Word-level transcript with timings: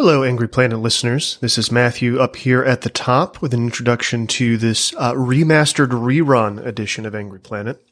Hello, 0.00 0.22
Angry 0.22 0.46
Planet 0.46 0.78
listeners. 0.78 1.38
This 1.40 1.58
is 1.58 1.72
Matthew 1.72 2.20
up 2.20 2.36
here 2.36 2.62
at 2.62 2.82
the 2.82 2.88
top 2.88 3.42
with 3.42 3.52
an 3.52 3.64
introduction 3.64 4.28
to 4.28 4.56
this 4.56 4.94
uh, 4.94 5.12
remastered 5.12 5.88
rerun 5.88 6.64
edition 6.64 7.04
of 7.04 7.16
Angry 7.16 7.40
Planet. 7.40 7.84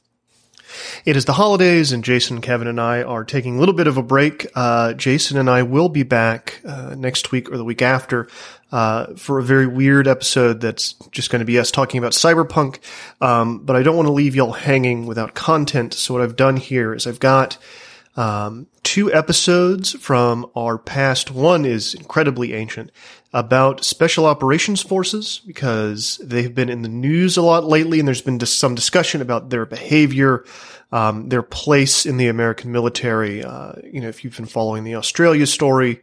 It 1.04 1.16
is 1.16 1.24
the 1.24 1.32
holidays, 1.32 1.90
and 1.90 2.04
Jason, 2.04 2.40
Kevin, 2.40 2.68
and 2.68 2.80
I 2.80 3.02
are 3.02 3.24
taking 3.24 3.56
a 3.56 3.58
little 3.58 3.74
bit 3.74 3.88
of 3.88 3.96
a 3.96 4.04
break. 4.04 4.46
Uh, 4.54 4.92
Jason 4.92 5.36
and 5.36 5.50
I 5.50 5.64
will 5.64 5.88
be 5.88 6.04
back 6.04 6.60
uh, 6.64 6.94
next 6.96 7.32
week 7.32 7.50
or 7.50 7.56
the 7.56 7.64
week 7.64 7.82
after 7.82 8.28
uh, 8.70 9.06
for 9.16 9.40
a 9.40 9.42
very 9.42 9.66
weird 9.66 10.06
episode 10.06 10.60
that's 10.60 10.92
just 11.10 11.30
going 11.30 11.40
to 11.40 11.44
be 11.44 11.58
us 11.58 11.72
talking 11.72 11.98
about 11.98 12.12
cyberpunk. 12.12 12.78
Um, 13.20 13.64
but 13.64 13.74
I 13.74 13.82
don't 13.82 13.96
want 13.96 14.06
to 14.06 14.12
leave 14.12 14.36
y'all 14.36 14.52
hanging 14.52 15.06
without 15.06 15.34
content. 15.34 15.92
So 15.92 16.14
what 16.14 16.22
I've 16.22 16.36
done 16.36 16.56
here 16.56 16.94
is 16.94 17.04
I've 17.04 17.18
got 17.18 17.58
um, 18.16 18.66
two 18.82 19.12
episodes 19.12 19.92
from 19.92 20.50
our 20.56 20.78
past. 20.78 21.30
One 21.30 21.64
is 21.64 21.94
incredibly 21.94 22.54
ancient 22.54 22.90
about 23.32 23.84
special 23.84 24.24
operations 24.24 24.80
forces 24.80 25.42
because 25.46 26.18
they've 26.24 26.54
been 26.54 26.70
in 26.70 26.82
the 26.82 26.88
news 26.88 27.36
a 27.36 27.42
lot 27.42 27.64
lately, 27.64 27.98
and 27.98 28.08
there's 28.08 28.22
been 28.22 28.40
some 28.40 28.74
discussion 28.74 29.20
about 29.20 29.50
their 29.50 29.66
behavior, 29.66 30.44
um, 30.92 31.28
their 31.28 31.42
place 31.42 32.06
in 32.06 32.16
the 32.16 32.28
American 32.28 32.72
military. 32.72 33.44
Uh, 33.44 33.72
you 33.84 34.00
know, 34.00 34.08
if 34.08 34.24
you've 34.24 34.36
been 34.36 34.46
following 34.46 34.84
the 34.84 34.94
Australia 34.94 35.46
story, 35.46 36.00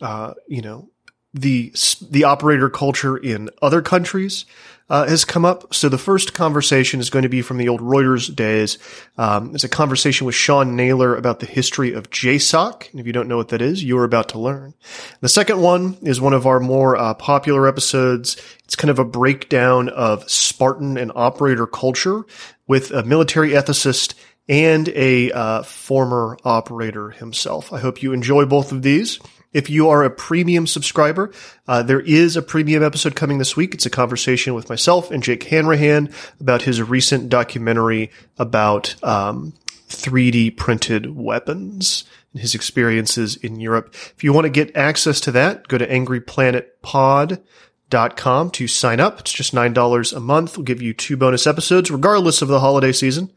uh, 0.00 0.34
you 0.46 0.62
know, 0.62 0.88
the 1.34 1.72
the 2.10 2.24
operator 2.24 2.68
culture 2.68 3.16
in 3.16 3.48
other 3.62 3.80
countries 3.80 4.44
uh, 4.88 5.06
has 5.06 5.24
come 5.24 5.44
up. 5.44 5.74
So 5.74 5.88
the 5.88 5.98
first 5.98 6.34
conversation 6.34 7.00
is 7.00 7.10
going 7.10 7.22
to 7.22 7.28
be 7.28 7.42
from 7.42 7.58
the 7.58 7.68
old 7.68 7.80
Reuters 7.80 8.34
days. 8.34 8.78
Um, 9.16 9.54
it's 9.54 9.64
a 9.64 9.68
conversation 9.68 10.26
with 10.26 10.34
Sean 10.34 10.76
Naylor 10.76 11.16
about 11.16 11.40
the 11.40 11.46
history 11.46 11.92
of 11.92 12.10
JSOC. 12.10 12.90
And 12.90 13.00
if 13.00 13.06
you 13.06 13.12
don't 13.12 13.28
know 13.28 13.36
what 13.36 13.48
that 13.48 13.62
is, 13.62 13.82
you're 13.82 14.04
about 14.04 14.30
to 14.30 14.38
learn. 14.38 14.74
The 15.20 15.28
second 15.28 15.60
one 15.60 15.96
is 16.02 16.20
one 16.20 16.34
of 16.34 16.46
our 16.46 16.60
more 16.60 16.96
uh, 16.96 17.14
popular 17.14 17.66
episodes. 17.66 18.36
It's 18.64 18.76
kind 18.76 18.90
of 18.90 18.98
a 18.98 19.04
breakdown 19.04 19.88
of 19.88 20.28
Spartan 20.30 20.96
and 20.96 21.12
operator 21.14 21.66
culture 21.66 22.24
with 22.66 22.90
a 22.90 23.02
military 23.02 23.50
ethicist 23.50 24.14
and 24.48 24.88
a 24.88 25.30
uh, 25.30 25.62
former 25.62 26.36
operator 26.44 27.10
himself. 27.10 27.72
I 27.72 27.78
hope 27.78 28.02
you 28.02 28.12
enjoy 28.12 28.44
both 28.44 28.72
of 28.72 28.82
these. 28.82 29.18
If 29.52 29.68
you 29.68 29.90
are 29.90 30.02
a 30.02 30.10
premium 30.10 30.66
subscriber, 30.66 31.30
uh, 31.68 31.82
there 31.82 32.00
is 32.00 32.36
a 32.36 32.42
premium 32.42 32.82
episode 32.82 33.14
coming 33.14 33.38
this 33.38 33.56
week. 33.56 33.74
It's 33.74 33.86
a 33.86 33.90
conversation 33.90 34.54
with 34.54 34.68
myself 34.68 35.10
and 35.10 35.22
Jake 35.22 35.44
Hanrahan 35.44 36.12
about 36.40 36.62
his 36.62 36.82
recent 36.82 37.28
documentary 37.28 38.10
about 38.38 38.94
um, 39.04 39.52
3D 39.88 40.56
printed 40.56 41.14
weapons 41.14 42.04
and 42.32 42.40
his 42.40 42.54
experiences 42.54 43.36
in 43.36 43.60
Europe. 43.60 43.94
If 44.16 44.24
you 44.24 44.32
want 44.32 44.46
to 44.46 44.50
get 44.50 44.74
access 44.76 45.20
to 45.22 45.32
that, 45.32 45.66
go 45.68 45.76
to 45.76 45.86
angryplanetpod.com 45.86 48.50
to 48.50 48.68
sign 48.68 49.00
up. 49.00 49.20
It's 49.20 49.32
just 49.32 49.54
$9 49.54 50.16
a 50.16 50.20
month. 50.20 50.56
We'll 50.56 50.64
give 50.64 50.80
you 50.80 50.94
two 50.94 51.18
bonus 51.18 51.46
episodes 51.46 51.90
regardless 51.90 52.40
of 52.40 52.48
the 52.48 52.60
holiday 52.60 52.92
season. 52.92 53.30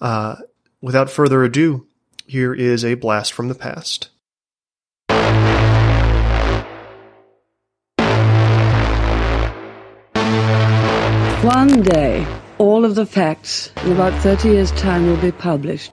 Uh, 0.00 0.36
without 0.80 1.10
further 1.10 1.44
ado, 1.44 1.86
here 2.26 2.54
is 2.54 2.82
a 2.84 2.94
blast 2.94 3.34
from 3.34 3.48
the 3.48 3.54
past. 3.54 4.08
One 11.42 11.80
day, 11.80 12.26
all 12.58 12.84
of 12.84 12.96
the 12.96 13.06
facts 13.06 13.72
in 13.86 13.92
about 13.92 14.12
30 14.20 14.50
years' 14.50 14.72
time 14.72 15.06
will 15.06 15.16
be 15.16 15.32
published. 15.32 15.90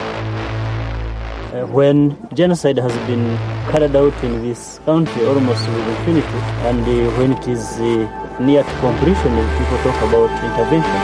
Uh, 0.00 1.64
when 1.70 2.18
genocide 2.34 2.78
has 2.78 2.92
been 3.06 3.36
carried 3.70 3.94
out 3.94 4.12
in 4.24 4.42
this 4.42 4.80
country 4.84 5.26
almost 5.26 5.68
with 5.68 5.86
impunity, 5.86 6.38
and 6.66 6.80
uh, 6.80 7.16
when 7.18 7.34
it 7.34 7.46
is 7.46 7.78
uh, 7.78 8.38
near 8.40 8.64
to 8.64 8.80
completion, 8.80 9.30
people 9.58 9.78
talk 9.86 10.02
about 10.08 10.30
intervention. 10.42 11.00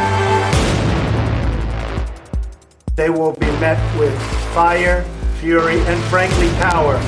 They 2.97 3.11
will 3.11 3.35
be 3.35 3.47
met 3.61 3.79
with 3.97 4.21
fire, 4.53 5.05
fury, 5.39 5.79
and 5.79 6.03
frankly 6.11 6.49
power, 6.59 6.99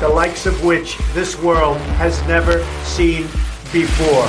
the 0.00 0.10
likes 0.10 0.44
of 0.44 0.62
which 0.62 0.98
this 1.14 1.40
world 1.40 1.78
has 1.96 2.20
never 2.28 2.62
seen 2.84 3.22
before. 3.72 4.28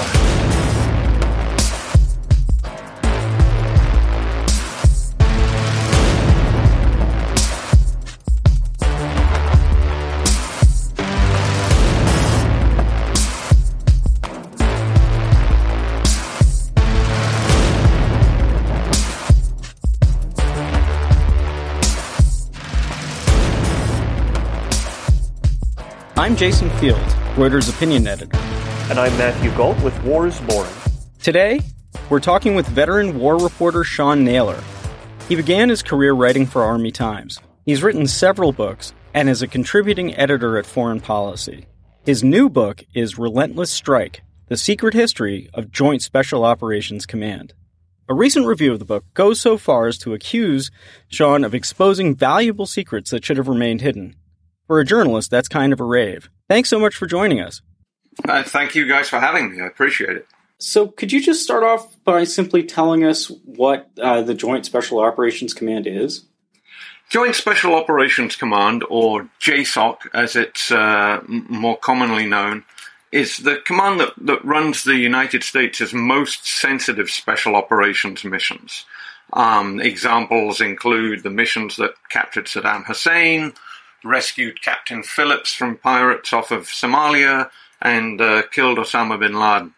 I'm 26.35 26.40
Jason 26.40 26.69
Field, 26.72 27.00
Reuters 27.38 27.73
opinion 27.73 28.07
editor. 28.07 28.38
And 28.90 29.00
I'm 29.00 29.18
Matthew 29.18 29.56
Gault 29.56 29.81
with 29.81 29.97
War 30.03 30.28
is 30.28 30.38
Boring. 30.41 30.73
Today, 31.23 31.62
we're 32.09 32.19
talking 32.19 32.56
with 32.56 32.68
veteran 32.68 33.18
war 33.18 33.38
reporter 33.38 33.85
Sean 33.85 34.25
Naylor. 34.25 34.62
He 35.29 35.38
began 35.38 35.69
his 35.69 35.81
career 35.81 36.12
writing 36.12 36.46
for 36.46 36.62
Army 36.62 36.91
Times. 36.91 37.40
He's 37.66 37.81
written 37.81 38.06
several 38.06 38.51
books 38.51 38.94
and 39.13 39.29
is 39.29 39.41
a 39.41 39.47
contributing 39.47 40.13
editor 40.18 40.57
at 40.57 40.66
Foreign 40.66 41.00
Policy. 41.00 41.68
His 42.03 42.22
new 42.22 42.50
book 42.50 42.84
is 42.94 43.17
Relentless 43.17 43.72
Strike 43.72 44.22
The 44.50 44.57
Secret 44.57 44.94
History 44.94 45.50
of 45.53 45.72
Joint 45.72 46.02
Special 46.02 46.44
Operations 46.44 47.06
Command. 47.06 47.53
A 48.09 48.13
recent 48.13 48.46
review 48.46 48.73
of 48.73 48.79
the 48.79 48.84
book 48.84 49.06
goes 49.13 49.40
so 49.40 49.57
far 49.57 49.88
as 49.88 49.97
to 50.00 50.13
accuse 50.13 50.69
Sean 51.07 51.46
of 51.46 51.56
exposing 51.56 52.13
valuable 52.13 52.66
secrets 52.66 53.12
that 53.12 53.23
should 53.23 53.38
have 53.38 53.47
remained 53.47 53.79
hidden. 53.79 54.17
For 54.68 54.80
a 54.80 54.86
journalist, 54.86 55.30
that's 55.31 55.48
kind 55.48 55.74
of 55.74 55.80
a 55.80 55.84
rave. 55.84 56.30
Thanks 56.50 56.70
so 56.70 56.80
much 56.80 56.96
for 56.96 57.06
joining 57.06 57.40
us. 57.40 57.62
Uh, 58.28 58.44
thank 58.44 58.76
you 58.76 58.88
guys 58.88 59.09
for 59.09 59.20
having 59.20 59.56
me. 59.56 59.62
I 59.62 59.68
appreciate 59.68 60.18
it. 60.18 60.28
So, 60.58 60.88
could 60.88 61.12
you 61.12 61.22
just 61.22 61.44
start 61.44 61.64
off 61.64 62.02
by 62.03 62.24
simply 62.24 62.64
telling 62.64 63.03
us 63.03 63.28
what 63.44 63.90
uh, 64.02 64.22
the 64.22 64.34
Joint 64.34 64.66
Special 64.66 65.00
Operations 65.00 65.53
Command 65.53 65.85
is? 65.85 66.26
Joint 67.09 67.35
Special 67.35 67.76
Operations 67.76 68.35
Command, 68.35 68.84
or 68.90 69.29
JSOC 69.41 69.97
as 70.14 70.35
it's 70.35 70.72
uh, 70.72 71.22
more 71.28 71.78
commonly 71.78 72.26
known, 72.26 72.64
is 73.12 73.38
the 73.38 73.58
command 73.66 74.00
that, 74.00 74.14
that 74.17 74.44
runs 74.44 74.84
the 74.84 74.96
United 74.96 75.44
States' 75.44 75.94
most 75.94 76.47
sensitive 76.47 77.09
special 77.09 77.56
operations 77.56 78.23
missions. 78.23 78.85
Um, 79.34 79.79
examples 79.79 80.62
include 80.62 81.23
the 81.23 81.29
missions 81.29 81.78
that 81.78 81.96
captured 82.09 82.46
Saddam 82.46 82.85
Hussein, 82.85 83.53
rescued 84.05 84.61
Captain 84.61 85.03
Phillips 85.03 85.53
from 85.53 85.78
pirates 85.78 86.31
off 86.31 86.52
of 86.52 86.67
Somalia, 86.67 87.49
and 87.81 88.22
uh, 88.22 88.43
killed 88.52 88.78
Osama 88.78 89.19
bin 89.19 89.40
Laden. 89.40 89.73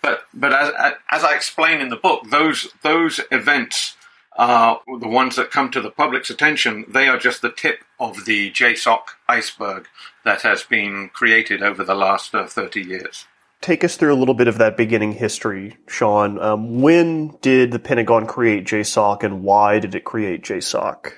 But 0.00 0.24
but 0.32 0.52
as 0.52 0.94
as 1.10 1.24
I 1.24 1.34
explain 1.34 1.80
in 1.80 1.88
the 1.90 1.96
book, 1.96 2.22
those 2.30 2.68
those 2.82 3.20
events 3.30 3.96
are 4.36 4.80
the 5.00 5.08
ones 5.08 5.36
that 5.36 5.50
come 5.50 5.70
to 5.70 5.80
the 5.80 5.90
public's 5.90 6.30
attention. 6.30 6.86
They 6.88 7.06
are 7.06 7.18
just 7.18 7.42
the 7.42 7.52
tip 7.52 7.84
of 8.00 8.24
the 8.24 8.50
JSOC 8.50 9.02
iceberg 9.28 9.86
that 10.24 10.42
has 10.42 10.62
been 10.62 11.10
created 11.12 11.62
over 11.62 11.84
the 11.84 11.94
last 11.94 12.34
uh, 12.34 12.46
thirty 12.46 12.80
years. 12.82 13.26
take 13.60 13.84
us 13.84 13.96
through 13.96 14.12
a 14.12 14.18
little 14.18 14.34
bit 14.34 14.48
of 14.48 14.58
that 14.58 14.76
beginning 14.76 15.12
history, 15.12 15.76
Sean. 15.86 16.38
Um, 16.40 16.80
when 16.82 17.36
did 17.42 17.70
the 17.70 17.78
Pentagon 17.78 18.26
create 18.26 18.64
JSOC 18.64 19.22
and 19.22 19.44
why 19.44 19.78
did 19.78 19.94
it 19.94 20.04
create 20.04 20.42
JSOC? 20.42 21.12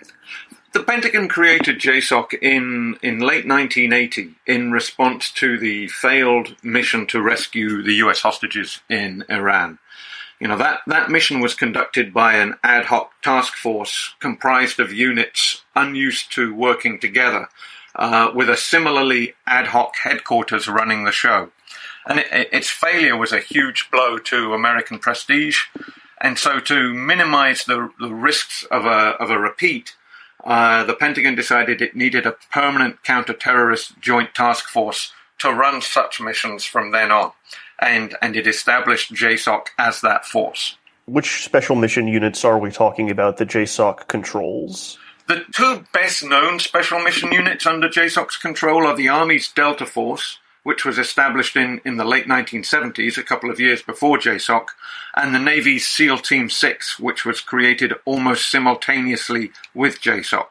The 0.74 0.82
Pentagon 0.82 1.28
created 1.28 1.78
JSOC 1.78 2.34
in, 2.42 2.98
in 3.00 3.20
late 3.20 3.46
1980 3.46 4.34
in 4.44 4.72
response 4.72 5.30
to 5.34 5.56
the 5.56 5.86
failed 5.86 6.56
mission 6.64 7.06
to 7.06 7.22
rescue 7.22 7.80
the 7.80 7.94
US 8.06 8.22
hostages 8.22 8.80
in 8.90 9.24
Iran. 9.28 9.78
You 10.40 10.48
know, 10.48 10.56
that, 10.56 10.80
that 10.88 11.12
mission 11.12 11.38
was 11.38 11.54
conducted 11.54 12.12
by 12.12 12.34
an 12.34 12.56
ad 12.64 12.86
hoc 12.86 13.12
task 13.22 13.54
force 13.54 14.16
comprised 14.18 14.80
of 14.80 14.92
units 14.92 15.62
unused 15.76 16.32
to 16.32 16.52
working 16.52 16.98
together, 16.98 17.48
uh, 17.94 18.32
with 18.34 18.50
a 18.50 18.56
similarly 18.56 19.34
ad 19.46 19.68
hoc 19.68 19.94
headquarters 20.02 20.66
running 20.66 21.04
the 21.04 21.12
show. 21.12 21.52
And 22.04 22.18
it, 22.18 22.48
its 22.52 22.68
failure 22.68 23.16
was 23.16 23.30
a 23.30 23.38
huge 23.38 23.92
blow 23.92 24.18
to 24.18 24.54
American 24.54 24.98
prestige. 24.98 25.66
And 26.20 26.36
so, 26.36 26.58
to 26.58 26.92
minimize 26.92 27.64
the, 27.64 27.90
the 28.00 28.12
risks 28.12 28.64
of 28.72 28.86
a, 28.86 29.14
of 29.20 29.30
a 29.30 29.38
repeat, 29.38 29.94
uh, 30.44 30.84
the 30.84 30.94
Pentagon 30.94 31.34
decided 31.34 31.80
it 31.80 31.96
needed 31.96 32.26
a 32.26 32.36
permanent 32.52 33.02
counter-terrorist 33.02 33.98
joint 34.00 34.34
task 34.34 34.68
force 34.68 35.12
to 35.38 35.52
run 35.52 35.80
such 35.80 36.20
missions 36.20 36.64
from 36.64 36.92
then 36.92 37.10
on, 37.10 37.32
and 37.78 38.16
and 38.22 38.36
it 38.36 38.46
established 38.46 39.12
JSOC 39.12 39.66
as 39.78 40.00
that 40.02 40.24
force. 40.24 40.76
Which 41.06 41.44
special 41.44 41.76
mission 41.76 42.08
units 42.08 42.44
are 42.44 42.58
we 42.58 42.70
talking 42.70 43.10
about 43.10 43.36
that 43.38 43.48
JSOC 43.48 44.06
controls? 44.08 44.98
The 45.26 45.44
two 45.54 45.84
best 45.92 46.22
known 46.24 46.58
special 46.58 47.00
mission 47.00 47.32
units 47.32 47.66
under 47.66 47.88
JSOC's 47.88 48.36
control 48.36 48.86
are 48.86 48.96
the 48.96 49.08
Army's 49.08 49.50
Delta 49.50 49.86
Force, 49.86 50.38
which 50.64 50.84
was 50.84 50.98
established 50.98 51.56
in, 51.56 51.80
in 51.84 51.98
the 51.98 52.04
late 52.04 52.26
1970s, 52.26 53.16
a 53.16 53.22
couple 53.22 53.50
of 53.50 53.60
years 53.60 53.82
before 53.82 54.18
JSOC, 54.18 54.66
and 55.14 55.34
the 55.34 55.38
Navy's 55.38 55.86
SEAL 55.86 56.18
Team 56.18 56.50
6, 56.50 56.98
which 56.98 57.24
was 57.24 57.40
created 57.40 57.92
almost 58.04 58.50
simultaneously 58.50 59.52
with 59.74 60.00
JSOC. 60.00 60.46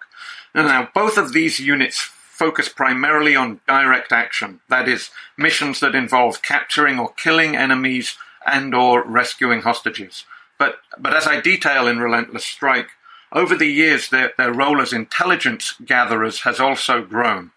Now, 0.56 0.88
both 0.94 1.18
of 1.18 1.33
these 1.33 1.60
units 1.60 2.00
focus 2.00 2.69
primarily 2.69 3.36
on 3.36 3.60
direct 3.68 4.12
action, 4.12 4.60
that 4.69 4.88
is, 4.88 5.10
missions 5.36 5.80
that 5.80 5.95
involve 5.95 6.44
capturing 6.44 7.00
or 7.00 7.12
killing 7.13 7.56
enemies 7.56 8.15
and 8.45 8.75
or 8.75 9.04
rescuing 9.04 9.62
hostages. 9.62 10.25
But, 10.60 10.77
but 10.98 11.15
as 11.15 11.25
I 11.25 11.42
detail 11.42 11.88
in 11.88 11.98
Relentless 12.00 12.45
Strike, 12.45 12.89
over 13.31 13.56
the 13.56 13.65
years 13.68 14.10
their, 14.10 14.33
their 14.38 14.54
role 14.54 14.80
as 14.80 14.94
intelligence 14.94 15.74
gatherers 15.83 16.42
has 16.42 16.60
also 16.60 17.04
grown 17.04 17.51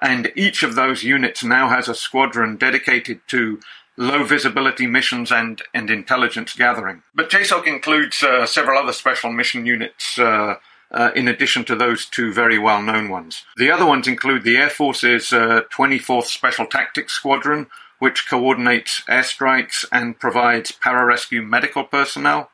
and 0.00 0.32
each 0.36 0.62
of 0.62 0.74
those 0.74 1.02
units 1.02 1.42
now 1.42 1.68
has 1.68 1.88
a 1.88 1.94
squadron 1.94 2.56
dedicated 2.56 3.20
to 3.28 3.60
low 3.96 4.22
visibility 4.24 4.86
missions 4.86 5.32
and, 5.32 5.60
and 5.74 5.90
intelligence 5.90 6.54
gathering. 6.54 7.02
But 7.14 7.30
JSOC 7.30 7.66
includes 7.66 8.22
uh, 8.22 8.46
several 8.46 8.78
other 8.78 8.92
special 8.92 9.32
mission 9.32 9.66
units 9.66 10.18
uh, 10.18 10.54
uh, 10.90 11.10
in 11.14 11.28
addition 11.28 11.64
to 11.64 11.76
those 11.76 12.06
two 12.06 12.32
very 12.32 12.58
well 12.58 12.80
known 12.80 13.08
ones. 13.08 13.44
The 13.56 13.70
other 13.70 13.84
ones 13.84 14.08
include 14.08 14.44
the 14.44 14.56
Air 14.56 14.70
Force's 14.70 15.30
24th 15.30 16.18
uh, 16.18 16.22
Special 16.22 16.66
Tactics 16.66 17.12
Squadron, 17.12 17.66
which 17.98 18.28
coordinates 18.28 19.02
airstrikes 19.08 19.84
and 19.90 20.18
provides 20.18 20.72
pararescue 20.72 21.46
medical 21.46 21.84
personnel. 21.84 22.50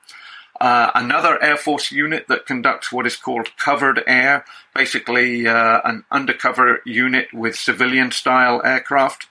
Uh, 0.61 0.91
another 0.95 1.43
Air 1.43 1.57
Force 1.57 1.91
unit 1.91 2.29
that 2.29 2.47
conducts 2.47 2.93
what 2.93 3.07
is 3.07 3.17
called 3.17 3.57
covered 3.57 4.03
air, 4.07 4.45
basically 4.75 5.49
uh, 5.49 5.81
an 5.85 6.05
undercover 6.11 6.81
unit 6.87 7.33
with 7.35 7.57
civilian 7.57 8.11
style 8.13 8.63
aircraft. 8.65 9.27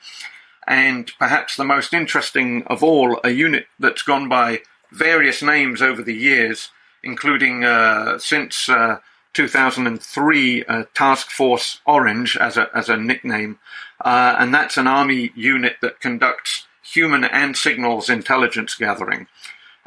And 0.68 1.12
perhaps 1.18 1.56
the 1.56 1.64
most 1.64 1.94
interesting 1.94 2.64
of 2.68 2.84
all, 2.84 3.20
a 3.24 3.32
unit 3.32 3.68
that's 3.80 4.02
gone 4.02 4.30
by 4.30 4.62
various 4.92 5.42
names 5.42 5.82
over 5.82 6.02
the 6.02 6.14
years, 6.14 6.70
including 7.04 7.64
uh, 7.64 8.18
since 8.20 8.70
uh, 8.70 9.00
2003 9.34 10.66
uh, 10.66 10.84
Task 10.94 11.30
Force 11.30 11.82
Orange 11.86 12.38
as 12.38 12.58
a, 12.58 12.70
as 12.76 12.90
a 12.90 12.98
nickname. 12.98 13.60
Uh, 14.00 14.36
and 14.38 14.54
that's 14.54 14.78
an 14.78 14.88
Army 14.88 15.32
unit 15.36 15.78
that 15.82 16.00
conducts 16.00 16.68
human 16.84 17.24
and 17.24 17.58
signals 17.58 18.10
intelligence 18.10 18.76
gathering. 18.76 19.28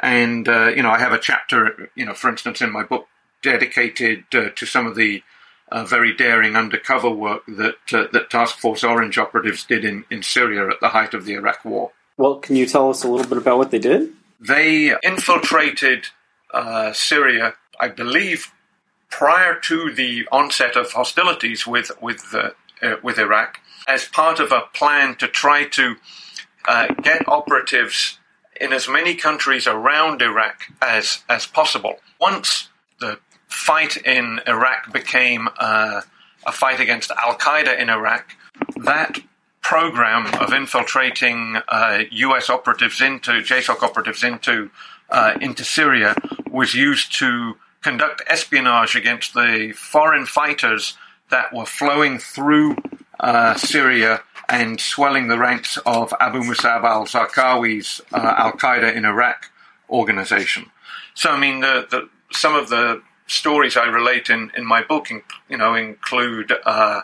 And, 0.00 0.48
uh, 0.48 0.68
you 0.68 0.82
know, 0.82 0.90
I 0.90 0.98
have 0.98 1.12
a 1.12 1.18
chapter, 1.18 1.90
you 1.94 2.04
know, 2.04 2.14
for 2.14 2.28
instance, 2.28 2.60
in 2.60 2.70
my 2.70 2.82
book 2.82 3.08
dedicated 3.42 4.24
uh, 4.34 4.50
to 4.54 4.66
some 4.66 4.86
of 4.86 4.96
the 4.96 5.22
uh, 5.70 5.84
very 5.84 6.14
daring 6.14 6.56
undercover 6.56 7.10
work 7.10 7.44
that, 7.46 7.76
uh, 7.92 8.06
that 8.12 8.30
Task 8.30 8.58
Force 8.58 8.84
Orange 8.84 9.18
operatives 9.18 9.64
did 9.64 9.84
in, 9.84 10.04
in 10.10 10.22
Syria 10.22 10.68
at 10.68 10.80
the 10.80 10.90
height 10.90 11.14
of 11.14 11.24
the 11.24 11.34
Iraq 11.34 11.64
War. 11.64 11.92
Well, 12.16 12.36
can 12.36 12.56
you 12.56 12.66
tell 12.66 12.90
us 12.90 13.04
a 13.04 13.08
little 13.08 13.26
bit 13.26 13.38
about 13.38 13.58
what 13.58 13.70
they 13.70 13.78
did? 13.78 14.12
They 14.40 14.94
infiltrated 15.02 16.06
uh, 16.52 16.92
Syria, 16.92 17.54
I 17.80 17.88
believe, 17.88 18.52
prior 19.10 19.58
to 19.60 19.92
the 19.92 20.28
onset 20.30 20.76
of 20.76 20.92
hostilities 20.92 21.66
with, 21.66 21.90
with, 22.00 22.34
uh, 22.34 22.96
with 23.02 23.18
Iraq, 23.18 23.60
as 23.88 24.06
part 24.06 24.40
of 24.40 24.52
a 24.52 24.62
plan 24.74 25.16
to 25.16 25.28
try 25.28 25.64
to 25.64 25.96
get 27.02 27.28
operatives 27.28 28.18
in 28.60 28.72
as 28.72 28.88
many 28.88 29.14
countries 29.14 29.66
around 29.66 30.22
Iraq 30.22 30.62
as, 30.82 31.22
as 31.28 31.46
possible. 31.46 31.98
Once 32.20 32.68
the 33.00 33.18
fight 33.48 33.96
in 33.96 34.40
Iraq 34.46 34.92
became 34.92 35.48
uh, 35.58 36.02
a 36.46 36.52
fight 36.52 36.80
against 36.80 37.10
Al 37.10 37.36
Qaeda 37.36 37.78
in 37.78 37.90
Iraq, 37.90 38.36
that 38.76 39.18
program 39.62 40.32
of 40.40 40.52
infiltrating 40.52 41.56
uh, 41.68 42.04
U.S. 42.10 42.48
operatives 42.48 43.00
into 43.00 43.32
JSOC 43.32 43.82
operatives 43.82 44.22
into 44.22 44.70
uh, 45.10 45.34
into 45.40 45.64
Syria 45.64 46.14
was 46.50 46.74
used 46.74 47.16
to 47.18 47.56
conduct 47.82 48.22
espionage 48.28 48.96
against 48.96 49.34
the 49.34 49.72
foreign 49.76 50.26
fighters 50.26 50.96
that 51.30 51.52
were 51.52 51.66
flowing 51.66 52.18
through 52.18 52.76
uh, 53.20 53.54
Syria 53.54 54.22
and 54.48 54.80
swelling 54.80 55.28
the 55.28 55.38
ranks 55.38 55.76
of 55.78 56.14
Abu 56.20 56.40
Musab 56.40 56.84
al 56.84 57.06
Zarqawi's 57.06 58.00
uh, 58.12 58.34
Al 58.38 58.52
Qaeda 58.52 58.94
in 58.94 59.04
Iraq 59.04 59.50
organization. 59.90 60.70
So, 61.14 61.30
I 61.30 61.38
mean, 61.38 61.60
the, 61.60 61.86
the, 61.90 62.08
some 62.30 62.54
of 62.54 62.68
the 62.68 63.02
stories 63.26 63.76
I 63.76 63.86
relate 63.86 64.30
in, 64.30 64.52
in 64.56 64.64
my 64.64 64.82
book, 64.82 65.08
you 65.48 65.56
know, 65.56 65.74
include, 65.74 66.52
uh, 66.64 67.02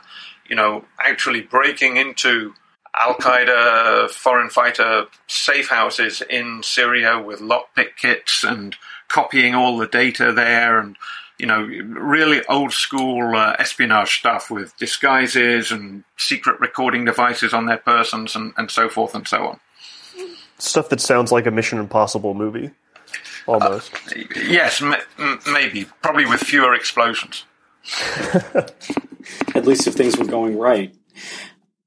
you 0.49 0.57
know, 0.57 0.85
actually 1.01 1.41
breaking 1.41 1.97
into 1.97 2.55
Al 2.95 3.15
Qaeda 3.15 4.11
foreign 4.11 4.51
fighter 4.51 5.07
safe 5.27 5.69
houses 5.69 6.23
in 6.29 6.63
Syria 6.63 7.21
with 7.21 7.41
lockpick 7.41 7.97
kits 7.97 8.45
and 8.45 8.77
copying 9.09 9.55
all 9.55 9.79
the 9.79 9.87
data 9.87 10.33
there 10.33 10.79
and 10.79 10.97
you 11.39 11.47
know, 11.47 11.63
really 11.63 12.45
old 12.47 12.73
school 12.73 13.35
uh, 13.35 13.57
espionage 13.59 14.19
stuff 14.19 14.51
with 14.51 14.77
disguises 14.77 15.73
and 15.73 16.05
secret 16.17 16.61
recording 16.61 17.05
devices 17.05 17.53
on 17.53 17.67
their 17.67 17.79
persons 17.79 18.37
and, 18.37 18.53
and 18.57 18.71
so 18.71 18.89
forth 18.89 19.15
and 19.15 19.27
so 19.27 19.47
on. 19.47 19.61
Stuff 20.59 20.89
that 20.91 21.01
sounds 21.01 21.33
like 21.33 21.47
a 21.47 21.51
Mission 21.51 21.79
Impossible 21.79 22.35
movie, 22.35 22.71
almost. 23.47 23.93
Uh, 23.95 24.23
yes, 24.37 24.81
m- 24.81 24.95
maybe. 25.53 25.87
Probably 26.03 26.27
with 26.27 26.41
fewer 26.41 26.75
explosions. 26.75 27.45
At 29.55 29.67
least 29.67 29.89
if 29.89 29.95
things 29.95 30.17
were 30.17 30.25
going 30.25 30.57
right. 30.57 30.95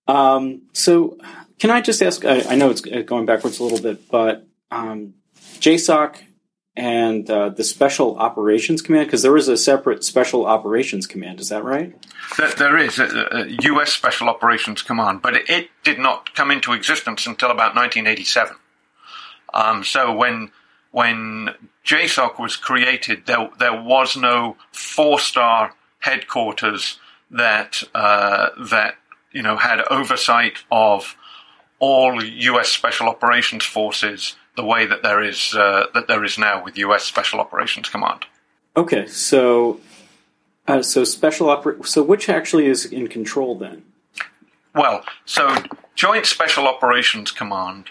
Um, 0.08 0.64
so, 0.74 1.18
can 1.58 1.72
I 1.72 1.80
just 1.80 2.02
ask? 2.02 2.26
I, 2.26 2.42
I, 2.50 2.56
know 2.56 2.70
it's 2.70 2.82
going 2.82 3.26
backwards 3.26 3.60
a 3.60 3.64
little 3.64 3.82
bit, 3.82 4.10
but 4.10 4.46
um, 4.72 5.14
JSOC 5.60 6.18
and 6.78 7.30
uh, 7.30 7.50
the 7.50 7.64
Special 7.64 8.18
Operations 8.18 8.82
Command? 8.82 9.08
Because 9.08 9.22
there 9.22 9.38
is 9.38 9.48
a 9.48 9.58
separate 9.58 10.04
Special 10.04 10.46
Operations 10.46 11.08
Command. 11.08 11.40
Is 11.40 11.50
that 11.50 11.64
right? 11.64 11.96
There 12.58 12.78
is 12.78 13.00
a, 13.00 13.28
a 13.32 13.48
U.S. 13.64 13.92
Special 13.92 14.30
Operations 14.30 14.82
Command, 14.82 15.22
but 15.22 15.36
it 15.50 15.70
did 15.84 16.00
not 16.00 16.34
come 16.36 16.52
into 16.52 16.74
existence 16.74 17.26
until 17.28 17.52
about 17.52 17.76
1987. 17.76 18.56
Um, 19.54 19.84
so 19.84 20.14
when 20.14 20.52
when 20.92 21.50
JSOC 21.86 22.40
was 22.40 22.58
created, 22.58 23.26
there 23.26 23.50
there 23.60 23.82
was 23.82 24.18
no 24.18 24.58
four 24.72 25.20
star 25.20 25.76
headquarters 26.00 27.00
that 27.32 27.84
uh, 27.94 28.50
that 28.70 28.96
you 29.32 29.42
know 29.42 29.58
had 29.58 29.82
oversight 29.90 30.64
of 30.72 31.16
all 31.80 32.24
U.S. 32.24 32.70
Special 32.70 33.08
Operations 33.08 33.64
Forces 33.66 34.36
the 34.56 34.66
way 34.66 34.86
that 34.86 35.04
there 35.04 35.22
is 35.22 35.54
uh, 35.56 35.88
that 35.94 36.08
there 36.08 36.24
is 36.24 36.38
now 36.38 36.64
with 36.64 36.78
U.S. 36.78 37.04
Special 37.04 37.40
Operations 37.40 37.90
Command. 37.90 38.26
Okay, 38.78 39.08
so 39.08 39.80
uh, 40.68 40.82
so 40.82 41.04
special 41.04 41.48
oper- 41.48 41.86
so 41.86 42.04
which 42.04 42.30
actually 42.30 42.68
is 42.68 42.86
in 42.86 43.08
control 43.08 43.56
then? 43.56 43.84
Well, 44.74 45.06
so 45.26 45.56
Joint 45.96 46.26
Special 46.26 46.68
Operations 46.68 47.32
Command 47.32 47.86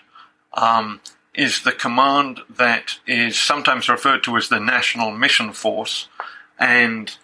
um, 0.53 1.01
is 1.35 1.63
the 1.63 1.73
command 1.73 2.41
that 2.51 2.99
is 3.07 3.39
sometimes 3.39 3.89
referred 3.89 4.23
to 4.25 4.37
as 4.37 4.49
the 4.49 4.61
National 4.61 5.11
Mission 5.11 5.53
Force, 5.53 6.09
and 6.59 7.17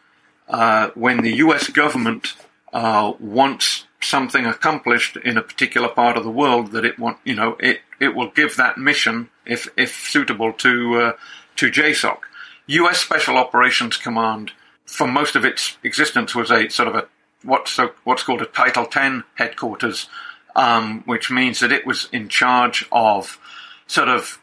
uh, 0.49 0.91
when 0.95 1.19
the 1.19 1.37
U.S. 1.37 1.69
government 1.69 2.35
uh, 2.73 3.13
wants 3.21 3.87
something 4.01 4.47
accomplished 4.47 5.17
in 5.17 5.37
a 5.37 5.43
particular 5.43 5.89
part 5.89 6.17
of 6.17 6.25
the 6.25 6.31
world 6.31 6.73
that 6.73 6.85
it 6.85 6.99
want, 6.99 7.19
you 7.25 7.35
know, 7.35 7.57
it 7.61 7.81
it 8.01 8.15
will 8.15 8.31
give 8.31 8.57
that 8.57 8.79
mission, 8.79 9.29
if 9.47 9.69
if 9.77 10.09
suitable, 10.09 10.53
to 10.55 11.01
uh, 11.01 11.13
to 11.57 11.71
JSOC. 11.71 12.19
U.S. 12.67 12.99
Special 12.99 13.37
Operations 13.37 13.97
Command, 13.97 14.53
for 14.87 15.07
most 15.07 15.37
of 15.37 15.45
its 15.45 15.77
existence, 15.83 16.35
was 16.35 16.51
a 16.51 16.69
sort 16.69 16.89
of 16.89 16.95
a 16.95 17.09
what's 17.43 17.73
so, 17.73 17.93
what's 18.05 18.23
called 18.23 18.43
a 18.43 18.47
Title 18.47 18.89
X 18.93 19.25
headquarters, 19.35 20.09
um, 20.57 21.03
which 21.07 21.31
means 21.31 21.61
that 21.61 21.73
it 21.73 21.87
was 21.87 22.09
in 22.13 22.29
charge 22.29 22.87
of 22.91 23.39
sort 23.87 24.09
of 24.09 24.41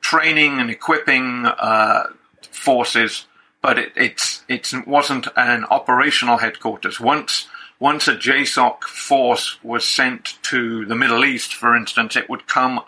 training 0.00 0.60
and 0.60 0.70
equipping 0.70 1.46
uh, 1.46 2.04
forces, 2.50 3.26
but 3.62 3.78
it 3.78 3.92
it's 3.96 4.44
it 4.48 4.72
wasn't 4.86 5.28
an 5.36 5.64
operational 5.70 6.38
headquarters. 6.38 7.00
Once 7.00 7.48
once 7.80 8.06
a 8.06 8.14
JSOC 8.14 8.84
force 8.84 9.58
was 9.64 9.88
sent 9.88 10.38
to 10.42 10.84
the 10.84 10.94
Middle 10.94 11.24
East, 11.24 11.54
for 11.54 11.74
instance, 11.74 12.14
it 12.14 12.28
would 12.28 12.46
come 12.46 12.80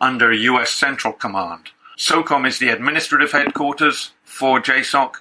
under 0.00 0.32
U.S. 0.32 0.70
Central 0.70 1.12
Command. 1.12 1.70
SOCOM 1.98 2.46
is 2.46 2.58
the 2.58 2.68
administrative 2.68 3.32
headquarters 3.32 4.12
for 4.22 4.60
JSOC, 4.60 5.14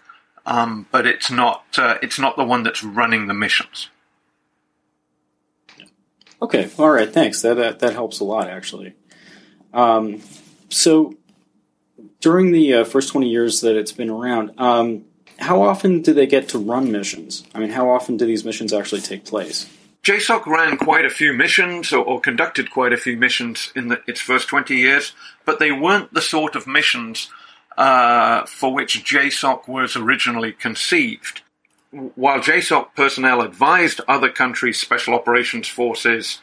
um, 0.46 0.86
but 0.92 1.08
it's 1.08 1.32
not 1.32 1.64
uh, 1.78 1.98
it's 2.04 2.20
not 2.20 2.38
the 2.38 2.44
one 2.44 2.64
that's 2.64 2.84
running 2.84 3.28
the 3.28 3.34
missions. 3.34 3.90
Okay, 6.42 6.70
all 6.78 6.92
right, 6.92 7.12
thanks. 7.12 7.42
That 7.42 7.56
that, 7.56 7.80
that 7.80 7.94
helps 7.94 8.20
a 8.20 8.26
lot, 8.26 8.50
actually. 8.50 8.94
Um, 9.74 10.22
so, 10.70 11.16
during 12.20 12.52
the 12.52 12.74
uh, 12.76 12.84
first 12.84 13.10
twenty 13.10 13.30
years 13.30 13.62
that 13.62 13.78
it's 13.78 13.94
been 13.94 14.10
around, 14.10 14.52
um, 14.60 15.06
how 15.40 15.62
often 15.62 16.02
do 16.02 16.14
they 16.14 16.28
get 16.28 16.50
to 16.50 16.60
run 16.60 16.92
missions? 16.92 17.44
I 17.54 17.60
mean, 17.60 17.70
how 17.70 17.90
often 17.90 18.18
do 18.18 18.26
these 18.26 18.46
missions 18.46 18.74
actually 18.74 19.02
take 19.02 19.26
place? 19.26 19.70
JSOC 20.04 20.46
ran 20.46 20.78
quite 20.78 21.06
a 21.06 21.10
few 21.10 21.34
missions, 21.34 21.92
or, 21.92 22.06
or 22.06 22.22
conducted 22.22 22.70
quite 22.70 22.94
a 22.94 22.98
few 22.98 23.18
missions 23.18 23.72
in 23.76 23.88
the, 23.88 24.02
its 24.08 24.22
first 24.22 24.48
20 24.48 24.76
years, 24.76 25.14
but 25.46 25.60
they 25.60 25.72
weren't 25.72 26.14
the 26.14 26.22
sort 26.22 26.56
of 26.56 26.68
missions 26.68 27.32
uh, 27.78 28.46
for 28.46 28.74
which 28.74 29.04
JSOC 29.04 29.68
was 29.68 29.96
originally 29.96 30.52
conceived. 30.52 31.42
While 31.92 32.40
JSOC 32.40 32.94
personnel 32.96 33.42
advised 33.42 34.02
other 34.08 34.30
countries' 34.30 34.80
special 34.80 35.16
operations 35.16 35.68
forces, 35.68 36.40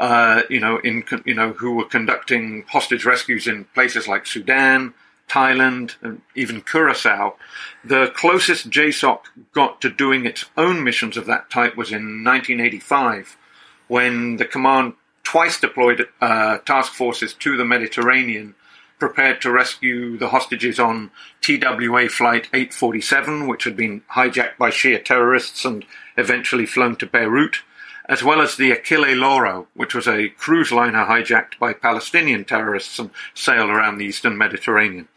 uh, 0.00 0.42
you 0.48 0.60
know, 0.60 0.78
in 0.78 1.04
you 1.26 1.34
know, 1.34 1.52
who 1.52 1.74
were 1.74 1.84
conducting 1.84 2.64
hostage 2.68 3.04
rescues 3.04 3.46
in 3.46 3.64
places 3.74 4.08
like 4.08 4.26
Sudan, 4.26 4.94
Thailand, 5.28 5.96
and 6.02 6.22
even 6.34 6.60
Curacao. 6.60 7.36
The 7.84 8.12
closest 8.14 8.70
JSOC 8.70 9.20
got 9.52 9.80
to 9.80 9.90
doing 9.90 10.26
its 10.26 10.44
own 10.56 10.84
missions 10.84 11.16
of 11.16 11.26
that 11.26 11.50
type 11.50 11.76
was 11.76 11.90
in 11.90 12.24
1985, 12.24 13.36
when 13.88 14.36
the 14.36 14.44
command 14.44 14.94
twice 15.24 15.58
deployed 15.60 16.06
uh, 16.20 16.58
task 16.58 16.92
forces 16.92 17.32
to 17.34 17.56
the 17.56 17.64
Mediterranean, 17.64 18.54
prepared 18.98 19.40
to 19.40 19.50
rescue 19.50 20.16
the 20.16 20.28
hostages 20.28 20.78
on 20.78 21.10
TWA 21.40 22.08
Flight 22.08 22.48
847, 22.52 23.48
which 23.48 23.64
had 23.64 23.76
been 23.76 24.02
hijacked 24.12 24.58
by 24.58 24.70
Shia 24.70 25.04
terrorists 25.04 25.64
and 25.64 25.84
eventually 26.16 26.66
flown 26.66 26.94
to 26.96 27.06
Beirut 27.06 27.62
as 28.12 28.22
well 28.22 28.42
as 28.42 28.56
the 28.56 28.70
Achille 28.70 29.16
Lauro, 29.16 29.68
which 29.72 29.94
was 29.94 30.06
a 30.06 30.28
cruise 30.28 30.70
liner 30.70 31.06
hijacked 31.06 31.58
by 31.58 31.72
Palestinian 31.72 32.44
terrorists 32.44 32.98
and 32.98 33.10
sailed 33.32 33.70
around 33.70 33.96
the 33.96 34.04
eastern 34.04 34.36
Mediterranean. 34.36 35.08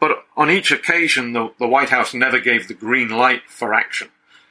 But 0.00 0.24
on 0.36 0.50
each 0.50 0.72
occasion, 0.72 1.34
the, 1.34 1.52
the 1.60 1.68
White 1.68 1.90
House 1.90 2.12
never 2.12 2.40
gave 2.40 2.66
the 2.66 2.74
green 2.74 3.10
light 3.10 3.42
for 3.46 3.72
action. 3.72 4.08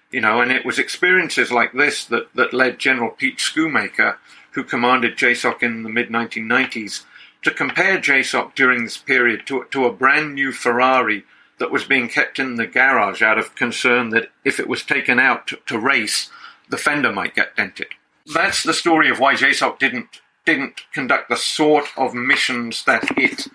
You 0.09 0.21
know, 0.21 0.39
and 0.39 0.53
it 0.53 0.65
was 0.65 0.79
experiences 0.79 1.51
like 1.51 1.73
this 1.73 2.05
that, 2.05 2.33
that 2.33 2.53
led 2.53 2.79
General 2.79 3.09
Pete 3.09 3.39
Schoomaker, 3.39 4.15
who 4.51 4.63
commanded 4.63 5.17
JSOC 5.17 5.61
in 5.61 5.83
the 5.83 5.89
mid 5.89 6.07
1990s, 6.07 7.03
to 7.41 7.51
compare 7.51 7.97
JSOC 7.97 8.55
during 8.55 8.85
this 8.85 8.97
period 8.97 9.45
to, 9.47 9.65
to 9.71 9.85
a 9.85 9.91
brand 9.91 10.35
new 10.35 10.53
Ferrari 10.53 11.25
that 11.57 11.71
was 11.71 11.83
being 11.83 12.07
kept 12.07 12.39
in 12.39 12.55
the 12.55 12.67
garage 12.67 13.21
out 13.21 13.37
of 13.37 13.55
concern 13.55 14.11
that 14.11 14.31
if 14.45 14.61
it 14.61 14.69
was 14.69 14.81
taken 14.81 15.19
out 15.19 15.47
to, 15.47 15.57
to 15.65 15.77
race, 15.77 16.29
the 16.71 16.77
fender 16.77 17.11
might 17.11 17.35
get 17.35 17.55
dented. 17.55 17.89
That's 18.33 18.63
the 18.63 18.73
story 18.73 19.09
of 19.09 19.19
why 19.19 19.35
JSOC 19.35 19.77
didn't 19.77 20.21
didn't 20.45 20.81
conduct 20.91 21.29
the 21.29 21.35
sort 21.35 21.85
of 21.97 22.15
missions 22.15 22.83
that 22.85 23.03
it 23.17 23.47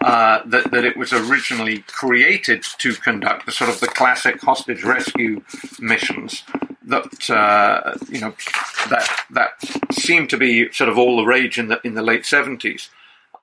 uh, 0.00 0.40
that 0.46 0.70
that 0.70 0.84
it 0.84 0.96
was 0.96 1.12
originally 1.12 1.80
created 1.86 2.64
to 2.78 2.94
conduct, 2.94 3.44
the 3.44 3.52
sort 3.52 3.70
of 3.70 3.80
the 3.80 3.86
classic 3.88 4.40
hostage 4.40 4.82
rescue 4.84 5.42
missions 5.78 6.44
that 6.82 7.30
uh, 7.30 7.94
you 8.08 8.20
know 8.20 8.34
that 8.88 9.08
that 9.30 9.50
seemed 9.92 10.30
to 10.30 10.36
be 10.36 10.70
sort 10.72 10.88
of 10.88 10.98
all 10.98 11.16
the 11.16 11.24
rage 11.24 11.58
in 11.58 11.68
the 11.68 11.80
in 11.84 11.94
the 11.94 12.02
late 12.02 12.24
seventies. 12.24 12.90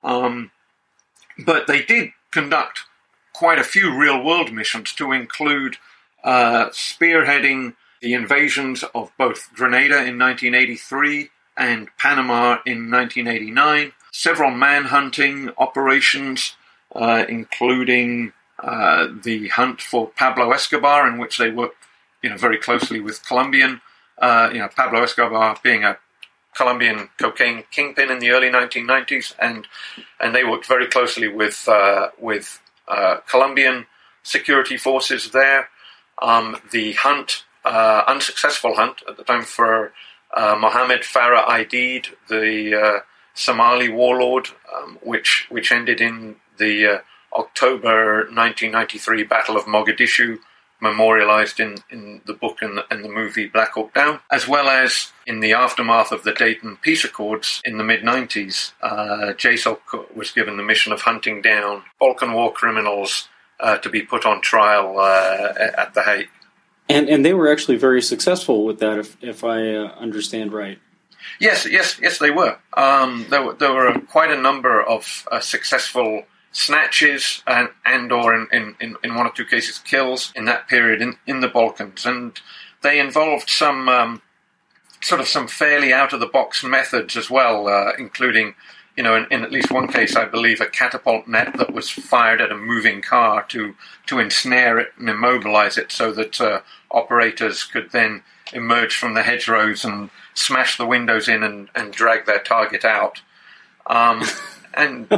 Um, 0.02 0.50
but 1.44 1.66
they 1.66 1.82
did 1.82 2.10
conduct 2.32 2.80
quite 3.32 3.58
a 3.58 3.64
few 3.64 3.96
real 3.96 4.22
world 4.22 4.52
missions 4.52 4.92
to 4.94 5.12
include 5.12 5.76
uh, 6.24 6.68
spearheading 6.70 7.74
the 8.00 8.14
invasions 8.14 8.84
of 8.94 9.10
both 9.18 9.52
Grenada 9.54 10.04
in 10.04 10.18
1983 10.18 11.30
and 11.56 11.88
Panama 11.98 12.58
in 12.64 12.90
1989, 12.90 13.92
several 14.12 14.50
manhunting 14.50 15.52
operations, 15.58 16.56
uh, 16.94 17.24
including 17.28 18.32
uh, 18.60 19.08
the 19.22 19.48
hunt 19.48 19.80
for 19.80 20.08
Pablo 20.08 20.52
Escobar, 20.52 21.08
in 21.08 21.18
which 21.18 21.38
they 21.38 21.50
worked 21.50 21.76
you 22.22 22.30
know, 22.30 22.36
very 22.36 22.58
closely 22.58 23.00
with 23.00 23.26
Colombian, 23.26 23.80
uh, 24.18 24.50
you 24.52 24.58
know, 24.58 24.68
Pablo 24.68 25.02
Escobar 25.02 25.58
being 25.62 25.84
a 25.84 25.98
Colombian 26.56 27.08
cocaine 27.18 27.62
kingpin 27.70 28.10
in 28.10 28.18
the 28.18 28.30
early 28.30 28.48
1990s, 28.48 29.34
and 29.38 29.68
and 30.18 30.34
they 30.34 30.42
worked 30.42 30.66
very 30.66 30.86
closely 30.86 31.28
with 31.28 31.68
uh, 31.68 32.08
with 32.18 32.60
uh, 32.88 33.18
Colombian 33.28 33.86
security 34.24 34.76
forces 34.76 35.30
there. 35.30 35.68
Um, 36.20 36.56
the 36.72 36.94
hunt 36.94 37.44
uh, 37.68 38.04
unsuccessful 38.06 38.74
hunt 38.74 39.02
at 39.08 39.16
the 39.16 39.24
time 39.24 39.42
for 39.42 39.92
uh, 40.34 40.56
Mohammed 40.58 41.02
Farah 41.02 41.46
Aidid, 41.46 42.06
the 42.28 42.74
uh, 42.74 43.00
Somali 43.34 43.88
warlord, 43.88 44.48
um, 44.74 44.98
which 45.02 45.46
which 45.50 45.70
ended 45.70 46.00
in 46.00 46.36
the 46.58 46.86
uh, 46.86 46.98
October 47.32 48.24
1993 48.24 49.22
Battle 49.24 49.56
of 49.56 49.64
Mogadishu, 49.64 50.38
memorialized 50.80 51.60
in, 51.60 51.76
in 51.90 52.22
the 52.26 52.32
book 52.32 52.62
and 52.62 52.80
and 52.90 53.04
the 53.04 53.08
movie 53.08 53.46
Black 53.46 53.72
Hawk 53.72 53.92
Down, 53.94 54.20
as 54.30 54.48
well 54.48 54.68
as 54.68 55.12
in 55.26 55.40
the 55.40 55.52
aftermath 55.52 56.10
of 56.10 56.24
the 56.24 56.32
Dayton 56.32 56.78
Peace 56.80 57.04
Accords 57.04 57.60
in 57.64 57.76
the 57.76 57.84
mid 57.84 58.00
90s. 58.02 58.72
Uh, 58.82 59.34
JSOC 59.34 60.14
was 60.16 60.32
given 60.32 60.56
the 60.56 60.62
mission 60.62 60.92
of 60.92 61.02
hunting 61.02 61.42
down 61.42 61.82
Balkan 62.00 62.32
war 62.32 62.52
criminals 62.52 63.28
uh, 63.60 63.76
to 63.78 63.88
be 63.88 64.02
put 64.02 64.24
on 64.24 64.40
trial 64.40 64.98
uh, 64.98 65.52
at 65.76 65.94
The 65.94 66.02
Hague. 66.02 66.28
And 66.88 67.08
and 67.08 67.24
they 67.24 67.34
were 67.34 67.50
actually 67.52 67.76
very 67.76 68.02
successful 68.02 68.64
with 68.64 68.78
that, 68.80 68.98
if 68.98 69.16
if 69.22 69.44
I 69.44 69.74
uh, 69.74 69.94
understand 69.98 70.52
right. 70.52 70.78
Yes, 71.40 71.66
yes, 71.66 71.98
yes, 72.00 72.18
they 72.18 72.30
were. 72.30 72.58
Um, 72.74 73.26
there 73.28 73.42
were 73.42 73.54
there 73.54 73.72
were 73.72 74.00
quite 74.00 74.30
a 74.30 74.40
number 74.40 74.82
of 74.82 75.28
uh, 75.30 75.40
successful 75.40 76.24
snatches 76.52 77.42
and 77.46 77.68
and 77.84 78.10
or 78.10 78.34
in, 78.34 78.74
in, 78.80 78.96
in 79.04 79.14
one 79.14 79.26
or 79.26 79.32
two 79.32 79.44
cases 79.44 79.78
kills 79.78 80.32
in 80.34 80.46
that 80.46 80.66
period 80.66 81.02
in, 81.02 81.16
in 81.26 81.40
the 81.40 81.48
Balkans, 81.48 82.06
and 82.06 82.40
they 82.82 82.98
involved 82.98 83.50
some 83.50 83.88
um, 83.88 84.22
sort 85.00 85.20
of 85.20 85.28
some 85.28 85.46
fairly 85.46 85.92
out 85.92 86.12
of 86.12 86.20
the 86.20 86.26
box 86.26 86.64
methods 86.64 87.16
as 87.16 87.30
well, 87.30 87.68
uh, 87.68 87.92
including 87.98 88.54
you 88.98 89.04
know, 89.04 89.14
in, 89.14 89.26
in, 89.30 89.44
at 89.44 89.52
least 89.52 89.70
one 89.70 89.86
case, 89.86 90.16
I 90.16 90.24
believe, 90.24 90.60
a 90.60 90.66
catapult 90.66 91.28
net 91.28 91.56
that 91.56 91.72
was 91.72 91.88
fired 91.88 92.40
at 92.40 92.50
a 92.50 92.56
moving 92.56 93.00
car 93.00 93.44
to 93.44 93.76
to 94.06 94.18
ensnare 94.18 94.80
it 94.80 94.88
and 94.98 95.08
immobilize 95.08 95.78
it, 95.78 95.92
so 95.92 96.10
that 96.14 96.40
uh, 96.40 96.62
operators 96.90 97.62
could 97.62 97.92
then 97.92 98.24
emerge 98.52 98.96
from 98.96 99.14
the 99.14 99.22
hedgerows 99.22 99.84
and 99.84 100.10
smash 100.34 100.76
the 100.76 100.86
windows 100.86 101.28
in 101.28 101.44
and, 101.44 101.68
and 101.76 101.92
drag 101.92 102.26
their 102.26 102.40
target 102.40 102.84
out. 102.84 103.22
Um, 103.86 104.24
and 104.74 105.08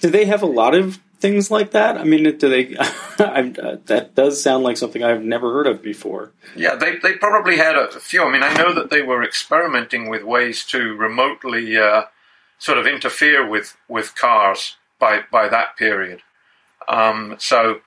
do 0.00 0.10
they 0.10 0.24
have 0.24 0.42
a 0.42 0.46
lot 0.46 0.74
of 0.74 0.98
things 1.20 1.48
like 1.48 1.70
that? 1.70 1.96
I 1.98 2.02
mean, 2.02 2.24
do 2.36 2.48
they? 2.48 2.74
uh, 2.76 3.76
that 3.86 4.16
does 4.16 4.42
sound 4.42 4.64
like 4.64 4.76
something 4.76 5.04
I've 5.04 5.22
never 5.22 5.52
heard 5.52 5.68
of 5.68 5.80
before. 5.80 6.32
Yeah, 6.56 6.74
they 6.74 6.96
they 6.96 7.12
probably 7.12 7.56
had 7.56 7.76
a 7.76 7.88
few. 8.00 8.24
I 8.24 8.32
mean, 8.32 8.42
I 8.42 8.52
know 8.54 8.74
that 8.74 8.90
they 8.90 9.02
were 9.02 9.22
experimenting 9.22 10.10
with 10.10 10.24
ways 10.24 10.64
to 10.66 10.96
remotely. 10.96 11.78
Uh, 11.78 12.06
sort 12.62 12.78
of 12.78 12.86
interfere 12.86 13.44
with, 13.44 13.76
with 13.88 14.14
cars 14.14 14.76
by, 15.00 15.22
by 15.32 15.48
that 15.48 15.76
period. 15.76 16.22
Um, 16.86 17.34
so, 17.40 17.80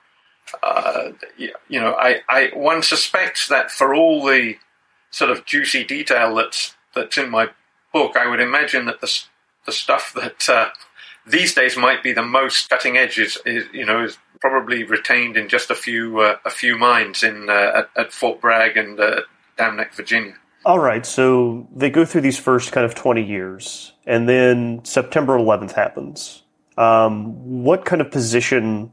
uh, 0.62 1.12
you 1.38 1.80
know, 1.80 1.94
I, 1.94 2.20
I, 2.28 2.50
one 2.52 2.82
suspects 2.82 3.48
that 3.48 3.70
for 3.70 3.94
all 3.94 4.22
the 4.22 4.56
sort 5.10 5.30
of 5.30 5.46
juicy 5.46 5.82
detail 5.82 6.34
that's, 6.34 6.74
that's 6.94 7.16
in 7.16 7.30
my 7.30 7.48
book, 7.90 8.18
I 8.18 8.28
would 8.28 8.38
imagine 8.38 8.84
that 8.84 9.00
the, 9.00 9.10
the 9.64 9.72
stuff 9.72 10.12
that 10.14 10.46
uh, 10.46 10.68
these 11.26 11.54
days 11.54 11.78
might 11.78 12.02
be 12.02 12.12
the 12.12 12.22
most 12.22 12.68
cutting 12.68 12.98
edge 12.98 13.18
is, 13.18 13.38
is 13.46 13.64
you 13.72 13.86
know, 13.86 14.04
is 14.04 14.18
probably 14.42 14.84
retained 14.84 15.38
in 15.38 15.48
just 15.48 15.70
a 15.70 15.74
few, 15.74 16.20
uh, 16.20 16.36
a 16.44 16.50
few 16.50 16.76
mines 16.76 17.22
in, 17.22 17.48
uh, 17.48 17.72
at, 17.76 17.90
at, 17.96 18.12
Fort 18.12 18.42
Bragg 18.42 18.76
and 18.76 19.00
uh, 19.00 19.22
Dam 19.56 19.76
Neck, 19.76 19.94
Virginia. 19.94 20.34
All 20.66 20.80
right, 20.80 21.06
so 21.06 21.68
they 21.76 21.90
go 21.90 22.04
through 22.04 22.22
these 22.22 22.40
first 22.40 22.72
kind 22.72 22.84
of 22.84 22.96
20 22.96 23.22
years, 23.22 23.92
and 24.04 24.28
then 24.28 24.84
September 24.84 25.38
11th 25.38 25.70
happens. 25.70 26.42
Um, 26.76 27.62
what 27.62 27.84
kind 27.84 28.02
of 28.02 28.10
position 28.10 28.92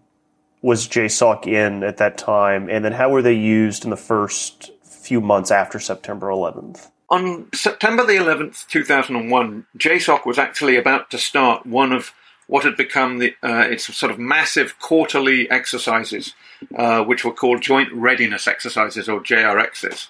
was 0.62 0.88
JSOC 0.88 1.48
in 1.48 1.84
at 1.84 1.98
that 1.98 2.20
time, 2.20 2.70
and 2.70 2.86
then 2.86 2.92
how 2.92 3.10
were 3.10 3.24
they 3.24 3.34
used 3.34 3.86
in 3.86 3.90
the 3.90 3.98
first 3.98 4.70
few 4.84 5.20
months 5.20 5.50
after 5.50 5.80
September 5.80 6.28
11th? 6.28 6.92
On 7.10 7.50
September 7.56 8.06
the 8.06 8.18
11th, 8.18 8.68
2001, 8.68 9.66
JSOC 9.76 10.28
was 10.28 10.38
actually 10.38 10.78
about 10.78 11.10
to 11.10 11.18
start 11.18 11.66
one 11.66 11.92
of 11.92 12.14
what 12.46 12.66
had 12.66 12.78
become 12.78 13.18
the, 13.18 13.34
uh, 13.42 13.66
its 13.68 13.92
sort 13.98 14.12
of 14.12 14.20
massive 14.20 14.78
quarterly 14.78 15.50
exercises, 15.50 16.36
uh, 16.78 17.04
which 17.04 17.26
were 17.26 17.34
called 17.34 17.64
Joint 17.64 17.92
Readiness 17.92 18.48
Exercises 18.48 19.10
or 19.10 19.22
JRXs. 19.22 20.10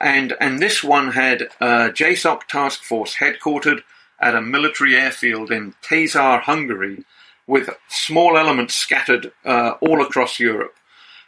And, 0.00 0.34
and 0.40 0.58
this 0.58 0.84
one 0.84 1.12
had 1.12 1.42
a 1.60 1.90
JSOC 1.90 2.44
task 2.44 2.82
force 2.82 3.16
headquartered 3.16 3.82
at 4.20 4.34
a 4.34 4.40
military 4.40 4.96
airfield 4.96 5.50
in 5.50 5.74
Taszár, 5.82 6.42
Hungary, 6.42 7.04
with 7.46 7.70
small 7.88 8.36
elements 8.36 8.74
scattered 8.74 9.32
uh, 9.44 9.74
all 9.80 10.02
across 10.02 10.40
Europe. 10.40 10.74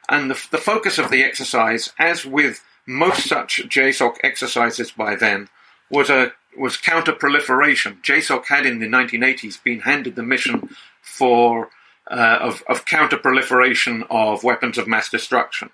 And 0.09 0.31
the, 0.31 0.47
the 0.51 0.59
focus 0.59 0.99
of 0.99 1.11
the 1.11 1.23
exercise, 1.23 1.93
as 1.99 2.25
with 2.25 2.65
most 2.87 3.29
such 3.29 3.63
JSOC 3.69 4.17
exercises 4.23 4.91
by 4.91 5.15
then, 5.15 5.49
was 5.91 6.11
a 6.11 6.33
was 6.57 6.77
counter-proliferation. 6.77 7.99
JSOC 8.03 8.47
had 8.47 8.67
in 8.67 8.81
the 8.81 8.89
1980s 8.89 9.63
been 9.63 9.81
handed 9.81 10.17
the 10.17 10.23
mission 10.23 10.69
for 11.03 11.69
uh, 12.11 12.39
of, 12.41 12.63
of 12.69 12.85
counter-proliferation 12.85 14.03
of 14.11 14.43
weapons 14.43 14.79
of 14.79 14.89
mass 14.89 15.09
destruction, 15.09 15.71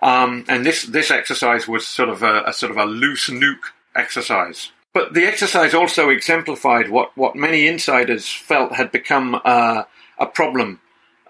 um, 0.00 0.44
and 0.48 0.64
this 0.64 0.84
this 0.84 1.10
exercise 1.10 1.68
was 1.68 1.86
sort 1.86 2.08
of 2.08 2.22
a, 2.22 2.44
a 2.46 2.52
sort 2.52 2.70
of 2.70 2.78
a 2.78 2.84
loose 2.84 3.28
nuke 3.28 3.72
exercise. 3.94 4.72
But 4.92 5.14
the 5.14 5.24
exercise 5.24 5.72
also 5.72 6.10
exemplified 6.10 6.90
what, 6.90 7.16
what 7.16 7.34
many 7.34 7.66
insiders 7.66 8.28
felt 8.28 8.72
had 8.72 8.92
become 8.92 9.40
uh, 9.42 9.84
a 10.18 10.26
problem, 10.26 10.80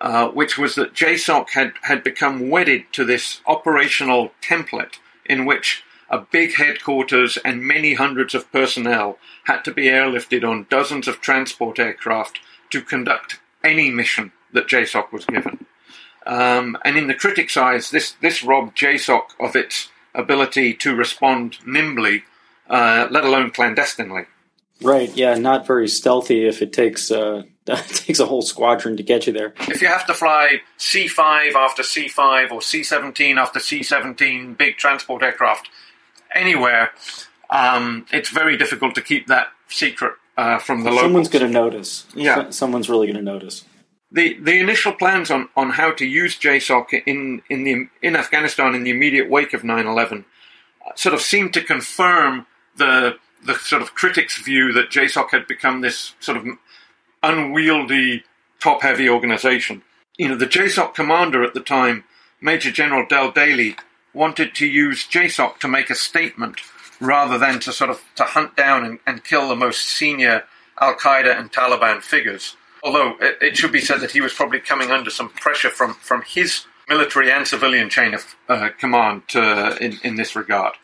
uh, 0.01 0.29
which 0.29 0.59
was 0.59 0.75
that 0.75 0.95
JSOC 0.95 1.51
had, 1.51 1.75
had 1.83 2.03
become 2.03 2.51
wedded 2.51 2.87
to 2.93 3.05
this 3.05 3.41
operational 3.47 4.33
template 4.43 4.95
in 5.25 5.45
which 5.45 5.85
a 6.11 6.19
big 6.19 6.55
headquarters 6.55 7.39
and 7.45 7.63
many 7.63 7.95
hundreds 7.95 8.35
of 8.35 8.51
personnel 8.51 9.17
had 9.45 9.63
to 9.63 9.73
be 9.73 9.85
airlifted 9.85 10.47
on 10.47 10.67
dozens 10.69 11.07
of 11.07 11.21
transport 11.21 11.79
aircraft 11.79 12.41
to 12.71 12.83
conduct 12.83 13.39
any 13.63 13.91
mission 13.91 14.33
that 14.53 14.67
JSOC 14.67 15.13
was 15.13 15.25
given. 15.25 15.65
Um, 16.27 16.79
and 16.85 16.97
in 16.97 17.09
the 17.09 17.15
critics' 17.15 17.57
eyes, 17.57 17.91
this, 17.91 18.13
this 18.21 18.45
robbed 18.45 18.77
JSOC 18.77 19.23
of 19.41 19.57
its 19.57 19.91
ability 20.15 20.75
to 20.75 20.95
respond 20.95 21.59
nimbly 21.67 22.23
uh, 22.69 23.07
let 23.11 23.25
alone 23.25 23.51
clandestinely. 23.51 24.25
Right. 24.81 25.15
Yeah. 25.15 25.35
Not 25.35 25.67
very 25.67 25.89
stealthy. 25.89 26.47
If 26.47 26.63
it 26.63 26.73
takes 26.73 27.11
uh, 27.11 27.43
takes 27.67 28.19
a 28.19 28.27
whole 28.27 28.43
squadron 28.43 28.97
to 28.97 29.03
get 29.03 29.27
you 29.27 29.33
there. 29.33 29.55
If 29.69 29.81
you 29.83 29.89
have 29.89 30.07
to 30.07 30.15
fly 30.15 30.63
C 30.79 31.07
five 31.07 31.55
after 31.55 31.83
C 31.83 32.09
five 32.09 32.51
or 32.51 32.63
C 32.63 32.83
seventeen 32.83 33.39
after 33.39 33.61
C 33.61 33.83
seventeen, 33.83 34.55
big 34.55 34.79
transport 34.79 35.23
aircraft 35.23 35.69
anywhere, 36.35 36.91
um, 37.51 38.07
it's 38.13 38.31
very 38.31 38.57
difficult 38.57 38.95
to 38.97 39.03
keep 39.03 39.29
that 39.29 39.49
secret 39.69 40.15
uh, 40.37 40.59
from 40.59 40.83
the 40.83 40.91
locals. 40.91 41.05
Someone's 41.05 41.29
going 41.29 41.47
to 41.47 41.53
notice. 41.53 42.07
Yeah. 42.15 42.51
Someone's 42.51 42.89
really 42.89 43.07
going 43.07 43.17
to 43.17 43.23
notice. 43.23 43.65
The, 44.13 44.35
the 44.35 44.61
initial 44.61 44.93
plans 44.93 45.31
on, 45.31 45.49
on 45.57 45.71
how 45.71 45.93
to 45.93 46.05
use 46.05 46.39
JSOC 46.39 47.03
in, 47.07 47.43
in, 47.49 47.65
the, 47.65 47.89
in 48.03 48.15
Afghanistan 48.15 48.75
in 48.75 48.85
the 48.85 48.91
immediate 48.91 49.31
wake 49.31 49.55
of 49.55 49.65
9 49.65 49.87
11 49.87 50.27
uh, 50.87 50.95
sort 50.95 51.15
of 51.15 51.23
seemed 51.23 51.55
to 51.55 51.63
confirm 51.63 52.47
the 52.77 53.17
the 53.45 53.55
sort 53.55 53.83
of 53.83 53.95
critics' 53.95 54.41
view 54.41 54.73
that 54.73 54.91
JSOC 54.91 55.31
had 55.31 55.47
become 55.47 55.81
this 55.81 56.15
sort 56.21 56.39
of 56.39 56.47
unwieldy, 57.23 58.25
top-heavy 58.61 59.09
organization. 59.09 59.83
You 60.17 60.29
know, 60.29 60.37
the 60.37 60.47
JSOC 60.47 60.95
commander 60.95 61.43
at 61.43 61.55
the 61.55 61.61
time, 61.61 62.05
Major 62.41 62.71
General 62.71 63.07
Dell 63.07 63.33
Dailey, 63.33 63.77
wanted 64.15 64.55
to 64.57 64.67
use 64.67 65.07
JSOC 65.09 65.59
to 65.59 65.69
make 65.69 65.91
a 65.91 65.95
statement 65.95 66.61
rather 67.01 67.39
than 67.39 67.59
to 67.61 67.73
sort 67.73 67.91
of 67.91 68.03
to 68.17 68.25
hunt 68.25 68.57
down 68.57 68.85
and, 68.85 68.99
and 69.07 69.25
kill 69.25 69.49
the 69.49 69.57
most 69.57 69.87
senior 69.87 70.45
Al 70.81 70.95
Qaeda 70.95 71.39
and 71.39 71.53
Taliban 71.53 72.01
figures. 72.03 72.57
Although 72.83 73.17
it, 73.21 73.57
should 73.57 73.73
be 73.73 73.81
said 73.81 74.01
that 74.01 74.11
he 74.11 74.21
was 74.21 74.33
probably 74.33 74.59
coming 74.59 74.91
under 74.91 75.11
some 75.11 75.29
pressure 75.29 75.71
from, 75.71 75.95
from 75.95 76.23
his 76.23 76.67
military 76.89 77.31
and 77.31 77.47
civilian 77.47 77.89
chain 77.89 78.13
of 78.13 78.35
uh, 78.49 78.71
command 78.79 79.23
uh, 79.35 79.77
in, 79.81 80.01
in 80.03 80.17
this 80.17 80.35
regard. 80.35 80.75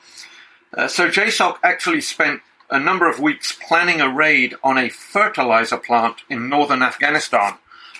Uh, 0.73 0.87
so 0.87 1.09
JSOC 1.09 1.57
actually 1.63 2.01
spent 2.01 2.41
a 2.71 2.79
number 2.79 3.09
of 3.09 3.19
weeks 3.19 3.59
planning 3.67 4.01
a 4.01 4.09
raid 4.09 4.55
on 4.63 4.79
a 4.79 4.89
fertilizer 4.89 5.79
plant 5.79 6.19
in 6.29 6.49
northern 6.49 6.83
Afghanistan 6.83 7.55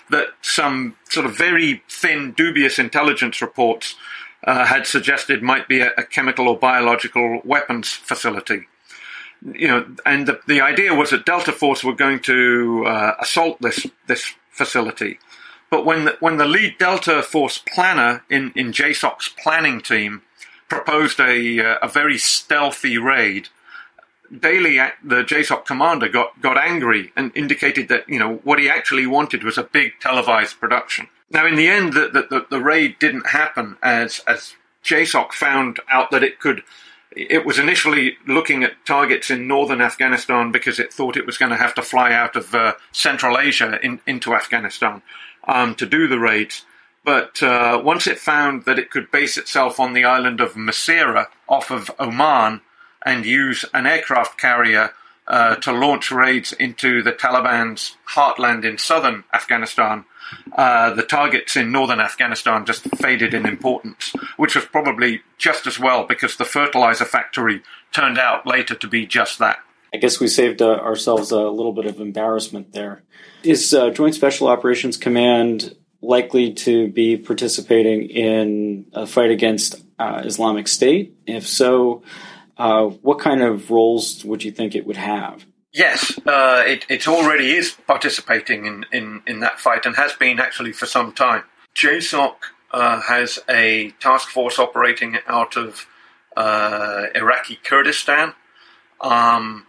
that 0.09 0.27
some 0.41 0.95
sort 1.09 1.25
of 1.25 1.37
very 1.37 1.83
thin, 1.89 2.31
dubious 2.31 2.79
intelligence 2.79 3.41
reports 3.41 3.95
uh, 4.43 4.65
had 4.65 4.87
suggested 4.87 5.43
might 5.43 5.67
be 5.67 5.81
a, 5.81 5.91
a, 5.97 6.03
chemical 6.03 6.47
or 6.47 6.57
biological 6.57 7.41
weapons 7.43 7.91
facility. 7.91 8.67
You 9.41 9.67
know, 9.67 9.95
and 10.05 10.27
the, 10.27 10.39
the 10.47 10.61
idea 10.61 10.93
was 10.93 11.11
that 11.11 11.25
Delta 11.25 11.51
Force 11.51 11.83
were 11.83 11.95
going 11.95 12.19
to 12.21 12.85
uh, 12.85 13.15
assault 13.19 13.61
this 13.61 13.87
this 14.07 14.33
facility. 14.51 15.19
But 15.69 15.85
when 15.85 16.05
the, 16.05 16.17
when 16.19 16.37
the 16.37 16.45
lead 16.45 16.77
Delta 16.77 17.21
Force 17.21 17.59
planner 17.59 18.23
in, 18.29 18.51
in 18.55 18.71
JSOC's 18.71 19.29
planning 19.41 19.81
team 19.81 20.23
proposed 20.69 21.19
a, 21.19 21.59
uh, 21.59 21.77
a 21.81 21.87
very 21.87 22.17
stealthy 22.17 22.97
raid. 22.97 23.49
Dailey, 24.31 24.91
the 25.03 25.23
JSOC 25.23 25.65
commander, 25.65 26.07
got, 26.07 26.39
got 26.39 26.57
angry 26.57 27.11
and 27.15 27.31
indicated 27.35 27.89
that 27.89 28.07
you 28.07 28.19
know 28.19 28.35
what 28.43 28.59
he 28.59 28.69
actually 28.69 29.07
wanted 29.07 29.43
was 29.43 29.57
a 29.57 29.63
big 29.63 29.93
televised 29.99 30.59
production. 30.59 31.07
Now, 31.31 31.45
in 31.47 31.55
the 31.55 31.67
end, 31.67 31.93
the, 31.93 32.09
the, 32.29 32.45
the 32.49 32.61
raid 32.61 32.99
didn't 32.99 33.27
happen 33.27 33.77
as 33.81 34.21
as 34.27 34.53
JSOC 34.85 35.33
found 35.33 35.79
out 35.91 36.11
that 36.11 36.23
it 36.23 36.39
could. 36.39 36.63
It 37.15 37.45
was 37.45 37.57
initially 37.57 38.17
looking 38.27 38.63
at 38.63 38.85
targets 38.85 39.31
in 39.31 39.47
northern 39.47 39.81
Afghanistan 39.81 40.51
because 40.51 40.79
it 40.79 40.93
thought 40.93 41.17
it 41.17 41.25
was 41.25 41.39
going 41.39 41.51
to 41.51 41.57
have 41.57 41.73
to 41.75 41.81
fly 41.81 42.13
out 42.13 42.35
of 42.35 42.53
uh, 42.53 42.73
Central 42.91 43.37
Asia 43.37 43.79
in, 43.83 43.99
into 44.05 44.35
Afghanistan 44.35 45.01
um, 45.47 45.73
to 45.75 45.85
do 45.87 46.07
the 46.07 46.19
raids. 46.19 46.65
But 47.03 47.41
uh, 47.41 47.81
once 47.83 48.05
it 48.05 48.19
found 48.19 48.65
that 48.65 48.77
it 48.77 48.91
could 48.91 49.09
base 49.09 49.37
itself 49.37 49.79
on 49.79 49.93
the 49.93 50.05
island 50.05 50.39
of 50.39 50.53
Masirah 50.53 51.27
off 51.47 51.71
of 51.71 51.89
Oman 51.99 52.61
and 53.03 53.25
use 53.25 53.65
an 53.73 53.87
aircraft 53.87 54.39
carrier 54.39 54.91
uh, 55.27 55.55
to 55.55 55.71
launch 55.71 56.11
raids 56.11 56.53
into 56.53 57.01
the 57.01 57.11
Taliban's 57.11 57.97
heartland 58.13 58.65
in 58.65 58.77
southern 58.77 59.23
Afghanistan, 59.33 60.05
uh, 60.53 60.93
the 60.93 61.03
targets 61.03 61.55
in 61.55 61.71
northern 61.71 61.99
Afghanistan 61.99 62.65
just 62.65 62.83
faded 62.97 63.33
in 63.33 63.45
importance, 63.45 64.13
which 64.37 64.55
was 64.55 64.65
probably 64.65 65.21
just 65.37 65.67
as 65.67 65.79
well 65.79 66.05
because 66.05 66.35
the 66.37 66.45
fertilizer 66.45 67.05
factory 67.05 67.61
turned 67.91 68.17
out 68.17 68.45
later 68.45 68.75
to 68.75 68.87
be 68.87 69.05
just 69.05 69.39
that. 69.39 69.59
I 69.93 69.97
guess 69.97 70.19
we 70.19 70.27
saved 70.27 70.61
uh, 70.61 70.75
ourselves 70.75 71.31
a 71.31 71.49
little 71.49 71.73
bit 71.73 71.85
of 71.85 71.99
embarrassment 71.99 72.73
there. 72.73 73.01
Is 73.43 73.73
uh, 73.73 73.89
Joint 73.89 74.15
Special 74.15 74.47
Operations 74.47 74.97
Command 74.97 75.75
likely 76.01 76.53
to 76.53 76.87
be 76.89 77.17
participating 77.17 78.09
in 78.09 78.85
a 78.93 79.05
fight 79.05 79.31
against 79.31 79.83
uh, 79.97 80.21
Islamic 80.23 80.67
State? 80.67 81.15
If 81.25 81.47
so, 81.47 82.03
uh, 82.57 82.85
what 82.85 83.19
kind 83.19 83.41
of 83.41 83.71
roles 83.71 84.23
would 84.23 84.43
you 84.43 84.51
think 84.51 84.75
it 84.75 84.85
would 84.85 84.97
have? 84.97 85.45
Yes, 85.71 86.17
uh, 86.25 86.63
it, 86.65 86.85
it 86.89 87.07
already 87.07 87.51
is 87.51 87.75
participating 87.85 88.65
in, 88.65 88.85
in, 88.91 89.21
in 89.27 89.39
that 89.41 89.59
fight 89.59 89.85
and 89.85 89.95
has 89.95 90.13
been 90.13 90.39
actually 90.39 90.71
for 90.71 90.87
some 90.87 91.13
time. 91.13 91.43
JSOC 91.75 92.35
uh, 92.71 93.01
has 93.01 93.39
a 93.47 93.91
task 93.99 94.29
force 94.29 94.57
operating 94.57 95.17
out 95.27 95.55
of 95.55 95.85
uh, 96.35 97.07
Iraqi 97.13 97.59
Kurdistan, 97.63 98.33
um, 99.01 99.67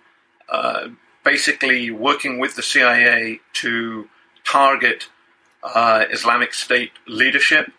uh, 0.49 0.89
basically 1.23 1.91
working 1.91 2.39
with 2.39 2.57
the 2.57 2.63
CIA 2.63 3.41
to 3.55 4.09
target 4.45 5.09
uh, 5.63 6.05
Islamic 6.11 6.55
State 6.55 6.93
leadership. 7.07 7.71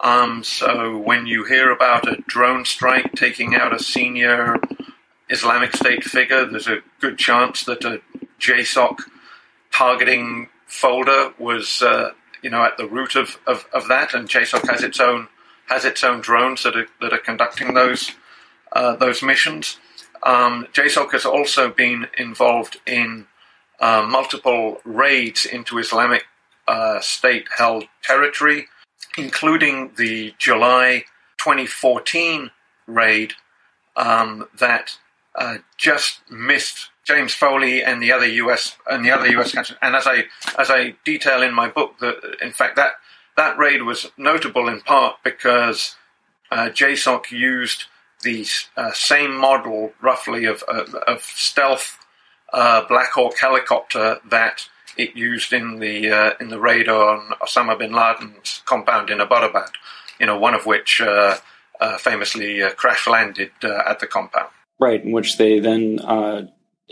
Um, 0.00 0.44
so 0.44 0.96
when 0.96 1.26
you 1.26 1.44
hear 1.44 1.70
about 1.70 2.06
a 2.06 2.22
drone 2.26 2.64
strike 2.64 3.12
taking 3.14 3.54
out 3.54 3.74
a 3.74 3.78
senior 3.78 4.56
Islamic 5.28 5.74
State 5.74 6.04
figure, 6.04 6.44
there's 6.44 6.68
a 6.68 6.82
good 7.00 7.18
chance 7.18 7.64
that 7.64 7.84
a 7.84 8.00
JSOC 8.40 8.98
targeting 9.72 10.48
folder 10.66 11.32
was, 11.38 11.82
uh, 11.82 12.10
you 12.42 12.50
know, 12.50 12.64
at 12.64 12.76
the 12.76 12.86
root 12.86 13.16
of, 13.16 13.38
of, 13.46 13.66
of, 13.72 13.88
that, 13.88 14.14
and 14.14 14.28
JSOC 14.28 14.68
has 14.70 14.82
its 14.82 15.00
own 15.00 15.28
has 15.68 15.84
its 15.84 16.04
own 16.04 16.20
drones 16.20 16.62
that 16.62 16.76
are 16.76 16.86
that 17.00 17.12
are 17.12 17.18
conducting 17.18 17.74
those 17.74 18.12
uh, 18.72 18.94
those 18.96 19.22
missions. 19.22 19.78
Um, 20.22 20.66
JSOC 20.72 21.12
has 21.12 21.24
also 21.24 21.70
been 21.70 22.06
involved 22.18 22.80
in 22.86 23.26
uh, 23.80 24.06
multiple 24.08 24.80
raids 24.84 25.44
into 25.44 25.78
Islamic 25.78 26.24
uh, 26.68 27.00
state 27.00 27.46
held 27.56 27.84
territory, 28.02 28.66
including 29.18 29.92
the 29.96 30.34
July 30.38 31.04
2014 31.38 32.50
raid 32.86 33.34
um, 33.96 34.48
that 34.58 34.98
uh, 35.36 35.58
just 35.76 36.20
missed 36.30 36.90
James 37.04 37.34
Foley 37.34 37.82
and 37.82 38.02
the 38.02 38.12
other 38.12 38.26
U.S. 38.26 38.76
and 38.90 39.04
the 39.04 39.10
other 39.10 39.28
U.S. 39.28 39.52
countries. 39.52 39.78
And 39.82 39.94
as 39.94 40.06
I 40.06 40.24
as 40.58 40.70
I 40.70 40.96
detail 41.04 41.42
in 41.42 41.54
my 41.54 41.68
book, 41.68 41.98
that 42.00 42.16
in 42.42 42.52
fact 42.52 42.76
that 42.76 42.94
that 43.36 43.58
raid 43.58 43.82
was 43.82 44.10
notable 44.16 44.68
in 44.68 44.80
part 44.80 45.16
because 45.22 45.96
uh, 46.50 46.70
JSOC 46.70 47.30
used 47.30 47.84
the 48.22 48.46
uh, 48.76 48.92
same 48.92 49.36
model, 49.36 49.92
roughly, 50.00 50.46
of, 50.46 50.62
of, 50.62 51.22
stealth 51.22 51.98
uh, 52.52 52.86
Black 52.88 53.10
Hawk 53.12 53.38
helicopter 53.38 54.18
that 54.30 54.68
it 54.96 55.14
used 55.14 55.52
in 55.52 55.78
the 55.78 56.10
uh, 56.10 56.30
in 56.40 56.48
the 56.48 56.58
raid 56.58 56.88
on 56.88 57.34
Osama 57.42 57.78
bin 57.78 57.92
Laden's 57.92 58.62
compound 58.64 59.10
in 59.10 59.18
Abbottabad. 59.18 59.70
You 60.18 60.26
know, 60.26 60.38
one 60.38 60.54
of 60.54 60.64
which 60.64 61.00
uh, 61.00 61.36
uh, 61.80 61.98
famously 61.98 62.62
crash 62.76 63.06
landed 63.06 63.50
at 63.62 64.00
the 64.00 64.06
compound. 64.06 64.48
Right, 64.78 65.02
in 65.02 65.12
which 65.12 65.38
they 65.38 65.58
then 65.58 66.00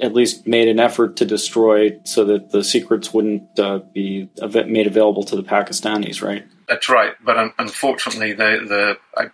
at 0.01 0.13
least 0.13 0.47
made 0.47 0.69
an 0.69 0.81
effort 0.81 1.17
to 1.17 1.25
destroy 1.25 1.99
so 2.05 2.25
that 2.25 2.51
the 2.51 2.65
secrets 2.65 3.13
wouldn't 3.15 3.59
uh, 3.59 3.79
be 3.93 4.29
made 4.67 4.87
available 4.87 5.23
to 5.25 5.37
the 5.37 5.43
Pakistanis, 5.43 6.23
right? 6.23 6.45
That's 6.69 6.89
right, 6.89 7.15
but 7.23 7.37
un- 7.37 7.53
unfortunately, 7.59 8.33
the, 8.33 8.65
the 8.67 8.99
I, 9.17 9.31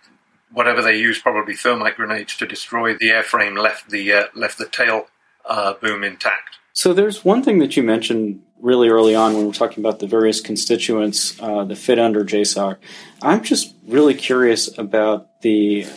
whatever 0.51 0.81
they 0.81 0.97
used, 0.97 1.23
probably 1.23 1.55
thermite 1.55 1.95
grenades 1.95 2.37
to 2.37 2.45
destroy 2.45 2.93
the 2.95 3.09
airframe, 3.09 3.57
left 3.57 3.89
the 3.89 4.11
uh, 4.13 4.23
left 4.35 4.57
the 4.57 4.67
tail 4.67 5.07
uh, 5.45 5.73
boom 5.75 6.03
intact. 6.03 6.57
So 6.73 6.93
there's 6.93 7.25
one 7.25 7.43
thing 7.43 7.59
that 7.59 7.75
you 7.75 7.83
mentioned 7.83 8.41
really 8.59 8.89
early 8.89 9.15
on 9.15 9.33
when 9.33 9.45
we're 9.45 9.53
talking 9.53 9.83
about 9.83 9.99
the 9.99 10.07
various 10.07 10.39
constituents 10.39 11.39
uh, 11.41 11.63
that 11.63 11.75
fit 11.75 11.99
under 11.99 12.23
JSOC. 12.23 12.77
I'm 13.21 13.43
just 13.43 13.73
really 13.87 14.13
curious 14.13 14.77
about 14.77 15.41
the 15.41 15.87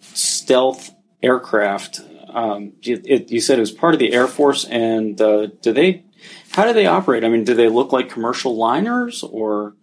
stealth 0.00 0.94
aircraft 1.22 2.00
um, 2.30 2.72
you, 2.82 3.00
it, 3.04 3.30
you, 3.30 3.40
said 3.40 3.58
it 3.58 3.62
was 3.62 3.72
part 3.72 3.94
of 3.94 4.00
the 4.00 4.12
Air 4.12 4.26
Force, 4.26 4.64
and 4.64 5.20
uh, 5.20 5.46
do 5.62 5.72
they? 5.72 6.04
How 6.52 6.64
do 6.64 6.72
they 6.72 6.86
operate? 6.86 7.24
I 7.24 7.28
mean, 7.28 7.44
do 7.44 7.54
they 7.54 7.68
look 7.68 7.92
like 7.92 8.08
commercial 8.08 8.56
liners 8.56 9.22
or? 9.22 9.74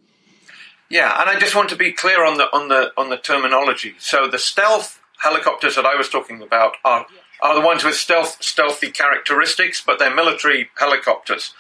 Yeah, 0.89 1.19
and 1.19 1.29
I 1.29 1.39
just 1.39 1.55
want 1.55 1.69
to 1.69 1.75
be 1.75 1.91
clear 1.91 2.23
on 2.23 2.37
the 2.37 2.45
on 2.55 2.69
the 2.69 2.91
on 2.97 3.09
the 3.09 3.17
terminology. 3.17 3.95
So 3.97 4.27
the 4.27 4.37
stealth 4.37 5.01
helicopters 5.19 5.75
that 5.75 5.85
I 5.85 5.95
was 5.95 6.09
talking 6.09 6.41
about 6.41 6.77
are 6.85 7.05
are 7.41 7.55
the 7.55 7.65
ones 7.65 7.83
with 7.83 7.95
stealth 7.95 8.41
stealthy 8.43 8.91
characteristics, 8.91 9.81
but 9.85 9.97
they're 9.97 10.13
military 10.13 10.69
helicopters, 10.77 11.53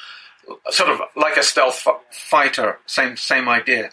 sort 0.69 0.89
of 0.89 1.01
like 1.15 1.37
a 1.37 1.43
stealth 1.43 1.87
fighter. 2.11 2.79
Same 2.85 3.17
same 3.17 3.49
idea. 3.49 3.89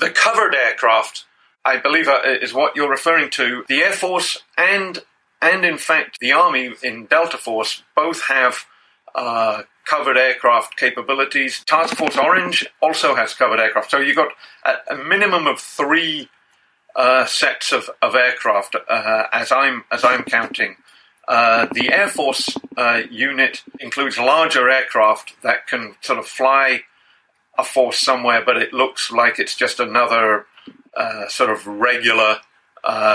The 0.00 0.10
covered 0.10 0.54
aircraft, 0.54 1.26
I 1.64 1.76
believe, 1.76 2.08
uh, 2.08 2.22
is 2.24 2.54
what 2.54 2.74
you're 2.74 2.90
referring 2.90 3.28
to. 3.32 3.64
The 3.68 3.82
Air 3.82 3.92
Force 3.92 4.42
and 4.56 5.02
and 5.42 5.64
in 5.64 5.76
fact, 5.76 6.20
the 6.20 6.32
Army 6.32 6.72
in 6.82 7.06
Delta 7.06 7.36
Force 7.36 7.82
both 7.96 8.22
have 8.28 8.64
uh, 9.14 9.62
covered 9.84 10.16
aircraft 10.16 10.76
capabilities. 10.76 11.64
Task 11.64 11.96
Force 11.96 12.16
Orange 12.16 12.64
also 12.80 13.16
has 13.16 13.34
covered 13.34 13.58
aircraft. 13.58 13.90
So 13.90 13.98
you've 13.98 14.16
got 14.16 14.32
a, 14.64 14.94
a 14.94 14.96
minimum 14.96 15.48
of 15.48 15.58
three 15.58 16.28
uh, 16.94 17.26
sets 17.26 17.72
of, 17.72 17.90
of 18.00 18.14
aircraft, 18.14 18.76
uh, 18.88 19.24
as 19.32 19.50
I'm 19.50 19.84
as 19.90 20.04
I'm 20.04 20.22
counting. 20.22 20.76
Uh, 21.26 21.66
the 21.72 21.92
Air 21.92 22.08
Force 22.08 22.56
uh, 22.76 23.02
unit 23.10 23.62
includes 23.80 24.18
larger 24.18 24.68
aircraft 24.68 25.34
that 25.42 25.66
can 25.66 25.94
sort 26.02 26.18
of 26.18 26.26
fly 26.26 26.82
a 27.58 27.64
force 27.64 27.98
somewhere, 27.98 28.42
but 28.44 28.56
it 28.56 28.72
looks 28.72 29.10
like 29.10 29.38
it's 29.38 29.56
just 29.56 29.80
another 29.80 30.46
uh, 30.96 31.28
sort 31.28 31.50
of 31.50 31.66
regular 31.66 32.36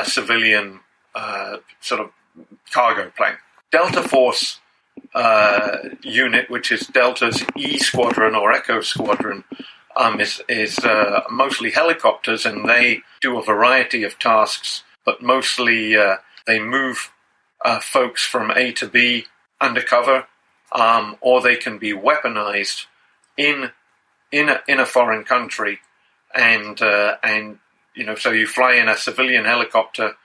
civilian 0.04 0.80
sort 1.82 2.02
of 2.02 2.12
cargo 2.72 3.12
plane. 3.16 3.38
Delta 3.72 4.04
Force 4.04 4.60
uh, 5.14 5.78
unit, 6.02 6.50
which 6.50 6.72
is 6.72 6.88
Delta's 6.88 7.44
E 7.56 7.78
Squadron 7.78 8.36
or 8.36 8.52
Echo 8.52 8.82
Squadron, 8.82 9.44
um, 9.96 10.20
is, 10.20 10.42
is 10.48 10.80
uh, 10.80 11.22
mostly 11.30 11.72
helicopters, 11.72 12.46
and 12.46 12.70
they 12.70 13.02
do 13.22 13.38
a 13.38 13.44
variety 13.44 14.04
of 14.04 14.20
tasks, 14.20 14.84
but 15.06 15.22
mostly 15.22 15.98
uh, 15.98 16.18
they 16.46 16.60
move 16.60 17.12
uh, 17.66 17.80
folks 17.80 18.26
from 18.26 18.52
A 18.52 18.72
to 18.74 18.88
B 18.88 19.26
undercover, 19.60 20.28
um, 20.72 21.18
or 21.22 21.42
they 21.42 21.56
can 21.56 21.78
be 21.78 21.94
weaponized 21.94 22.86
in 23.38 23.72
in 24.32 24.50
a, 24.50 24.62
in 24.68 24.80
a 24.80 24.86
foreign 24.86 25.24
country, 25.24 25.80
and 26.36 26.82
uh, 26.82 27.18
and 27.24 27.60
you 27.96 28.06
know, 28.06 28.16
so 28.16 28.32
you 28.32 28.46
fly 28.46 28.76
in 28.76 28.88
a 28.88 28.96
civilian 28.96 29.46
helicopter 29.46 30.16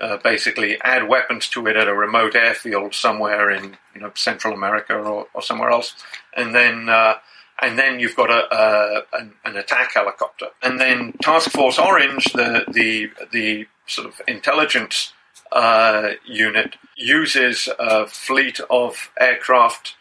uh, 0.00 0.18
basically 0.18 0.80
add 0.82 1.08
weapons 1.08 1.48
to 1.48 1.66
it 1.66 1.76
at 1.76 1.88
a 1.88 1.94
remote 1.94 2.34
airfield 2.34 2.94
somewhere 2.94 3.50
in 3.50 3.76
you 3.94 4.00
know 4.00 4.12
Central 4.14 4.54
America 4.54 4.94
or, 4.94 5.26
or 5.32 5.42
somewhere 5.42 5.70
else, 5.70 5.94
and 6.36 6.54
then 6.54 6.88
uh, 6.88 7.14
and 7.62 7.78
then 7.78 7.98
you've 7.98 8.16
got 8.16 8.30
a, 8.30 8.54
a 8.54 9.02
an, 9.14 9.32
an, 9.44 9.56
attack 9.56 9.94
helicopter, 9.94 10.48
and 10.62 10.80
then 10.80 11.12
Task 11.22 11.50
Force 11.50 11.78
Orange, 11.78 12.24
the 12.34 12.64
the 12.68 13.10
the 13.32 13.66
sort 13.86 14.06
of 14.06 14.20
intelligence 14.28 15.12
uh, 15.52 16.10
unit, 16.26 16.76
uses 16.96 17.68
a 17.78 18.06
fleet 18.06 18.60
of 18.68 19.10
aircraft 19.18 19.94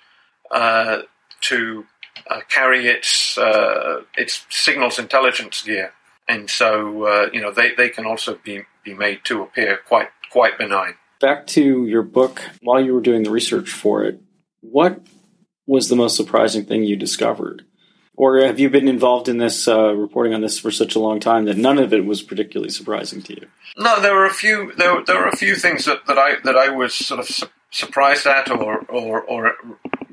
uh, 0.52 1.04
to 1.42 1.86
uh, 2.30 2.42
carry 2.50 2.88
its 2.88 3.38
its 4.18 4.46
signals 4.50 5.00
intelligence 5.00 5.62
gear 5.62 5.94
and 6.28 6.50
so 6.50 7.06
uh, 7.06 7.30
you 7.32 7.42
know 7.42 7.52
they, 7.52 7.74
they 7.76 7.90
can 7.90 8.06
also 8.06 8.40
be, 8.44 8.64
be 8.84 8.94
made 8.94 9.22
to 9.26 9.42
appear 9.42 9.80
quite 9.88 10.10
quite 10.32 10.58
benign. 10.58 10.96
Back 11.22 11.48
to 11.48 11.86
your 11.86 12.04
book, 12.04 12.42
while 12.62 12.84
you 12.84 12.94
were 12.94 13.02
doing 13.02 13.24
the 13.24 13.32
research 13.32 13.72
for 13.72 14.04
it, 14.04 14.20
what 14.62 15.02
was 15.66 15.90
the 15.90 15.96
most 15.96 16.16
surprising 16.16 16.66
thing 16.66 16.84
you 16.84 16.96
discovered? 16.96 17.66
Or 18.18 18.40
have 18.40 18.60
you 18.60 18.70
been 18.70 18.88
involved 18.88 19.28
in 19.28 19.40
this 19.40 19.68
uh, 19.68 19.94
reporting 19.94 20.34
on 20.34 20.42
this 20.42 20.58
for 20.58 20.72
such 20.72 20.96
a 20.96 21.00
long 21.00 21.20
time 21.20 21.46
that 21.46 21.58
none 21.58 21.78
of 21.78 21.94
it 21.94 22.06
was 22.06 22.22
particularly 22.22 22.70
surprising 22.70 23.22
to 23.24 23.34
you? 23.34 23.48
No, 23.78 24.00
there 24.00 24.16
were 24.16 24.26
a 24.26 24.34
few. 24.34 24.72
There, 24.78 25.04
there 25.06 25.20
were 25.20 25.28
a 25.28 25.36
few 25.36 25.56
things 25.56 25.86
that, 25.86 26.06
that 26.08 26.18
I 26.18 26.36
that 26.46 26.56
I 26.56 26.70
was 26.70 26.94
sort 26.94 27.20
of 27.20 27.28
su- 27.28 27.48
surprised 27.72 28.26
at, 28.26 28.50
or, 28.50 28.86
or 28.86 29.22
or 29.22 29.56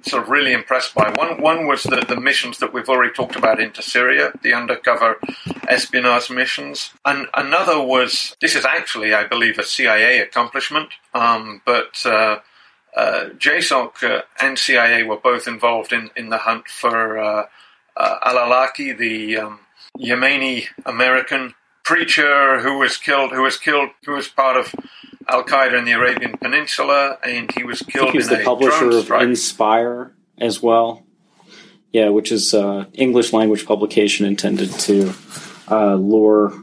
sort 0.04 0.22
of 0.22 0.28
really 0.28 0.52
impressed 0.52 0.94
by. 0.94 1.10
One 1.10 1.40
one 1.40 1.66
was 1.66 1.82
the, 1.82 2.04
the 2.08 2.20
missions 2.20 2.58
that 2.58 2.72
we've 2.72 2.88
already 2.88 3.12
talked 3.12 3.36
about 3.36 3.60
into 3.60 3.82
Syria, 3.82 4.32
the 4.42 4.54
undercover 4.54 5.18
espionage 5.68 6.30
missions. 6.30 6.92
And 7.04 7.28
another 7.34 7.80
was 7.80 8.36
this 8.40 8.54
is 8.54 8.64
actually, 8.64 9.14
I 9.14 9.24
believe, 9.24 9.58
a 9.58 9.64
CIA 9.64 10.20
accomplishment, 10.20 10.90
um, 11.14 11.62
but. 11.64 12.04
Uh, 12.04 12.40
uh, 12.94 13.30
JSOC 13.38 14.02
uh, 14.02 14.20
and 14.42 14.58
CIA 14.58 15.02
were 15.02 15.16
both 15.16 15.48
involved 15.48 15.94
in, 15.94 16.10
in 16.14 16.28
the 16.28 16.36
hunt 16.36 16.68
for 16.68 17.18
uh, 17.18 17.46
uh, 17.96 18.18
Al-Awlaki, 18.22 18.96
the 18.96 19.38
um, 19.38 19.60
Yemeni 19.98 20.66
American 20.84 21.54
preacher 21.84 22.60
who 22.60 22.78
was 22.78 22.96
killed, 22.96 23.32
who 23.32 23.42
was 23.42 23.56
killed, 23.56 23.90
who 24.04 24.12
was 24.12 24.28
part 24.28 24.56
of 24.56 24.74
Al 25.28 25.44
Qaeda 25.44 25.78
in 25.78 25.84
the 25.84 25.92
Arabian 25.92 26.36
Peninsula, 26.38 27.18
and 27.24 27.50
he 27.52 27.64
was 27.64 27.82
killed. 27.82 28.12
He's 28.12 28.28
the 28.28 28.42
publisher 28.44 28.90
of 28.90 29.10
Inspire 29.22 30.14
as 30.38 30.62
well. 30.62 31.04
Yeah, 31.92 32.08
which 32.08 32.32
is 32.32 32.54
uh, 32.54 32.86
English 32.94 33.32
language 33.32 33.66
publication 33.66 34.24
intended 34.24 34.70
to 34.80 35.12
uh, 35.70 35.94
lure 35.94 36.54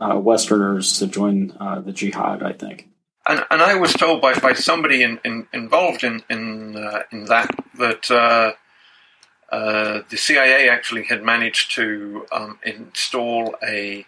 uh, 0.00 0.18
Westerners 0.18 0.98
to 0.98 1.06
join 1.06 1.56
uh, 1.60 1.80
the 1.80 1.92
jihad. 1.92 2.42
I 2.42 2.52
think. 2.52 2.88
And, 3.24 3.44
and 3.52 3.62
I 3.62 3.76
was 3.76 3.92
told 3.92 4.20
by, 4.20 4.34
by 4.34 4.52
somebody 4.52 5.04
in, 5.04 5.20
in, 5.24 5.46
involved 5.52 6.02
in 6.02 6.24
in 6.28 6.76
uh, 6.76 7.02
in 7.12 7.26
that 7.26 7.54
that 7.78 8.10
uh, 8.10 10.00
the 10.08 10.16
CIA 10.16 10.68
actually 10.68 11.04
had 11.04 11.22
managed 11.22 11.74
to 11.76 12.26
um, 12.32 12.58
install 12.64 13.54
a 13.62 14.06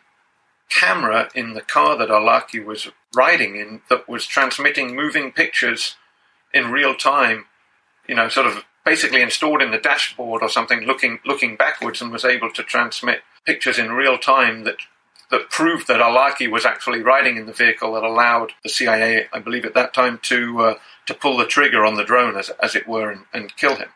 camera 0.78 1.30
in 1.34 1.54
the 1.54 1.60
car 1.60 1.96
that 1.96 2.08
Alaki 2.08 2.64
was 2.64 2.90
riding 3.14 3.56
in 3.56 3.82
that 3.88 4.08
was 4.08 4.26
transmitting 4.26 4.96
moving 4.96 5.32
pictures 5.32 5.96
in 6.52 6.70
real 6.70 6.94
time, 6.94 7.46
you 8.08 8.14
know, 8.14 8.28
sort 8.28 8.46
of 8.46 8.64
basically 8.84 9.22
installed 9.22 9.62
in 9.62 9.70
the 9.70 9.78
dashboard 9.78 10.42
or 10.42 10.48
something, 10.48 10.80
looking 10.80 11.20
looking 11.24 11.56
backwards, 11.56 12.00
and 12.02 12.12
was 12.12 12.24
able 12.24 12.50
to 12.52 12.62
transmit 12.62 13.22
pictures 13.44 13.78
in 13.78 13.92
real 13.92 14.18
time 14.18 14.64
that 14.64 14.76
that 15.30 15.50
proved 15.50 15.88
that 15.88 16.00
Alaki 16.00 16.50
was 16.50 16.66
actually 16.66 17.02
riding 17.02 17.36
in 17.36 17.46
the 17.46 17.52
vehicle 17.52 17.94
that 17.94 18.02
allowed 18.02 18.52
the 18.62 18.68
CIA, 18.68 19.26
I 19.32 19.38
believe 19.38 19.64
at 19.64 19.74
that 19.74 19.94
time, 19.94 20.18
to 20.24 20.60
uh, 20.60 20.74
to 21.06 21.14
pull 21.14 21.36
the 21.36 21.46
trigger 21.46 21.84
on 21.84 21.94
the 21.94 22.04
drone, 22.04 22.36
as 22.36 22.50
as 22.62 22.74
it 22.74 22.88
were, 22.88 23.10
and, 23.10 23.24
and 23.32 23.56
kill 23.56 23.76
him. 23.76 23.88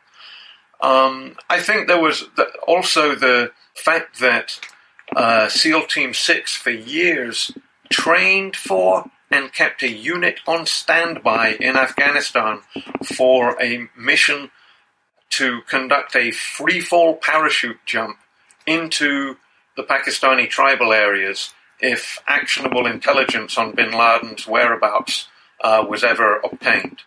Um, 0.80 1.36
I 1.50 1.60
think 1.60 1.88
there 1.88 2.00
was 2.00 2.28
the, 2.36 2.46
also 2.66 3.14
the 3.14 3.50
fact 3.74 4.20
that 4.20 4.60
uh, 5.14 5.48
SEAL 5.48 5.86
Team 5.86 6.14
6 6.14 6.56
for 6.56 6.70
years 6.70 7.52
trained 7.90 8.56
for 8.56 9.10
and 9.30 9.52
kept 9.52 9.82
a 9.82 9.88
unit 9.90 10.40
on 10.46 10.66
standby 10.66 11.56
in 11.60 11.76
Afghanistan 11.76 12.60
for 13.04 13.60
a 13.60 13.88
mission 13.96 14.50
to 15.30 15.60
conduct 15.68 16.14
a 16.14 16.30
freefall 16.30 17.20
parachute 17.20 17.78
jump 17.84 18.18
into 18.66 19.36
the 19.76 19.82
Pakistani 19.82 20.48
tribal 20.48 20.92
areas 20.92 21.52
if 21.80 22.18
actionable 22.26 22.86
intelligence 22.86 23.56
on 23.56 23.72
bin 23.72 23.92
Laden's 23.92 24.46
whereabouts 24.46 25.28
uh, 25.62 25.84
was 25.88 26.02
ever 26.02 26.38
obtained. 26.38 27.02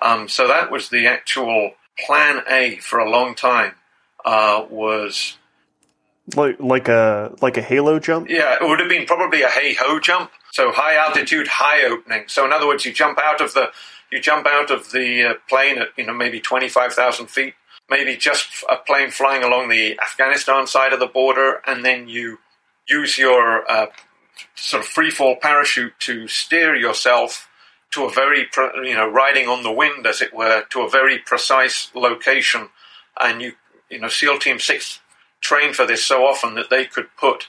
Um, 0.00 0.28
so 0.28 0.46
that 0.48 0.70
was 0.70 0.88
the 0.88 1.06
actual 1.06 1.72
plan 1.98 2.42
A 2.48 2.76
for 2.76 2.98
a 2.98 3.10
long 3.10 3.34
time. 3.34 3.74
Uh, 4.24 4.64
was 4.68 5.38
like 6.36 6.56
like 6.60 6.88
a 6.88 7.34
like 7.40 7.56
a 7.56 7.62
halo 7.62 7.98
jump. 7.98 8.28
Yeah, 8.28 8.56
it 8.60 8.66
would 8.66 8.80
have 8.80 8.88
been 8.88 9.06
probably 9.06 9.42
a 9.42 9.48
HAHO 9.48 10.00
jump. 10.00 10.30
So 10.52 10.72
high 10.72 10.96
altitude, 10.96 11.46
high 11.46 11.84
opening. 11.84 12.24
So 12.26 12.44
in 12.44 12.52
other 12.52 12.66
words, 12.66 12.84
you 12.84 12.92
jump 12.92 13.18
out 13.18 13.40
of 13.40 13.54
the 13.54 13.70
you 14.10 14.20
jump 14.20 14.46
out 14.46 14.70
of 14.70 14.90
the 14.92 15.30
uh, 15.30 15.34
plane 15.48 15.78
at 15.78 15.88
you 15.96 16.06
know 16.06 16.14
maybe 16.14 16.40
twenty 16.40 16.68
five 16.68 16.92
thousand 16.92 17.28
feet, 17.28 17.54
maybe 17.90 18.16
just 18.16 18.64
a 18.68 18.76
plane 18.76 19.10
flying 19.10 19.42
along 19.42 19.68
the 19.68 19.98
Afghanistan 20.00 20.66
side 20.66 20.92
of 20.92 21.00
the 21.00 21.06
border, 21.06 21.60
and 21.66 21.84
then 21.84 22.08
you 22.08 22.38
use 22.86 23.18
your 23.18 23.70
uh, 23.70 23.86
sort 24.54 24.82
of 24.82 24.88
free 24.88 25.10
fall 25.10 25.36
parachute 25.36 25.92
to 26.00 26.26
steer 26.28 26.74
yourself 26.74 27.48
to 27.90 28.04
a 28.04 28.10
very 28.10 28.46
you 28.84 28.94
know 28.94 29.08
riding 29.08 29.48
on 29.48 29.62
the 29.62 29.72
wind 29.72 30.06
as 30.06 30.20
it 30.20 30.34
were 30.34 30.64
to 30.70 30.82
a 30.82 30.90
very 30.90 31.18
precise 31.18 31.90
location, 31.94 32.68
and 33.20 33.40
you 33.40 33.52
you 33.90 33.98
know 33.98 34.08
SEAL 34.08 34.38
Team 34.38 34.58
Six 34.58 35.00
trained 35.40 35.76
for 35.76 35.86
this 35.86 36.04
so 36.04 36.24
often 36.24 36.54
that 36.54 36.70
they 36.70 36.84
could 36.84 37.08
put, 37.16 37.48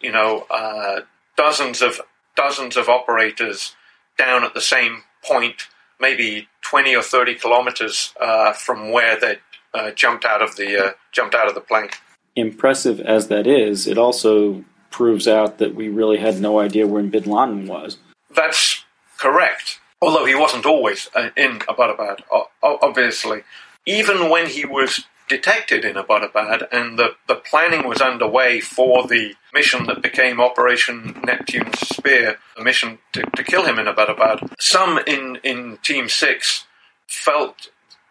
you 0.00 0.12
know, 0.12 0.46
uh, 0.50 1.00
dozens 1.36 1.82
of 1.82 2.00
dozens 2.36 2.76
of 2.76 2.88
operators 2.88 3.74
down 4.18 4.44
at 4.44 4.54
the 4.54 4.60
same 4.60 5.02
point, 5.24 5.68
maybe 6.00 6.48
twenty 6.60 6.94
or 6.94 7.02
thirty 7.02 7.34
kilometers 7.34 8.12
uh, 8.20 8.52
from 8.52 8.90
where 8.90 9.18
they 9.18 9.38
uh, 9.74 9.90
jumped 9.92 10.24
out 10.24 10.42
of 10.42 10.56
the 10.56 10.86
uh, 10.86 10.92
jumped 11.12 11.34
out 11.34 11.48
of 11.48 11.54
the 11.54 11.60
plane. 11.60 11.88
Impressive 12.34 13.00
as 13.00 13.28
that 13.28 13.46
is, 13.46 13.86
it 13.86 13.98
also 13.98 14.64
proves 14.90 15.26
out 15.28 15.58
that 15.58 15.74
we 15.74 15.88
really 15.88 16.18
had 16.18 16.40
no 16.40 16.58
idea 16.58 16.86
where 16.86 17.02
Bin 17.02 17.24
Laden 17.24 17.66
was. 17.66 17.98
That's 18.34 18.84
correct. 19.18 19.80
Although 20.00 20.26
he 20.26 20.34
wasn't 20.34 20.66
always 20.66 21.08
uh, 21.14 21.30
in 21.36 21.60
Abbottabad, 21.60 22.20
obviously. 22.62 23.42
Even 23.86 24.30
when 24.30 24.46
he 24.46 24.64
was 24.64 25.04
detected 25.32 25.82
in 25.82 25.94
Abbottabad, 25.96 26.68
and 26.70 26.98
the, 26.98 27.16
the 27.26 27.36
planning 27.36 27.88
was 27.88 28.02
underway 28.02 28.60
for 28.60 29.08
the 29.08 29.34
mission 29.54 29.86
that 29.86 30.02
became 30.02 30.42
Operation 30.42 31.18
Neptune's 31.24 31.78
Spear, 31.80 32.36
the 32.54 32.62
mission 32.62 32.98
to, 33.14 33.22
to 33.22 33.42
kill 33.42 33.64
him 33.64 33.78
in 33.78 33.86
Abbottabad. 33.86 34.52
Some 34.60 34.98
in, 35.06 35.38
in 35.42 35.78
Team 35.82 36.10
6 36.10 36.66
felt 37.06 37.70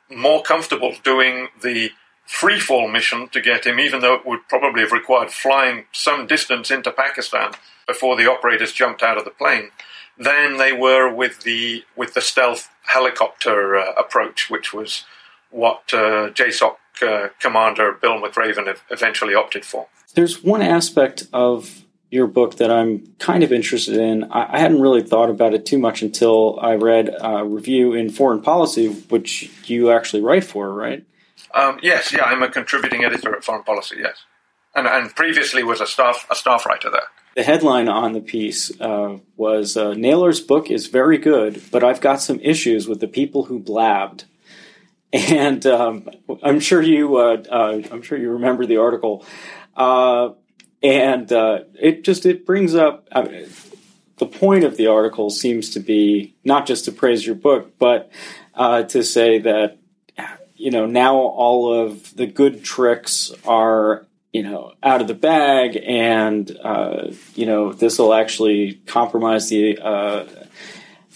more 0.09 0.41
comfortable 0.41 0.95
doing 1.03 1.49
the 1.61 1.91
freefall 2.27 2.91
mission 2.91 3.29
to 3.29 3.39
get 3.39 3.67
him, 3.67 3.79
even 3.79 4.01
though 4.01 4.15
it 4.15 4.25
would 4.25 4.47
probably 4.49 4.81
have 4.81 4.91
required 4.91 5.29
flying 5.29 5.85
some 5.91 6.25
distance 6.25 6.71
into 6.71 6.91
Pakistan 6.91 7.51
before 7.85 8.17
the 8.17 8.29
operators 8.29 8.73
jumped 8.73 9.03
out 9.03 9.19
of 9.19 9.25
the 9.25 9.29
plane, 9.29 9.69
than 10.17 10.57
they 10.57 10.73
were 10.73 11.13
with 11.13 11.41
the 11.41 11.83
with 11.95 12.15
the 12.15 12.21
stealth 12.21 12.69
helicopter 12.85 13.77
uh, 13.77 13.93
approach, 13.93 14.49
which 14.49 14.73
was 14.73 15.05
what 15.51 15.83
uh, 15.93 16.29
JSOC 16.31 16.77
uh, 17.01 17.29
Commander 17.39 17.93
Bill 17.93 18.21
McRaven 18.21 18.75
eventually 18.89 19.35
opted 19.35 19.65
for. 19.65 19.87
There's 20.13 20.43
one 20.43 20.61
aspect 20.61 21.27
of 21.31 21.83
your 22.11 22.27
book 22.27 22.57
that 22.57 22.69
I'm 22.69 23.15
kind 23.19 23.43
of 23.43 23.53
interested 23.53 23.97
in. 23.97 24.25
I, 24.25 24.55
I 24.55 24.59
hadn't 24.59 24.81
really 24.81 25.01
thought 25.01 25.29
about 25.29 25.53
it 25.53 25.65
too 25.65 25.77
much 25.77 26.01
until 26.01 26.59
I 26.59 26.75
read 26.75 27.15
a 27.19 27.45
review 27.45 27.93
in 27.93 28.09
Foreign 28.09 28.41
Policy, 28.41 28.89
which 29.09 29.49
you 29.69 29.91
actually 29.91 30.21
write 30.21 30.43
for, 30.43 30.71
right? 30.73 31.05
Um, 31.53 31.79
yes, 31.81 32.13
yeah, 32.13 32.23
I'm 32.23 32.43
a 32.43 32.49
contributing 32.49 33.03
editor 33.03 33.35
at 33.35 33.43
Foreign 33.43 33.63
Policy. 33.63 33.97
Yes, 33.99 34.23
and 34.75 34.87
and 34.87 35.15
previously 35.15 35.63
was 35.63 35.81
a 35.81 35.87
staff 35.87 36.27
a 36.29 36.35
staff 36.35 36.65
writer 36.65 36.89
there. 36.89 37.07
The 37.35 37.43
headline 37.43 37.87
on 37.87 38.11
the 38.11 38.19
piece 38.19 38.71
uh, 38.81 39.17
was 39.37 39.77
uh, 39.77 39.93
Naylor's 39.93 40.41
book 40.41 40.69
is 40.69 40.87
very 40.87 41.17
good, 41.17 41.61
but 41.71 41.83
I've 41.83 42.01
got 42.01 42.21
some 42.21 42.39
issues 42.41 42.89
with 42.89 42.99
the 42.99 43.07
people 43.07 43.45
who 43.45 43.59
blabbed 43.59 44.25
and 45.13 45.65
um, 45.65 46.09
I'm 46.41 46.59
sure 46.59 46.81
you 46.81 47.17
uh, 47.17 47.43
uh, 47.49 47.81
I'm 47.91 48.01
sure 48.01 48.17
you 48.17 48.31
remember 48.31 48.65
the 48.65 48.77
article, 48.77 49.25
uh, 49.75 50.29
and 50.81 51.31
uh, 51.31 51.59
it 51.79 52.03
just 52.03 52.25
it 52.25 52.45
brings 52.45 52.75
up 52.75 53.07
I 53.11 53.23
mean, 53.23 53.49
the 54.17 54.25
point 54.25 54.63
of 54.63 54.77
the 54.77 54.87
article 54.87 55.29
seems 55.29 55.71
to 55.71 55.79
be 55.79 56.35
not 56.45 56.65
just 56.65 56.85
to 56.85 56.91
praise 56.91 57.25
your 57.25 57.35
book, 57.35 57.77
but 57.77 58.09
uh, 58.55 58.83
to 58.83 59.03
say 59.03 59.39
that 59.39 59.79
you 60.55 60.71
know 60.71 60.85
now 60.85 61.15
all 61.17 61.73
of 61.73 62.15
the 62.15 62.27
good 62.27 62.63
tricks 62.63 63.33
are 63.45 64.07
you 64.31 64.43
know 64.43 64.73
out 64.81 65.01
of 65.01 65.07
the 65.07 65.13
bag, 65.13 65.77
and 65.85 66.57
uh, 66.63 67.11
you 67.35 67.45
know 67.45 67.73
this 67.73 67.99
will 67.99 68.13
actually 68.13 68.75
compromise 68.85 69.49
the 69.49 69.77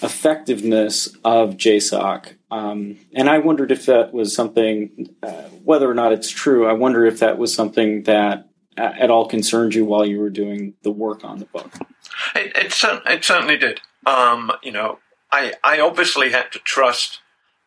effectiveness 0.02 1.16
of 1.24 1.52
JSOC. 1.52 2.34
Um, 2.56 2.98
and 3.14 3.30
I 3.30 3.40
wondered 3.40 3.72
if 3.72 3.86
that 3.88 4.14
was 4.14 4.34
something, 4.34 5.10
uh, 5.22 5.50
whether 5.64 5.90
or 5.90 5.94
not 5.94 6.14
it's 6.14 6.30
true, 6.30 6.66
I 6.66 6.74
wonder 6.74 7.06
if 7.06 7.20
that 7.20 7.38
was 7.38 7.54
something 7.54 8.04
that 8.04 8.48
at 8.78 9.10
all 9.10 9.28
concerned 9.28 9.74
you 9.74 9.84
while 9.84 10.06
you 10.06 10.20
were 10.20 10.30
doing 10.30 10.74
the 10.82 10.92
work 10.92 11.26
on 11.26 11.40
the 11.40 11.46
book. 11.46 11.72
It, 12.34 12.56
it, 12.56 13.02
it 13.08 13.24
certainly 13.24 13.58
did. 13.58 13.82
Um, 14.06 14.52
you 14.64 14.72
know, 14.72 15.00
I, 15.32 15.54
I 15.64 15.80
obviously 15.80 16.32
had 16.32 16.52
to 16.54 16.60
trust 16.60 17.20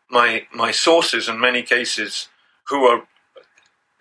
my 0.09 0.47
my 0.51 0.71
sources 0.71 1.29
in 1.29 1.39
many 1.39 1.61
cases, 1.61 2.29
who 2.69 2.85
are, 2.85 3.07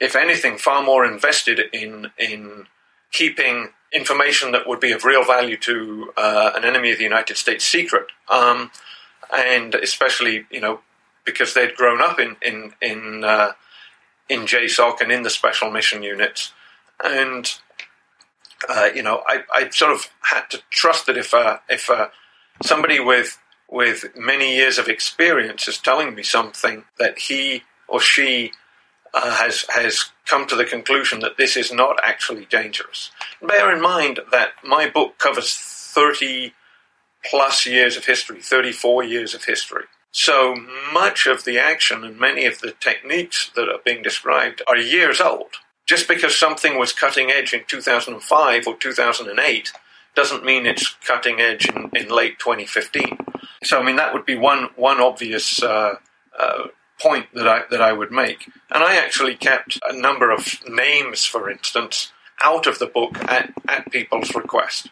if 0.00 0.16
anything, 0.16 0.56
far 0.56 0.82
more 0.82 1.04
invested 1.04 1.60
in 1.72 2.10
in 2.18 2.66
keeping 3.12 3.70
information 3.92 4.52
that 4.52 4.66
would 4.66 4.80
be 4.80 4.92
of 4.92 5.04
real 5.04 5.24
value 5.24 5.56
to 5.56 6.12
uh, 6.16 6.52
an 6.54 6.64
enemy 6.64 6.92
of 6.92 6.98
the 6.98 7.04
United 7.04 7.36
States 7.36 7.64
secret, 7.64 8.06
um, 8.30 8.70
and 9.34 9.74
especially 9.74 10.46
you 10.50 10.60
know 10.60 10.80
because 11.24 11.54
they'd 11.54 11.74
grown 11.74 12.00
up 12.00 12.18
in 12.18 12.36
in 12.42 12.72
in 12.80 13.24
uh, 13.24 13.52
in 14.28 14.40
JSOC 14.40 15.00
and 15.00 15.12
in 15.12 15.22
the 15.22 15.30
special 15.30 15.70
mission 15.70 16.02
units, 16.02 16.52
and 17.02 17.50
uh, 18.68 18.88
you 18.94 19.02
know 19.02 19.22
I, 19.26 19.42
I 19.52 19.70
sort 19.70 19.92
of 19.92 20.08
had 20.22 20.48
to 20.50 20.62
trust 20.70 21.06
that 21.06 21.16
if 21.16 21.34
uh, 21.34 21.58
if 21.68 21.90
uh, 21.90 22.08
somebody 22.62 23.00
with 23.00 23.38
with 23.70 24.16
many 24.16 24.56
years 24.56 24.78
of 24.78 24.88
experience 24.88 25.68
is 25.68 25.78
telling 25.78 26.14
me 26.14 26.22
something 26.22 26.84
that 26.98 27.18
he 27.18 27.62
or 27.86 28.00
she 28.00 28.52
uh, 29.14 29.36
has 29.36 29.64
has 29.68 30.10
come 30.26 30.46
to 30.46 30.56
the 30.56 30.64
conclusion 30.64 31.20
that 31.20 31.36
this 31.36 31.56
is 31.56 31.72
not 31.72 31.98
actually 32.02 32.46
dangerous. 32.46 33.10
Bear 33.42 33.74
in 33.74 33.80
mind 33.80 34.20
that 34.30 34.52
my 34.64 34.88
book 34.88 35.18
covers 35.18 35.54
30 35.54 36.52
plus 37.28 37.66
years 37.66 37.96
of 37.96 38.06
history, 38.06 38.40
34 38.40 39.04
years 39.04 39.34
of 39.34 39.44
history. 39.44 39.84
So 40.10 40.54
much 40.92 41.26
of 41.26 41.44
the 41.44 41.58
action 41.58 42.04
and 42.04 42.18
many 42.18 42.46
of 42.46 42.60
the 42.60 42.72
techniques 42.72 43.50
that 43.54 43.68
are 43.68 43.80
being 43.84 44.02
described 44.02 44.62
are 44.66 44.76
years 44.76 45.20
old. 45.20 45.50
Just 45.86 46.08
because 46.08 46.36
something 46.36 46.78
was 46.78 46.92
cutting 46.92 47.30
edge 47.30 47.52
in 47.52 47.62
2005 47.66 48.66
or 48.66 48.76
2008 48.76 49.72
doesn't 50.14 50.44
mean 50.44 50.66
it's 50.66 50.94
cutting 51.06 51.40
edge 51.40 51.68
in, 51.68 51.90
in 51.94 52.08
late 52.08 52.38
2015. 52.38 53.18
So, 53.64 53.80
I 53.80 53.84
mean, 53.84 53.96
that 53.96 54.12
would 54.12 54.26
be 54.26 54.36
one, 54.36 54.68
one 54.76 55.00
obvious 55.00 55.62
uh, 55.62 55.94
uh, 56.38 56.64
point 57.00 57.26
that 57.34 57.46
I 57.46 57.62
that 57.70 57.80
I 57.80 57.92
would 57.92 58.10
make. 58.10 58.50
And 58.70 58.82
I 58.82 58.96
actually 58.96 59.36
kept 59.36 59.78
a 59.88 59.98
number 59.98 60.30
of 60.30 60.58
names, 60.68 61.24
for 61.24 61.50
instance, 61.50 62.12
out 62.42 62.66
of 62.66 62.78
the 62.78 62.86
book 62.86 63.16
at, 63.30 63.52
at 63.66 63.90
people's 63.90 64.34
request. 64.34 64.90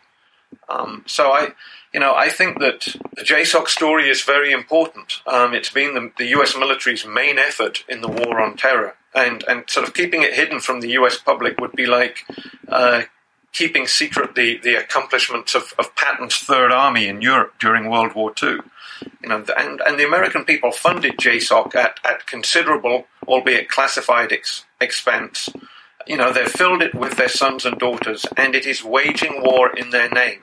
Um, 0.68 1.04
so 1.06 1.32
I, 1.32 1.48
you 1.96 2.00
know, 2.00 2.14
I 2.14 2.28
think 2.28 2.58
that 2.58 2.94
the 3.16 3.22
JSOC 3.22 3.68
story 3.68 4.10
is 4.10 4.22
very 4.22 4.52
important. 4.52 5.22
Um, 5.26 5.54
it's 5.54 5.70
been 5.70 5.94
the, 5.94 6.12
the, 6.18 6.26
U.S. 6.36 6.54
military's 6.54 7.06
main 7.06 7.38
effort 7.38 7.84
in 7.88 8.02
the 8.02 8.08
war 8.08 8.38
on 8.38 8.58
terror, 8.58 8.96
and 9.14 9.42
and 9.48 9.64
sort 9.70 9.88
of 9.88 9.94
keeping 9.94 10.20
it 10.20 10.34
hidden 10.34 10.60
from 10.60 10.80
the 10.80 10.90
U.S. 10.90 11.16
public 11.16 11.58
would 11.58 11.72
be 11.72 11.86
like 11.86 12.26
uh, 12.68 13.04
keeping 13.50 13.86
secret 13.86 14.34
the, 14.34 14.58
the 14.58 14.74
accomplishments 14.74 15.54
of, 15.54 15.72
of 15.78 15.96
Patton's 15.96 16.36
Third 16.36 16.70
Army 16.70 17.08
in 17.08 17.22
Europe 17.22 17.54
during 17.58 17.88
World 17.88 18.14
War 18.14 18.30
II. 18.42 18.58
You 19.22 19.28
know, 19.30 19.42
and, 19.56 19.80
and 19.80 19.98
the 19.98 20.06
American 20.06 20.44
people 20.44 20.72
funded 20.72 21.16
JSOC 21.16 21.74
at, 21.74 21.98
at 22.04 22.26
considerable, 22.26 23.06
albeit 23.26 23.70
classified 23.70 24.32
ex- 24.34 24.66
expense. 24.82 25.48
You 26.06 26.18
know, 26.18 26.30
they've 26.30 26.46
filled 26.46 26.82
it 26.82 26.94
with 26.94 27.16
their 27.16 27.30
sons 27.30 27.64
and 27.64 27.78
daughters, 27.78 28.26
and 28.36 28.54
it 28.54 28.66
is 28.66 28.84
waging 28.84 29.42
war 29.42 29.74
in 29.74 29.88
their 29.88 30.10
name. 30.10 30.42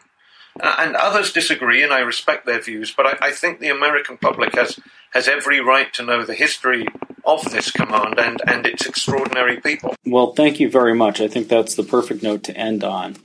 Uh, 0.60 0.76
and 0.80 0.96
others 0.96 1.32
disagree, 1.32 1.82
and 1.82 1.92
I 1.92 2.00
respect 2.00 2.46
their 2.46 2.62
views, 2.62 2.94
but 2.96 3.08
I, 3.08 3.28
I, 3.28 3.32
think 3.32 3.60
the 3.60 3.70
American 3.70 4.18
public 4.18 4.54
has, 4.56 4.80
has 5.12 5.28
every 5.28 5.60
right 5.60 5.92
to 5.96 6.06
know 6.06 6.24
the 6.24 6.36
history 6.36 6.88
of 7.26 7.50
this 7.50 7.72
command 7.72 8.20
and, 8.20 8.40
and 8.46 8.66
its 8.68 8.86
extraordinary 8.86 9.60
people. 9.60 9.96
Well, 10.06 10.34
thank 10.34 10.60
you 10.60 10.70
very 10.70 10.94
much. 10.94 11.22
I 11.22 11.28
think 11.28 11.48
that's 11.48 11.74
the 11.74 11.84
perfect 11.84 12.22
note 12.22 12.44
to 12.44 12.56
end 12.56 12.84
on. 12.84 13.16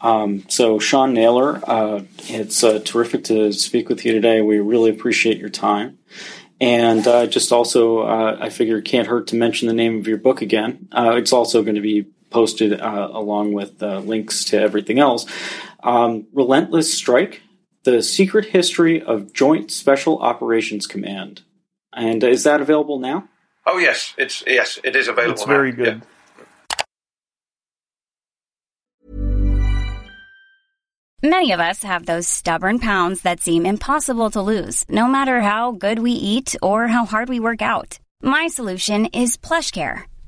Um, 0.00 0.44
so, 0.48 0.78
Sean 0.78 1.12
Naylor, 1.12 1.60
uh, 1.64 2.02
it's 2.28 2.62
uh, 2.64 2.78
terrific 2.78 3.24
to 3.24 3.52
speak 3.52 3.88
with 3.88 4.04
you 4.04 4.12
today. 4.12 4.40
We 4.40 4.58
really 4.58 4.90
appreciate 4.90 5.38
your 5.38 5.50
time. 5.50 5.98
And 6.60 7.06
uh, 7.06 7.26
just 7.26 7.52
also, 7.52 8.00
uh, 8.00 8.38
I 8.40 8.48
figure 8.48 8.78
it 8.78 8.84
can't 8.84 9.08
hurt 9.08 9.28
to 9.28 9.36
mention 9.36 9.68
the 9.68 9.74
name 9.74 9.98
of 9.98 10.06
your 10.06 10.18
book 10.18 10.40
again. 10.40 10.88
Uh, 10.92 11.16
it's 11.16 11.32
also 11.32 11.62
going 11.62 11.74
to 11.74 11.80
be 11.80 12.06
posted 12.34 12.80
uh, 12.80 13.08
along 13.12 13.52
with 13.52 13.80
links 13.80 14.44
to 14.46 14.60
everything 14.60 14.98
else. 14.98 15.24
Um, 15.82 16.26
Relentless 16.32 16.92
Strike 16.92 17.42
The 17.84 18.02
Secret 18.02 18.46
History 18.46 19.00
of 19.00 19.32
Joint 19.32 19.70
Special 19.70 20.18
Operations 20.18 20.86
Command 20.86 21.42
And 21.92 22.24
is 22.24 22.42
that 22.42 22.60
available 22.60 22.98
now? 22.98 23.28
Oh 23.66 23.78
yes, 23.78 24.12
it's 24.18 24.42
yes, 24.46 24.78
it 24.84 24.94
is 24.96 25.08
available. 25.08 25.32
It's 25.32 25.44
very 25.44 25.70
now. 25.70 25.84
good. 25.84 26.02
Many 31.22 31.52
of 31.52 31.60
us 31.60 31.82
have 31.82 32.04
those 32.04 32.28
stubborn 32.28 32.78
pounds 32.78 33.22
that 33.22 33.40
seem 33.40 33.64
impossible 33.64 34.30
to 34.32 34.42
lose, 34.42 34.84
no 34.90 35.06
matter 35.06 35.40
how 35.40 35.72
good 35.72 35.98
we 35.98 36.12
eat 36.12 36.54
or 36.60 36.86
how 36.86 37.06
hard 37.06 37.30
we 37.30 37.40
work 37.40 37.62
out. 37.62 37.98
My 38.22 38.48
solution 38.48 39.06
is 39.06 39.38
PlushCare. 39.38 40.04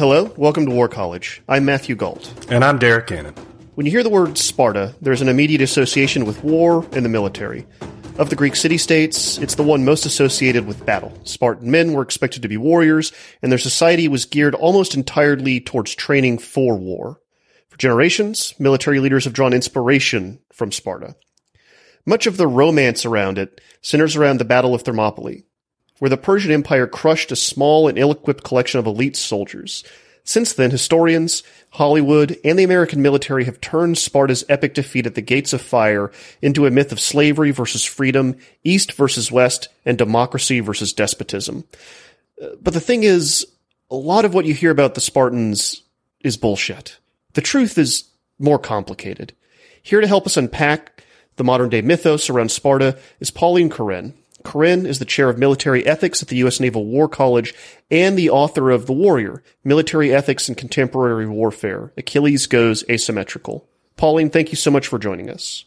Hello, 0.00 0.32
welcome 0.38 0.64
to 0.64 0.72
War 0.72 0.88
College. 0.88 1.42
I'm 1.46 1.66
Matthew 1.66 1.94
Gault. 1.94 2.32
And 2.50 2.64
I'm 2.64 2.78
Derek 2.78 3.08
Gannon. 3.08 3.34
When 3.74 3.84
you 3.84 3.92
hear 3.92 4.02
the 4.02 4.08
word 4.08 4.38
Sparta, 4.38 4.94
there's 5.02 5.20
an 5.20 5.28
immediate 5.28 5.60
association 5.60 6.24
with 6.24 6.42
war 6.42 6.88
and 6.92 7.04
the 7.04 7.10
military. 7.10 7.66
Of 8.16 8.30
the 8.30 8.34
Greek 8.34 8.56
city 8.56 8.78
states, 8.78 9.36
it's 9.36 9.56
the 9.56 9.62
one 9.62 9.84
most 9.84 10.06
associated 10.06 10.66
with 10.66 10.86
battle. 10.86 11.12
Spartan 11.24 11.70
men 11.70 11.92
were 11.92 12.00
expected 12.00 12.40
to 12.40 12.48
be 12.48 12.56
warriors, 12.56 13.12
and 13.42 13.52
their 13.52 13.58
society 13.58 14.08
was 14.08 14.24
geared 14.24 14.54
almost 14.54 14.94
entirely 14.94 15.60
towards 15.60 15.94
training 15.94 16.38
for 16.38 16.78
war. 16.78 17.20
For 17.68 17.76
generations, 17.76 18.54
military 18.58 19.00
leaders 19.00 19.24
have 19.24 19.34
drawn 19.34 19.52
inspiration 19.52 20.40
from 20.50 20.72
Sparta. 20.72 21.14
Much 22.06 22.26
of 22.26 22.38
the 22.38 22.48
romance 22.48 23.04
around 23.04 23.36
it 23.36 23.60
centers 23.82 24.16
around 24.16 24.40
the 24.40 24.46
Battle 24.46 24.74
of 24.74 24.80
Thermopylae, 24.80 25.44
where 26.00 26.08
the 26.08 26.16
Persian 26.16 26.50
Empire 26.50 26.88
crushed 26.88 27.30
a 27.30 27.36
small 27.36 27.86
and 27.86 27.96
ill-equipped 27.96 28.42
collection 28.42 28.80
of 28.80 28.86
elite 28.86 29.16
soldiers. 29.16 29.84
Since 30.24 30.52
then, 30.54 30.70
historians, 30.70 31.42
Hollywood, 31.70 32.38
and 32.44 32.58
the 32.58 32.64
American 32.64 33.00
military 33.00 33.44
have 33.44 33.60
turned 33.60 33.96
Sparta's 33.96 34.44
epic 34.48 34.74
defeat 34.74 35.06
at 35.06 35.14
the 35.14 35.22
Gates 35.22 35.52
of 35.52 35.62
Fire 35.62 36.10
into 36.42 36.66
a 36.66 36.70
myth 36.70 36.92
of 36.92 37.00
slavery 37.00 37.52
versus 37.52 37.84
freedom, 37.84 38.36
East 38.64 38.92
versus 38.92 39.30
West, 39.30 39.68
and 39.84 39.96
democracy 39.96 40.60
versus 40.60 40.92
despotism. 40.92 41.64
Uh, 42.42 42.48
But 42.60 42.74
the 42.74 42.80
thing 42.80 43.02
is, 43.02 43.46
a 43.90 43.96
lot 43.96 44.24
of 44.24 44.34
what 44.34 44.46
you 44.46 44.54
hear 44.54 44.70
about 44.70 44.94
the 44.94 45.00
Spartans 45.00 45.82
is 46.20 46.36
bullshit. 46.36 46.98
The 47.32 47.40
truth 47.40 47.78
is 47.78 48.04
more 48.38 48.58
complicated. 48.58 49.32
Here 49.82 50.00
to 50.00 50.06
help 50.06 50.26
us 50.26 50.36
unpack 50.36 51.02
the 51.36 51.44
modern 51.44 51.70
day 51.70 51.80
mythos 51.80 52.28
around 52.28 52.50
Sparta 52.50 52.98
is 53.20 53.30
Pauline 53.30 53.70
Kaurin. 53.70 54.12
Kaurin 54.44 54.86
is 54.86 54.98
the 54.98 55.04
chair 55.04 55.28
of 55.28 55.38
military 55.38 55.86
ethics 55.86 56.22
at 56.22 56.28
the 56.28 56.36
U.S. 56.36 56.60
Naval 56.60 56.84
War 56.84 57.08
College 57.08 57.54
and 57.90 58.16
the 58.16 58.30
author 58.30 58.70
of 58.70 58.86
The 58.86 58.92
Warrior, 58.92 59.42
Military 59.64 60.14
Ethics 60.14 60.48
in 60.48 60.54
Contemporary 60.54 61.26
Warfare. 61.26 61.92
Achilles 61.96 62.46
Goes 62.46 62.84
Asymmetrical. 62.88 63.68
Pauline, 63.96 64.30
thank 64.30 64.50
you 64.50 64.56
so 64.56 64.70
much 64.70 64.86
for 64.86 64.98
joining 64.98 65.28
us. 65.28 65.64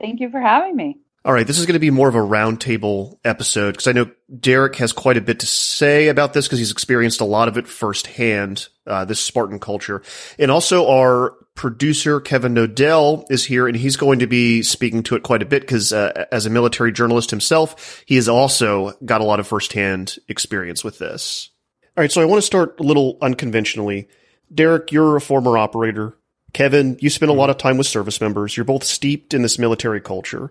Thank 0.00 0.20
you 0.20 0.30
for 0.30 0.40
having 0.40 0.74
me. 0.74 0.98
All 1.24 1.32
right, 1.32 1.46
this 1.46 1.60
is 1.60 1.66
going 1.66 1.74
to 1.74 1.78
be 1.78 1.90
more 1.90 2.08
of 2.08 2.16
a 2.16 2.18
roundtable 2.18 3.16
episode 3.24 3.72
because 3.72 3.86
I 3.86 3.92
know 3.92 4.10
Derek 4.40 4.74
has 4.76 4.92
quite 4.92 5.16
a 5.16 5.20
bit 5.20 5.38
to 5.40 5.46
say 5.46 6.08
about 6.08 6.32
this 6.32 6.48
because 6.48 6.58
he's 6.58 6.72
experienced 6.72 7.20
a 7.20 7.24
lot 7.24 7.46
of 7.46 7.56
it 7.56 7.68
firsthand, 7.68 8.66
uh, 8.88 9.04
this 9.04 9.20
Spartan 9.20 9.60
culture. 9.60 10.02
And 10.36 10.50
also 10.50 10.88
our 10.90 11.36
producer, 11.54 12.20
Kevin 12.20 12.54
Knodell, 12.54 13.24
is 13.30 13.44
here 13.44 13.68
and 13.68 13.76
he's 13.76 13.96
going 13.96 14.18
to 14.18 14.26
be 14.26 14.64
speaking 14.64 15.04
to 15.04 15.14
it 15.14 15.22
quite 15.22 15.42
a 15.42 15.46
bit 15.46 15.62
because 15.62 15.92
uh, 15.92 16.24
as 16.32 16.44
a 16.44 16.50
military 16.50 16.90
journalist 16.90 17.30
himself, 17.30 18.02
he 18.04 18.16
has 18.16 18.28
also 18.28 18.92
got 19.04 19.20
a 19.20 19.24
lot 19.24 19.38
of 19.38 19.46
firsthand 19.46 20.16
experience 20.26 20.82
with 20.82 20.98
this. 20.98 21.50
All 21.96 22.02
right, 22.02 22.10
so 22.10 22.20
I 22.20 22.24
want 22.24 22.38
to 22.38 22.46
start 22.46 22.80
a 22.80 22.82
little 22.82 23.18
unconventionally. 23.22 24.08
Derek, 24.52 24.90
you're 24.90 25.14
a 25.14 25.20
former 25.20 25.56
operator. 25.56 26.18
Kevin, 26.52 26.98
you 27.00 27.10
spent 27.10 27.30
a 27.30 27.34
lot 27.34 27.48
of 27.48 27.58
time 27.58 27.78
with 27.78 27.86
service 27.86 28.20
members. 28.20 28.56
You're 28.56 28.64
both 28.64 28.82
steeped 28.82 29.34
in 29.34 29.42
this 29.42 29.58
military 29.58 30.00
culture. 30.00 30.50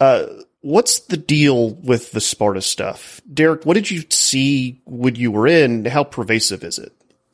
Uh, 0.00 0.26
what's 0.60 1.00
the 1.00 1.16
deal 1.16 1.70
with 1.70 2.12
the 2.12 2.20
Sparta 2.20 2.62
stuff? 2.62 3.20
Derek, 3.32 3.64
what 3.64 3.74
did 3.74 3.90
you 3.90 4.02
see 4.10 4.80
when 4.84 5.14
you 5.14 5.30
were 5.30 5.46
in? 5.46 5.84
How 5.84 6.04
pervasive 6.04 6.64
is 6.64 6.78
it? 6.78 6.92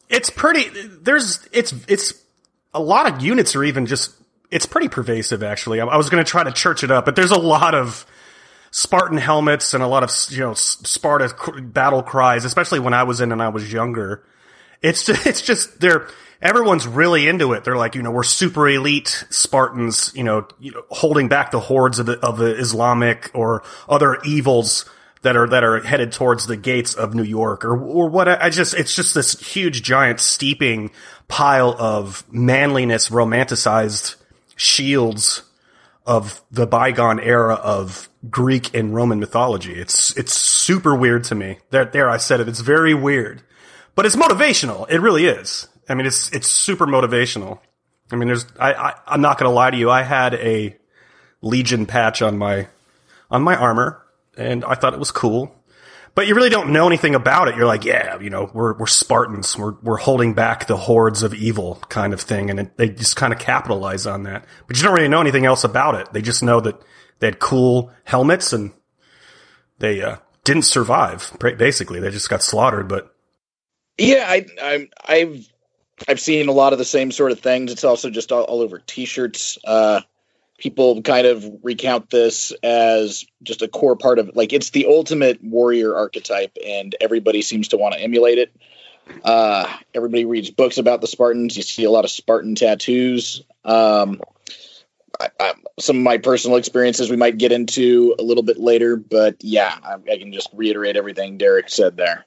It's 0.09 0.31
pretty. 0.31 0.69
There's. 1.01 1.49
It's. 1.53 1.73
It's. 1.89 2.15
A 2.73 2.81
lot 2.81 3.13
of 3.13 3.23
units 3.23 3.57
are 3.57 3.65
even 3.65 3.87
just. 3.87 4.13
It's 4.51 4.67
pretty 4.67 4.89
pervasive, 4.89 5.43
actually. 5.43 5.81
I, 5.81 5.87
I 5.87 5.97
was 5.97 6.11
going 6.11 6.25
to 6.25 6.29
try 6.29 6.43
to 6.43 6.53
church 6.53 6.83
it 6.83 6.91
up, 6.91 7.05
but 7.05 7.15
there's 7.15 7.31
a 7.31 7.39
lot 7.39 7.75
of 7.75 8.05
Spartan 8.73 9.19
helmets 9.19 9.75
and 9.75 9.83
a 9.83 9.87
lot 9.87 10.03
of 10.03 10.11
you 10.31 10.41
know 10.41 10.55
Sparta 10.55 11.35
battle 11.63 12.03
cries, 12.03 12.45
especially 12.45 12.81
when 12.81 12.95
I 12.95 13.05
was 13.05 13.21
in 13.21 13.33
and 13.33 13.43
I 13.43 13.49
was 13.49 13.73
younger. 13.73 14.25
It's 14.83 15.05
just, 15.05 15.27
it's 15.27 15.43
just 15.43 15.81
they're 15.81 16.09
everyone's 16.43 16.87
really 16.87 17.29
into 17.29 17.53
it. 17.53 17.65
They're 17.65 17.77
like, 17.77 17.95
you 17.95 18.03
know, 18.03 18.11
we're 18.11 18.23
super 18.23 18.69
elite 18.69 19.25
Spartans, 19.31 20.13
you 20.15 20.25
know, 20.25 20.47
you 20.59 20.73
know 20.73 20.83
holding 20.91 21.29
back 21.29 21.51
the 21.51 21.61
hordes 21.61 21.99
of 21.99 22.07
the, 22.07 22.19
of 22.21 22.39
the 22.39 22.57
Islamic 22.57 23.31
or 23.35 23.63
other 23.89 24.19
evils 24.25 24.89
that 25.23 25.37
are 25.37 25.49
that 25.49 25.65
are 25.65 25.81
headed 25.81 26.13
towards 26.13 26.47
the 26.47 26.57
gates 26.57 26.95
of 26.95 27.15
New 27.15 27.23
York 27.23 27.65
or 27.65 27.79
or 27.79 28.09
what 28.09 28.29
I 28.29 28.51
just 28.51 28.75
it's 28.75 28.95
just 28.95 29.15
this 29.15 29.39
huge 29.39 29.83
giant 29.83 30.19
steeping 30.21 30.91
pile 31.29 31.75
of 31.79 32.25
manliness 32.33 33.11
romanticized 33.11 34.17
shields 34.57 35.43
of 36.07 36.43
the 36.51 36.67
bygone 36.67 37.21
era 37.21 37.55
of 37.55 38.09
Greek 38.31 38.75
and 38.75 38.95
Roman 38.95 39.21
mythology. 39.21 39.75
It's 39.75 40.17
it's 40.17 40.33
super 40.33 40.95
weird 40.95 41.25
to 41.25 41.35
me. 41.35 41.59
There 41.71 41.85
there 41.85 42.09
I 42.09 42.17
said 42.17 42.41
it. 42.41 42.49
It's 42.49 42.61
very 42.61 42.95
weird. 42.95 43.43
But 43.95 44.07
it's 44.07 44.17
motivational. 44.17 44.89
It 44.89 45.01
really 45.01 45.27
is. 45.27 45.69
I 45.91 45.95
mean 45.95 46.07
it's 46.07 46.31
it's 46.31 46.49
super 46.49 46.87
motivational. 46.87 47.59
I 48.11 48.17
mean 48.17 48.29
there's 48.29 48.47
I, 48.59 48.73
I 48.73 48.95
I'm 49.07 49.21
not 49.21 49.39
gonna 49.39 49.53
lie 49.53 49.71
to 49.71 49.77
you, 49.77 49.91
I 49.91 50.03
had 50.03 50.35
a 50.35 50.77
Legion 51.43 51.87
patch 51.87 52.23
on 52.23 52.39
my 52.39 52.69
on 53.31 53.43
my 53.43 53.57
armor 53.57 54.03
and 54.37 54.65
I 54.65 54.75
thought 54.75 54.95
it 54.95 54.99
was 54.99 55.11
cool. 55.11 55.55
But 56.15 56.27
you 56.27 56.35
really 56.35 56.51
don't 56.51 56.73
know 56.73 56.89
anything 56.89 57.15
about 57.15 57.49
it. 57.49 57.57
You're 57.57 57.67
like, 57.67 57.85
yeah, 57.85 58.19
you 58.21 58.31
know, 58.31 58.51
we're 58.53 58.77
we're 58.77 58.87
Spartans. 58.87 59.57
We're 59.57 59.75
we're 59.83 59.97
holding 59.97 60.35
back 60.35 60.67
the 60.67 60.77
hordes 60.77 61.23
of 61.23 61.33
evil, 61.35 61.77
kind 61.89 62.13
of 62.13 62.21
thing, 62.21 62.51
and 62.51 62.61
it, 62.61 62.77
they 62.77 62.89
just 62.89 63.15
kind 63.15 63.33
of 63.33 63.39
capitalize 63.39 64.07
on 64.07 64.25
that. 64.25 64.45
But 64.67 64.77
you 64.77 64.83
don't 64.83 64.95
really 64.95 65.09
know 65.09 65.21
anything 65.21 65.47
else 65.47 65.63
about 65.63 65.95
it. 65.95 66.13
They 66.13 66.21
just 66.21 66.43
know 66.43 66.61
that 66.61 66.83
they 67.21 67.29
had 67.29 67.39
cool 67.39 67.93
helmets 68.05 68.53
and 68.53 68.73
they 69.79 70.03
uh, 70.03 70.17
didn't 70.45 70.65
survive. 70.65 71.33
Basically, 71.39 72.01
they 72.01 72.11
just 72.11 72.29
got 72.29 72.43
slaughtered. 72.43 72.89
But 72.89 73.15
Yeah, 73.97 74.25
I, 74.27 74.47
I, 74.61 74.89
I've 75.07 75.49
I've 76.09 76.21
seen 76.21 76.49
a 76.49 76.53
lot 76.53 76.73
of 76.73 76.79
the 76.79 76.85
same 76.85 77.11
sort 77.13 77.33
of 77.33 77.41
things. 77.41 77.73
It's 77.73 77.85
also 77.85 78.11
just 78.11 78.33
all, 78.33 78.43
all 78.45 78.61
over 78.61 78.79
T-shirts. 78.79 79.59
Uh, 79.65 80.01
people 80.59 81.03
kind 81.03 81.27
of 81.27 81.45
recount 81.63 82.11
this 82.11 82.53
as 82.63 83.25
just 83.43 83.63
a 83.63 83.69
core 83.69 83.97
part 83.97 84.19
of 84.19 84.31
like 84.35 84.53
it's 84.53 84.71
the 84.71 84.87
ultimate 84.87 85.43
warrior 85.43 85.97
archetype, 85.97 86.57
and 86.65 86.95
everybody 87.01 87.43
seems 87.43 87.69
to 87.69 87.77
want 87.77 87.95
to 87.95 88.01
emulate 88.01 88.39
it. 88.39 88.53
Uh, 89.25 89.67
everybody 89.95 90.25
reads 90.25 90.51
books 90.51 90.79
about 90.79 91.01
the 91.01 91.07
Spartans. 91.07 91.57
You 91.57 91.63
see 91.63 91.85
a 91.85 91.91
lot 91.91 92.05
of 92.05 92.11
Spartan 92.11 92.55
tattoos. 92.55 93.43
Um, 93.65 94.21
I, 95.19 95.29
I, 95.39 95.55
some 95.79 95.97
of 95.97 96.03
my 96.03 96.19
personal 96.19 96.57
experiences 96.57 97.11
we 97.11 97.17
might 97.17 97.37
get 97.37 97.53
into 97.53 98.15
a 98.19 98.23
little 98.23 98.43
bit 98.43 98.59
later, 98.59 98.97
but 98.97 99.37
yeah, 99.41 99.75
I, 99.83 99.95
I 100.11 100.19
can 100.19 100.33
just 100.33 100.49
reiterate 100.53 100.97
everything 100.97 101.39
Derek 101.39 101.69
said 101.69 101.97
there. 101.97 102.25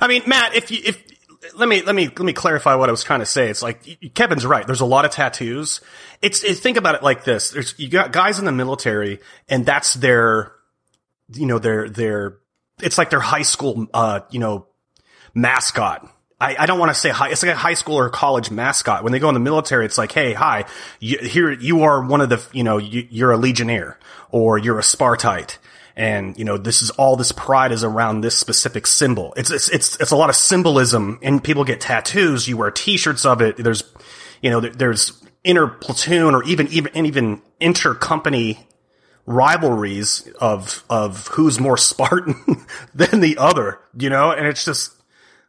I 0.00 0.08
mean, 0.08 0.22
Matt, 0.26 0.54
if 0.54 0.70
you 0.70 0.80
if 0.84 1.02
let 1.54 1.68
me 1.68 1.82
let 1.82 1.94
me 1.94 2.06
let 2.06 2.20
me 2.20 2.32
clarify 2.32 2.74
what 2.74 2.88
I 2.88 2.92
was 2.92 3.04
trying 3.04 3.20
to 3.20 3.26
say. 3.26 3.48
It's 3.48 3.62
like 3.62 4.14
Kevin's 4.14 4.46
right. 4.46 4.66
There's 4.66 4.80
a 4.80 4.86
lot 4.86 5.04
of 5.04 5.10
tattoos. 5.10 5.80
It's, 6.22 6.42
it's 6.42 6.60
think 6.60 6.76
about 6.76 6.94
it 6.94 7.02
like 7.02 7.24
this. 7.24 7.50
There's 7.50 7.74
you 7.78 7.88
got 7.88 8.12
guys 8.12 8.38
in 8.38 8.44
the 8.44 8.52
military, 8.52 9.20
and 9.48 9.66
that's 9.66 9.94
their, 9.94 10.52
you 11.32 11.46
know, 11.46 11.58
their 11.58 11.88
their. 11.88 12.38
It's 12.82 12.98
like 12.98 13.10
their 13.10 13.20
high 13.20 13.42
school, 13.42 13.86
uh, 13.94 14.20
you 14.30 14.40
know, 14.40 14.66
mascot. 15.34 16.10
I, 16.40 16.56
I 16.58 16.66
don't 16.66 16.78
want 16.78 16.90
to 16.90 16.94
say 16.94 17.10
high. 17.10 17.30
It's 17.30 17.42
like 17.42 17.52
a 17.52 17.56
high 17.56 17.74
school 17.74 17.96
or 17.96 18.10
college 18.10 18.50
mascot. 18.50 19.04
When 19.04 19.12
they 19.12 19.18
go 19.18 19.28
in 19.28 19.34
the 19.34 19.40
military, 19.40 19.86
it's 19.86 19.96
like, 19.96 20.12
hey, 20.12 20.32
hi, 20.32 20.64
you, 20.98 21.18
here 21.18 21.50
you 21.50 21.84
are 21.84 22.04
one 22.04 22.20
of 22.20 22.28
the, 22.28 22.44
you 22.52 22.64
know, 22.64 22.78
you, 22.78 23.06
you're 23.10 23.30
a 23.30 23.36
legionnaire 23.36 23.98
or 24.30 24.58
you're 24.58 24.78
a 24.78 24.82
Spartite, 24.82 25.58
and 25.96 26.36
you 26.38 26.44
know 26.44 26.58
this 26.58 26.82
is 26.82 26.90
all 26.90 27.16
this 27.16 27.32
pride 27.32 27.72
is 27.72 27.84
around 27.84 28.20
this 28.20 28.36
specific 28.36 28.86
symbol. 28.86 29.32
It's 29.36 29.50
it's 29.50 29.68
it's 29.68 30.00
it's 30.00 30.10
a 30.10 30.16
lot 30.16 30.30
of 30.30 30.36
symbolism, 30.36 31.18
and 31.22 31.42
people 31.42 31.64
get 31.64 31.80
tattoos. 31.80 32.48
You 32.48 32.56
wear 32.56 32.70
T-shirts 32.70 33.24
of 33.24 33.40
it. 33.40 33.56
There's, 33.56 33.84
you 34.42 34.50
know, 34.50 34.60
there's 34.60 35.24
inter 35.44 35.68
platoon 35.68 36.34
or 36.34 36.42
even 36.44 36.68
even 36.68 36.92
and 36.94 37.06
even 37.06 37.42
inter 37.60 37.94
company 37.94 38.66
rivalries 39.26 40.28
of 40.40 40.84
of 40.90 41.28
who's 41.28 41.60
more 41.60 41.76
Spartan 41.78 42.66
than 42.94 43.20
the 43.20 43.38
other, 43.38 43.80
you 43.96 44.10
know, 44.10 44.32
and 44.32 44.46
it's 44.46 44.64
just 44.64 44.93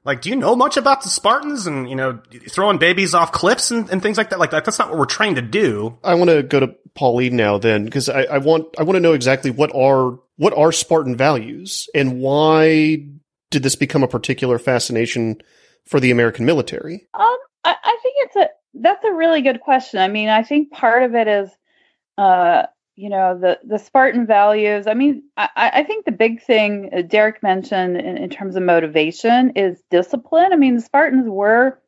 like, 0.05 0.21
do 0.21 0.29
you 0.29 0.35
know 0.35 0.55
much 0.55 0.77
about 0.77 1.01
the 1.01 1.09
Spartans 1.09 1.65
and 1.65 1.89
you 1.89 1.95
know 1.95 2.21
throwing 2.49 2.77
babies 2.77 3.13
off 3.13 3.31
cliffs 3.31 3.71
and, 3.71 3.89
and 3.89 4.01
things 4.01 4.17
like 4.17 4.29
that? 4.29 4.39
Like 4.39 4.51
that, 4.51 4.63
that's 4.63 4.79
not 4.79 4.89
what 4.89 4.99
we're 4.99 5.05
trained 5.05 5.37
to 5.37 5.41
do. 5.41 5.97
I 6.03 6.13
want 6.13 6.29
to 6.29 6.43
go 6.43 6.59
to 6.59 6.75
Pauline 6.93 7.35
now 7.35 7.57
then 7.57 7.83
because 7.85 8.07
I, 8.07 8.23
I 8.23 8.37
want 8.37 8.67
I 8.77 8.83
want 8.83 8.95
to 8.95 9.01
know 9.01 9.13
exactly 9.13 9.51
what 9.51 9.75
are 9.75 10.19
what 10.37 10.55
are 10.55 10.71
Spartan 10.71 11.15
values 11.15 11.89
and 11.95 12.19
why 12.19 13.07
did 13.49 13.63
this 13.63 13.75
become 13.75 14.03
a 14.03 14.07
particular 14.07 14.59
fascination 14.59 15.41
for 15.85 15.99
the 15.99 16.11
American 16.11 16.45
military? 16.45 17.07
Um, 17.13 17.37
I, 17.63 17.75
I 17.83 17.97
think 18.01 18.15
it's 18.17 18.35
a 18.35 18.49
that's 18.75 19.03
a 19.05 19.13
really 19.13 19.41
good 19.41 19.61
question. 19.61 19.99
I 19.99 20.07
mean, 20.07 20.29
I 20.29 20.43
think 20.43 20.71
part 20.71 21.03
of 21.03 21.15
it 21.15 21.27
is, 21.27 21.49
uh, 22.17 22.63
you 22.95 23.09
know, 23.09 23.37
the 23.37 23.59
the 23.63 23.77
Spartan 23.77 24.25
values. 24.25 24.87
I 24.87 24.93
mean, 24.93 25.23
I, 25.37 25.49
I 25.55 25.83
think 25.83 26.05
the 26.05 26.11
big 26.11 26.41
thing 26.41 26.89
uh, 26.95 27.01
Derek 27.01 27.43
mentioned 27.43 27.97
in, 27.97 28.17
in 28.17 28.29
terms 28.29 28.55
of 28.55 28.63
motivation 28.63 29.51
is 29.51 29.83
discipline. 29.91 30.53
I 30.53 30.55
mean, 30.55 30.75
the 30.75 30.81
Spartans 30.81 31.27
were 31.27 31.79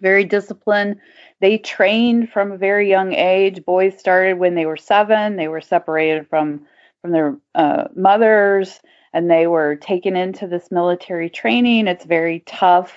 very 0.00 0.24
disciplined. 0.24 0.96
They 1.40 1.58
trained 1.58 2.30
from 2.30 2.50
a 2.50 2.58
very 2.58 2.88
young 2.88 3.12
age. 3.12 3.64
Boys 3.64 3.96
started 3.98 4.38
when 4.38 4.56
they 4.56 4.66
were 4.66 4.76
seven. 4.76 5.36
They 5.36 5.48
were 5.48 5.60
separated 5.60 6.28
from 6.28 6.66
from 7.00 7.12
their 7.12 7.36
uh, 7.54 7.84
mothers, 7.94 8.80
and 9.12 9.30
they 9.30 9.46
were 9.46 9.76
taken 9.76 10.16
into 10.16 10.48
this 10.48 10.70
military 10.72 11.30
training. 11.30 11.86
It's 11.86 12.04
very 12.04 12.40
tough. 12.40 12.96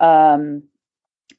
Um, 0.00 0.64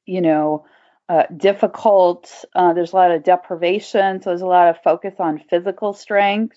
you 0.06 0.22
know, 0.22 0.66
uh, 1.12 1.26
difficult. 1.36 2.32
Uh, 2.56 2.72
there's 2.72 2.94
a 2.94 2.96
lot 2.96 3.12
of 3.12 3.22
deprivation, 3.22 4.22
so 4.22 4.30
there's 4.30 4.42
a 4.42 4.46
lot 4.46 4.70
of 4.70 4.82
focus 4.82 5.16
on 5.20 5.44
physical 5.50 5.92
strength, 5.92 6.56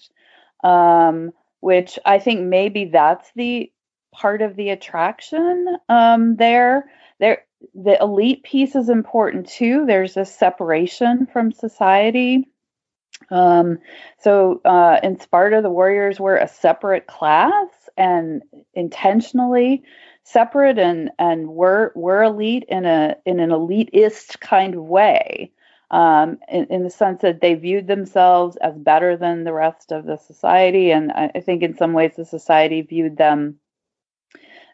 um, 0.63 1.33
which 1.59 1.99
I 2.05 2.21
think 2.21 2.43
maybe 2.43 2.85
that's 2.85 3.29
the 3.35 3.73
part 4.13 4.43
of 4.43 4.55
the 4.55 4.71
attraction 4.71 5.67
um, 5.89 6.37
there. 6.37 6.89
There, 7.19 7.45
the 7.75 8.01
elite 8.01 8.45
piece 8.45 8.77
is 8.77 8.91
important 8.91 9.49
too. 9.49 9.87
There's 9.87 10.17
a 10.17 10.25
separation 10.25 11.27
from 11.27 11.51
society. 11.51 12.47
Um, 13.33 13.79
so 14.21 14.61
uh, 14.65 15.01
in 15.03 15.19
Sparta, 15.19 15.63
the 15.63 15.71
warriors 15.71 16.21
were 16.21 16.37
a 16.37 16.47
separate 16.47 17.09
class 17.09 17.71
and 17.97 18.45
intentionally 18.73 19.83
separate 20.25 20.79
and 20.79 21.11
and 21.19 21.49
were 21.49 21.93
were 21.95 22.23
elite 22.23 22.65
in 22.69 22.87
a 22.87 23.17
in 23.27 23.41
an 23.41 23.51
elitist 23.51 24.41
kind 24.41 24.75
of 24.75 24.83
way 24.83 25.53
um, 25.91 26.39
in, 26.51 26.65
in, 26.71 26.83
the 26.83 26.91
sense 26.91 27.23
that 27.23 27.41
they 27.41 27.55
viewed 27.55 27.87
themselves 27.87 28.57
as 28.57 28.75
better 28.77 29.17
than 29.17 29.45
the 29.45 29.53
rest 29.53 29.93
of 29.93 30.07
the 30.07 30.17
society. 30.17 30.91
And 30.91 31.13
I, 31.13 31.31
I, 31.37 31.41
think 31.41 31.63
in 31.63 31.77
some 31.77 31.93
ways 31.93 32.17
the 32.17 32.25
society 32.25 32.81
viewed 32.81 33.17
them 33.17 33.61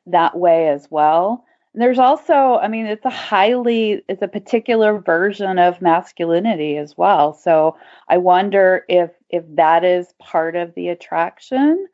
that 0.06 0.38
way 0.38 0.68
as 0.68 0.88
well. 0.88 1.44
And 1.74 1.82
there's 1.82 1.98
also 1.98 2.58
i 2.62 2.68
mean 2.68 2.86
it's 2.86 3.04
a 3.04 3.10
highly 3.10 4.02
it's 4.08 4.22
a 4.22 4.28
particular 4.28 4.98
version 4.98 5.58
of 5.58 5.82
masculinity 5.82 6.76
as 6.76 6.96
well. 6.96 7.34
So 7.34 7.76
i 8.08 8.16
wonder 8.16 8.84
if 8.88 9.10
if 9.28 9.44
that 9.56 9.84
is 9.84 10.14
part 10.18 10.56
of 10.56 10.74
the 10.74 10.88
attraction 10.88 11.86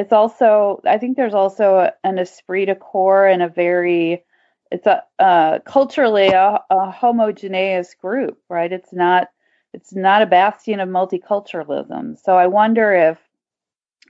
it's 0.00 0.14
also 0.14 0.80
i 0.86 0.96
think 0.96 1.16
there's 1.16 1.34
also 1.34 1.90
an 2.04 2.18
esprit 2.18 2.64
de 2.66 2.74
corps 2.74 3.28
and 3.28 3.42
a 3.42 3.48
very 3.48 4.24
it's 4.70 4.86
a 4.86 5.02
uh, 5.18 5.58
culturally 5.66 6.28
a, 6.28 6.60
a, 6.70 6.90
homogeneous 6.90 7.94
group 7.94 8.38
right? 8.48 8.72
It's 8.72 8.92
not 8.92 9.28
it's 9.74 9.94
not 9.94 10.22
a 10.22 10.26
bastion 10.26 10.80
of 10.80 10.88
multiculturalism. 10.88 12.18
So 12.18 12.36
i 12.36 12.46
wonder 12.46 12.92
if 12.94 13.18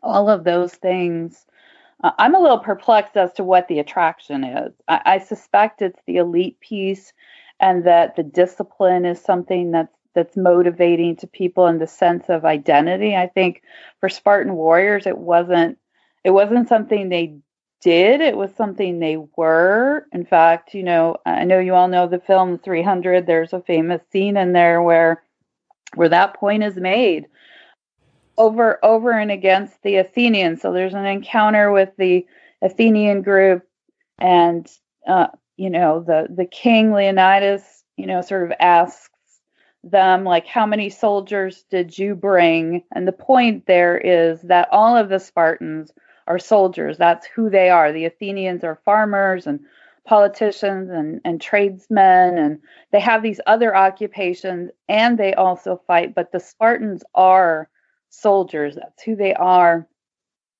all 0.02 0.30
of 0.30 0.44
those 0.44 0.74
things 0.74 1.44
uh, 2.04 2.12
i'm 2.18 2.36
a 2.36 2.40
little 2.40 2.60
perplexed 2.60 3.16
as 3.16 3.32
to 3.34 3.44
what 3.44 3.66
the 3.66 3.80
attraction 3.80 4.44
is. 4.44 4.72
I, 4.86 5.00
I 5.04 5.18
suspect 5.18 5.82
it's 5.82 6.00
the 6.06 6.18
elite 6.18 6.60
piece 6.60 7.12
and 7.58 7.84
that 7.84 8.14
the 8.14 8.22
discipline 8.22 9.04
is 9.04 9.20
something 9.20 9.72
that's 9.72 9.96
that's 10.14 10.36
motivating 10.36 11.16
to 11.16 11.26
people 11.26 11.66
in 11.66 11.78
the 11.78 11.86
sense 11.86 12.28
of 12.28 12.44
identity. 12.44 13.16
I 13.16 13.26
think 13.26 13.62
for 14.00 14.08
Spartan 14.08 14.54
warriors, 14.54 15.06
it 15.06 15.18
wasn't 15.18 15.78
it 16.24 16.30
wasn't 16.30 16.68
something 16.68 17.08
they 17.08 17.38
did. 17.80 18.20
It 18.20 18.36
was 18.36 18.54
something 18.54 18.98
they 18.98 19.16
were. 19.36 20.06
In 20.12 20.24
fact, 20.24 20.74
you 20.74 20.82
know, 20.82 21.16
I 21.24 21.44
know 21.44 21.58
you 21.58 21.74
all 21.74 21.88
know 21.88 22.06
the 22.06 22.20
film 22.20 22.58
300. 22.58 23.26
There's 23.26 23.52
a 23.52 23.60
famous 23.60 24.02
scene 24.10 24.36
in 24.36 24.52
there 24.52 24.82
where 24.82 25.22
where 25.94 26.08
that 26.08 26.34
point 26.34 26.62
is 26.62 26.76
made 26.76 27.26
over 28.38 28.84
over 28.84 29.10
and 29.10 29.30
against 29.30 29.82
the 29.82 29.96
Athenians. 29.96 30.60
So 30.62 30.72
there's 30.72 30.94
an 30.94 31.06
encounter 31.06 31.72
with 31.72 31.90
the 31.96 32.26
Athenian 32.62 33.22
group, 33.22 33.66
and 34.18 34.70
uh, 35.06 35.28
you 35.56 35.70
know 35.70 36.00
the 36.00 36.26
the 36.28 36.46
king 36.46 36.92
Leonidas, 36.92 37.84
you 37.96 38.06
know, 38.06 38.20
sort 38.20 38.44
of 38.44 38.56
asks 38.60 39.08
them 39.82 40.24
like 40.24 40.46
how 40.46 40.66
many 40.66 40.90
soldiers 40.90 41.64
did 41.70 41.96
you 41.96 42.14
bring 42.14 42.82
and 42.92 43.08
the 43.08 43.12
point 43.12 43.64
there 43.64 43.96
is 43.96 44.42
that 44.42 44.68
all 44.70 44.94
of 44.94 45.08
the 45.08 45.18
spartans 45.18 45.90
are 46.30 46.38
soldiers 46.38 46.96
that's 46.96 47.26
who 47.26 47.50
they 47.50 47.68
are 47.68 47.92
the 47.92 48.04
athenians 48.04 48.64
are 48.64 48.80
farmers 48.84 49.46
and 49.46 49.60
politicians 50.06 50.88
and, 50.90 51.20
and 51.24 51.40
tradesmen 51.40 52.38
and 52.38 52.58
they 52.90 53.00
have 53.00 53.22
these 53.22 53.40
other 53.46 53.76
occupations 53.76 54.70
and 54.88 55.18
they 55.18 55.34
also 55.34 55.80
fight 55.86 56.14
but 56.14 56.32
the 56.32 56.40
spartans 56.40 57.02
are 57.14 57.68
soldiers 58.08 58.76
that's 58.76 59.02
who 59.02 59.14
they 59.14 59.34
are 59.34 59.86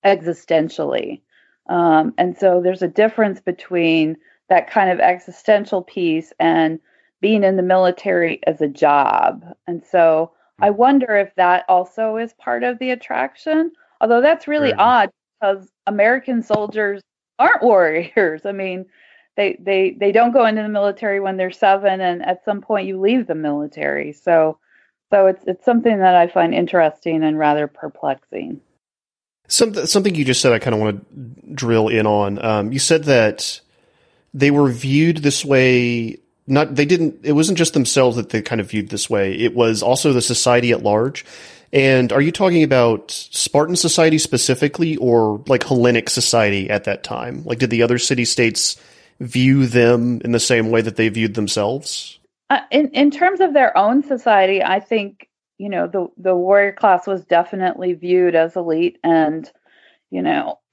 existentially 0.05 1.21
um, 1.69 2.13
and 2.19 2.37
so 2.37 2.61
there's 2.61 2.83
a 2.83 2.89
difference 2.89 3.41
between 3.41 4.17
that 4.49 4.69
kind 4.69 4.91
of 4.91 4.99
existential 5.01 5.83
piece 5.83 6.33
and 6.39 6.81
being 7.21 7.45
in 7.45 7.57
the 7.57 7.63
military 7.63 8.41
as 8.47 8.61
a 8.61 8.69
job. 8.69 9.45
And 9.67 9.83
so 9.85 10.33
I 10.61 10.71
hmm. 10.71 10.77
wonder 10.77 11.17
if 11.17 11.35
that 11.37 11.65
also 11.69 12.17
is 12.17 12.33
part 12.35 12.65
of 12.65 12.79
the 12.79 12.91
attraction. 12.91 13.73
Although 14.01 14.21
that's 14.21 14.49
really 14.49 14.73
odd 14.75 15.11
because 15.41 15.69
American 15.87 16.43
soldiers 16.43 17.03
aren't 17.39 17.63
warriors. 17.63 18.43
I 18.45 18.53
mean, 18.53 18.87
they 19.37 19.57
they 19.61 19.97
they 19.99 20.13
don't 20.13 20.33
go 20.33 20.47
into 20.47 20.63
the 20.63 20.69
military 20.69 21.21
when 21.21 21.37
they're 21.37 21.51
7 21.51 22.01
and 22.01 22.23
at 22.23 22.45
some 22.45 22.61
point 22.61 22.87
you 22.87 23.01
leave 23.01 23.27
the 23.27 23.35
military. 23.35 24.13
So 24.13 24.59
so 25.11 25.27
it's 25.27 25.43
it's 25.47 25.65
something 25.65 25.99
that 25.99 26.15
I 26.15 26.29
find 26.29 26.55
interesting 26.55 27.23
and 27.23 27.39
rather 27.39 27.67
perplexing. 27.67 28.61
Something 29.49 29.87
something 29.87 30.15
you 30.15 30.25
just 30.25 30.41
said 30.41 30.53
I 30.53 30.59
kind 30.59 30.75
of 30.75 30.81
want 30.81 31.07
to 31.47 31.55
drill 31.55 31.89
in 31.89 32.07
on. 32.07 32.45
Um, 32.45 32.73
you 32.73 32.79
said 32.79 33.05
that 33.05 33.61
they 34.35 34.51
were 34.51 34.71
viewed 34.71 35.19
this 35.19 35.45
way 35.45 36.19
not 36.47 36.75
they 36.75 36.85
didn't 36.85 37.21
it 37.25 37.33
wasn't 37.33 37.59
just 37.59 37.75
themselves 37.75 38.17
that 38.17 38.31
they 38.31 38.43
kind 38.43 38.61
of 38.61 38.71
viewed 38.71 38.89
this 38.91 39.09
way 39.09 39.35
it 39.35 39.55
was 39.55 39.83
also 39.83 40.13
the 40.13 40.23
society 40.23 40.73
at 40.73 40.83
large 40.83 41.25
and 41.73 42.13
are 42.13 42.21
you 42.21 42.33
talking 42.33 42.63
about 42.63 43.11
spartan 43.11 43.77
society 43.77 44.19
specifically 44.19 44.97
or 44.97 45.43
like 45.47 45.63
hellenic 45.63 46.11
society 46.11 46.69
at 46.71 46.85
that 46.85 47.03
time? 47.03 47.45
Like 47.45 47.59
did 47.59 47.71
the 47.71 47.83
other 47.83 47.99
city 47.99 48.25
states 48.25 48.81
view 49.21 49.67
them 49.67 50.21
in 50.25 50.33
the 50.33 50.41
same 50.41 50.71
way 50.71 50.81
that 50.81 50.97
they 50.97 51.09
viewed 51.09 51.35
themselves? 51.35 52.19
Uh, 52.49 52.61
in 52.71 52.89
in 52.89 53.11
terms 53.11 53.41
of 53.41 53.55
their 53.55 53.77
own 53.79 54.03
society 54.03 54.61
i 54.61 54.81
think 54.81 55.29
you 55.59 55.69
know 55.69 55.87
the 55.87 56.09
the 56.17 56.35
warrior 56.35 56.73
class 56.73 57.07
was 57.07 57.25
definitely 57.25 57.93
viewed 57.93 58.35
as 58.35 58.57
elite 58.57 58.99
and 59.05 59.53
you 60.11 60.21
know 60.21 60.59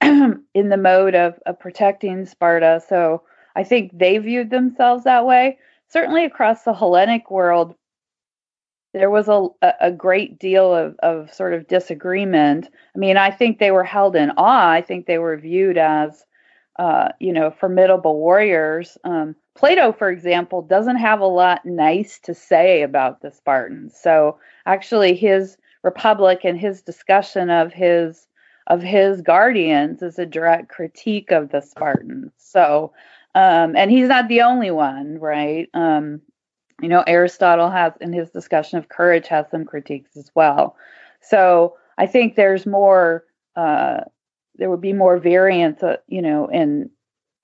in 0.54 0.68
the 0.68 0.76
mode 0.76 1.14
of, 1.14 1.38
of 1.46 1.58
protecting 1.58 2.24
sparta. 2.24 2.82
So 2.88 3.22
I 3.56 3.64
think 3.64 3.98
they 3.98 4.18
viewed 4.18 4.50
themselves 4.50 5.04
that 5.04 5.26
way. 5.26 5.58
Certainly 5.88 6.24
across 6.24 6.62
the 6.62 6.74
Hellenic 6.74 7.30
world, 7.30 7.74
there 8.92 9.10
was 9.10 9.28
a, 9.28 9.48
a 9.80 9.92
great 9.92 10.38
deal 10.38 10.74
of, 10.74 10.96
of 11.00 11.32
sort 11.32 11.54
of 11.54 11.68
disagreement. 11.68 12.68
I 12.94 12.98
mean, 12.98 13.16
I 13.16 13.30
think 13.30 13.58
they 13.58 13.70
were 13.70 13.84
held 13.84 14.16
in 14.16 14.30
awe. 14.36 14.70
I 14.70 14.82
think 14.82 15.06
they 15.06 15.18
were 15.18 15.36
viewed 15.36 15.76
as, 15.78 16.24
uh, 16.78 17.08
you 17.20 17.32
know, 17.32 17.50
formidable 17.50 18.18
warriors. 18.18 18.98
Um, 19.04 19.36
Plato, 19.54 19.92
for 19.92 20.08
example, 20.10 20.62
doesn't 20.62 20.96
have 20.96 21.20
a 21.20 21.26
lot 21.26 21.66
nice 21.66 22.18
to 22.20 22.34
say 22.34 22.82
about 22.82 23.20
the 23.20 23.30
Spartans. 23.30 23.94
So 24.00 24.38
actually, 24.64 25.14
his 25.14 25.56
Republic 25.82 26.40
and 26.44 26.58
his 26.58 26.82
discussion 26.82 27.50
of 27.50 27.72
his 27.72 28.26
of 28.66 28.82
his 28.82 29.20
guardians 29.22 30.02
is 30.02 30.18
a 30.18 30.26
direct 30.26 30.68
critique 30.68 31.30
of 31.30 31.50
the 31.50 31.60
Spartans. 31.60 32.32
So 32.38 32.92
Um, 33.34 33.76
and 33.76 33.90
he's 33.90 34.08
not 34.08 34.28
the 34.28 34.42
only 34.42 34.70
one, 34.70 35.18
right? 35.20 35.68
Um, 35.74 36.22
you 36.80 36.88
know, 36.88 37.02
Aristotle 37.06 37.70
has, 37.70 37.92
in 38.00 38.12
his 38.12 38.30
discussion 38.30 38.78
of 38.78 38.88
courage, 38.88 39.26
has 39.28 39.46
some 39.50 39.64
critiques 39.64 40.16
as 40.16 40.30
well. 40.34 40.76
So 41.20 41.76
I 41.96 42.06
think 42.06 42.36
there's 42.36 42.66
more, 42.66 43.24
uh, 43.56 44.02
there 44.56 44.70
would 44.70 44.80
be 44.80 44.92
more 44.92 45.18
variance, 45.18 45.82
uh, 45.82 45.96
you 46.06 46.22
know, 46.22 46.46
in 46.46 46.90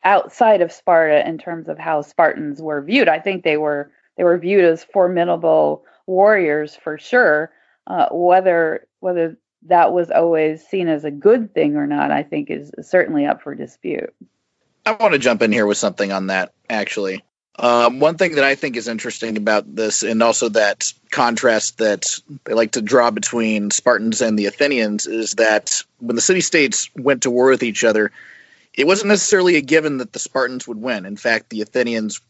outside 0.05 0.61
of 0.61 0.71
Sparta 0.71 1.27
in 1.27 1.39
terms 1.39 1.69
of 1.69 1.79
how 1.79 2.03
Spartans 2.03 2.61
were 2.61 2.83
viewed. 2.83 3.09
I 3.09 3.19
think 3.19 3.43
they 3.43 3.57
were 3.57 3.91
they 4.17 4.25
were 4.25 4.39
viewed 4.39 4.65
as 4.65 4.85
formidable 4.85 5.85
warriors 6.07 6.77
for 6.77 6.99
sure. 6.99 7.51
Uh, 7.87 8.09
whether 8.13 8.87
whether 9.01 9.37
that 9.67 9.93
was 9.93 10.11
always 10.11 10.65
seen 10.67 10.89
as 10.89 11.05
a 11.05 11.11
good 11.11 11.55
thing 11.55 11.77
or 11.77 11.87
not, 11.87 12.11
I 12.11 12.23
think 12.23 12.51
is 12.51 12.71
certainly 12.83 13.27
up 13.27 13.43
for 13.43 13.55
dispute. 13.55 14.15
I 14.87 14.93
want 14.93 15.15
to 15.15 15.19
jump 15.19 15.41
in 15.43 15.53
here 15.53 15.67
with 15.67 15.79
something 15.79 16.13
on 16.13 16.27
that, 16.27 16.53
actually. 16.69 17.25
Um, 17.57 18.01
one 18.01 18.17
thing 18.17 18.35
that 18.35 18.45
I 18.45 18.57
think 18.57 18.77
is 18.77 18.89
interesting 18.89 19.37
about 19.37 19.77
this, 19.77 20.03
and 20.03 20.23
also 20.23 20.49
that 20.51 20.93
contrast 21.11 21.79
that 21.79 22.19
they 22.45 22.53
like 22.53 22.73
to 22.73 22.83
draw 22.83 23.11
between 23.13 23.71
Spartans 23.71 24.21
and 24.21 24.37
the 24.37 24.47
Athenians, 24.47 25.07
is 25.07 25.33
that 25.35 25.83
when 26.01 26.17
the 26.17 26.23
city 26.23 26.41
states 26.41 26.91
went 26.97 27.23
to 27.23 27.31
war 27.31 27.51
with 27.51 27.63
each 27.63 27.85
other, 27.85 28.11
it 28.75 28.89
wasn't 28.89 29.09
necessarily 29.09 29.55
a 29.55 29.61
given 29.61 29.99
that 29.99 30.13
the 30.13 30.19
Spartans 30.19 30.67
would 30.67 30.81
win. 30.81 31.07
In 31.07 31.17
fact, 31.17 31.51
the 31.51 31.63
Athenians 31.63 32.21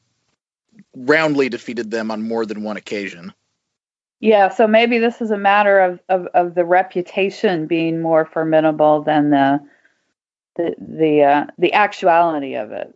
roundly 0.94 1.48
defeated 1.48 1.90
them 1.90 2.10
on 2.10 2.28
more 2.28 2.44
than 2.44 2.62
one 2.62 2.76
occasion. 2.76 3.32
Yeah, 4.20 4.48
so 4.48 4.66
maybe 4.66 4.98
this 4.98 5.20
is 5.20 5.30
a 5.30 5.38
matter 5.38 5.80
of, 5.80 6.00
of, 6.08 6.26
of 6.34 6.54
the 6.54 6.64
reputation 6.64 7.66
being 7.66 8.00
more 8.00 8.24
formidable 8.24 9.02
than 9.02 9.30
the 9.30 9.60
the 10.56 10.74
the 10.78 11.22
uh, 11.22 11.46
the 11.58 11.72
actuality 11.72 12.54
of 12.54 12.72
it. 12.72 12.94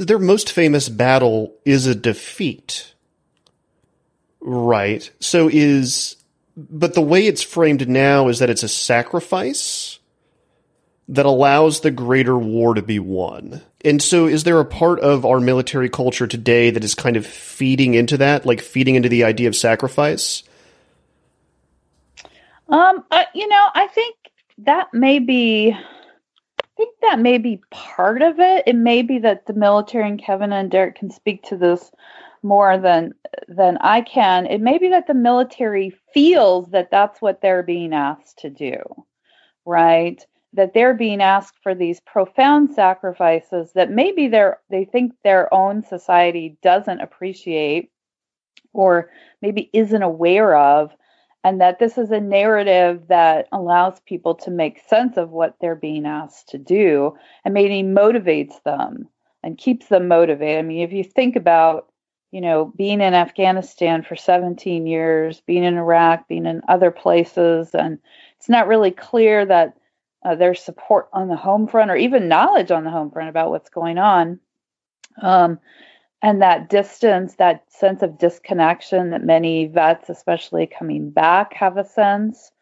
Their 0.00 0.18
most 0.18 0.50
famous 0.50 0.88
battle 0.88 1.54
is 1.66 1.86
a 1.86 1.94
defeat, 1.94 2.94
right? 4.40 5.10
So 5.20 5.50
is 5.52 6.16
but 6.56 6.94
the 6.94 7.02
way 7.02 7.26
it's 7.26 7.42
framed 7.42 7.86
now 7.86 8.28
is 8.28 8.38
that 8.38 8.48
it's 8.48 8.62
a 8.62 8.68
sacrifice 8.68 9.98
that 11.08 11.26
allows 11.26 11.80
the 11.80 11.90
greater 11.90 12.38
war 12.38 12.74
to 12.74 12.82
be 12.82 12.98
won. 12.98 13.60
And 13.84 14.00
so 14.00 14.26
is 14.26 14.44
there 14.44 14.58
a 14.58 14.64
part 14.64 15.00
of 15.00 15.26
our 15.26 15.38
military 15.38 15.90
culture 15.90 16.26
today 16.26 16.70
that 16.70 16.82
is 16.82 16.94
kind 16.94 17.18
of 17.18 17.26
feeding 17.26 17.92
into 17.92 18.16
that, 18.18 18.46
like 18.46 18.62
feeding 18.62 18.94
into 18.94 19.10
the 19.10 19.24
idea 19.24 19.48
of 19.48 19.56
sacrifice? 19.56 20.44
Um, 22.70 23.04
uh, 23.10 23.24
you 23.34 23.48
know, 23.48 23.66
I 23.74 23.88
think 23.88 24.16
that 24.58 24.94
may 24.94 25.18
be 25.18 25.76
think 26.80 26.96
that 27.02 27.18
may 27.18 27.36
be 27.36 27.60
part 27.70 28.22
of 28.22 28.40
it. 28.40 28.64
It 28.66 28.76
may 28.76 29.02
be 29.02 29.18
that 29.18 29.44
the 29.44 29.52
military 29.52 30.08
and 30.08 30.22
Kevin 30.22 30.50
and 30.52 30.70
Derek 30.70 30.96
can 30.96 31.10
speak 31.10 31.42
to 31.44 31.56
this 31.56 31.90
more 32.42 32.78
than 32.78 33.12
than 33.48 33.76
I 33.82 34.00
can. 34.00 34.46
It 34.46 34.62
may 34.62 34.78
be 34.78 34.88
that 34.88 35.06
the 35.06 35.14
military 35.14 35.92
feels 36.14 36.70
that 36.70 36.90
that's 36.90 37.20
what 37.20 37.42
they're 37.42 37.62
being 37.62 37.92
asked 37.92 38.38
to 38.38 38.50
do, 38.50 38.80
right? 39.66 40.24
that 40.52 40.74
they're 40.74 40.94
being 40.94 41.22
asked 41.22 41.54
for 41.62 41.76
these 41.76 42.00
profound 42.00 42.74
sacrifices 42.74 43.70
that 43.74 43.88
maybe 43.88 44.26
they 44.26 44.50
they 44.68 44.84
think 44.84 45.12
their 45.22 45.52
own 45.54 45.84
society 45.84 46.56
doesn't 46.60 47.00
appreciate 47.00 47.88
or 48.72 49.10
maybe 49.42 49.70
isn't 49.72 50.02
aware 50.02 50.56
of 50.56 50.90
and 51.44 51.60
that 51.60 51.78
this 51.78 51.96
is 51.96 52.10
a 52.10 52.20
narrative 52.20 53.08
that 53.08 53.48
allows 53.52 54.00
people 54.00 54.34
to 54.34 54.50
make 54.50 54.82
sense 54.88 55.16
of 55.16 55.30
what 55.30 55.56
they're 55.60 55.74
being 55.74 56.06
asked 56.06 56.48
to 56.50 56.58
do 56.58 57.16
and 57.44 57.54
maybe 57.54 57.82
motivates 57.82 58.62
them 58.62 59.08
and 59.42 59.56
keeps 59.56 59.86
them 59.86 60.06
motivated. 60.06 60.58
I 60.58 60.62
mean, 60.62 60.82
if 60.82 60.92
you 60.92 61.02
think 61.02 61.36
about, 61.36 61.90
you 62.30 62.42
know, 62.42 62.72
being 62.76 63.00
in 63.00 63.14
Afghanistan 63.14 64.02
for 64.02 64.16
17 64.16 64.86
years, 64.86 65.40
being 65.40 65.64
in 65.64 65.78
Iraq, 65.78 66.28
being 66.28 66.44
in 66.44 66.60
other 66.68 66.90
places, 66.90 67.74
and 67.74 67.98
it's 68.36 68.50
not 68.50 68.68
really 68.68 68.90
clear 68.90 69.46
that 69.46 69.76
uh, 70.24 70.34
their 70.34 70.54
support 70.54 71.08
on 71.14 71.28
the 71.28 71.36
home 71.36 71.66
front 71.66 71.90
or 71.90 71.96
even 71.96 72.28
knowledge 72.28 72.70
on 72.70 72.84
the 72.84 72.90
home 72.90 73.10
front 73.10 73.30
about 73.30 73.50
what's 73.50 73.70
going 73.70 73.96
on. 73.96 74.38
Um, 75.22 75.58
and 76.22 76.42
that 76.42 76.68
distance, 76.68 77.36
that 77.36 77.64
sense 77.72 78.02
of 78.02 78.18
disconnection 78.18 79.10
that 79.10 79.24
many 79.24 79.66
vets, 79.66 80.08
especially 80.10 80.66
coming 80.66 81.10
back, 81.10 81.54
have 81.54 81.76
a 81.76 81.84
sense 81.84 82.52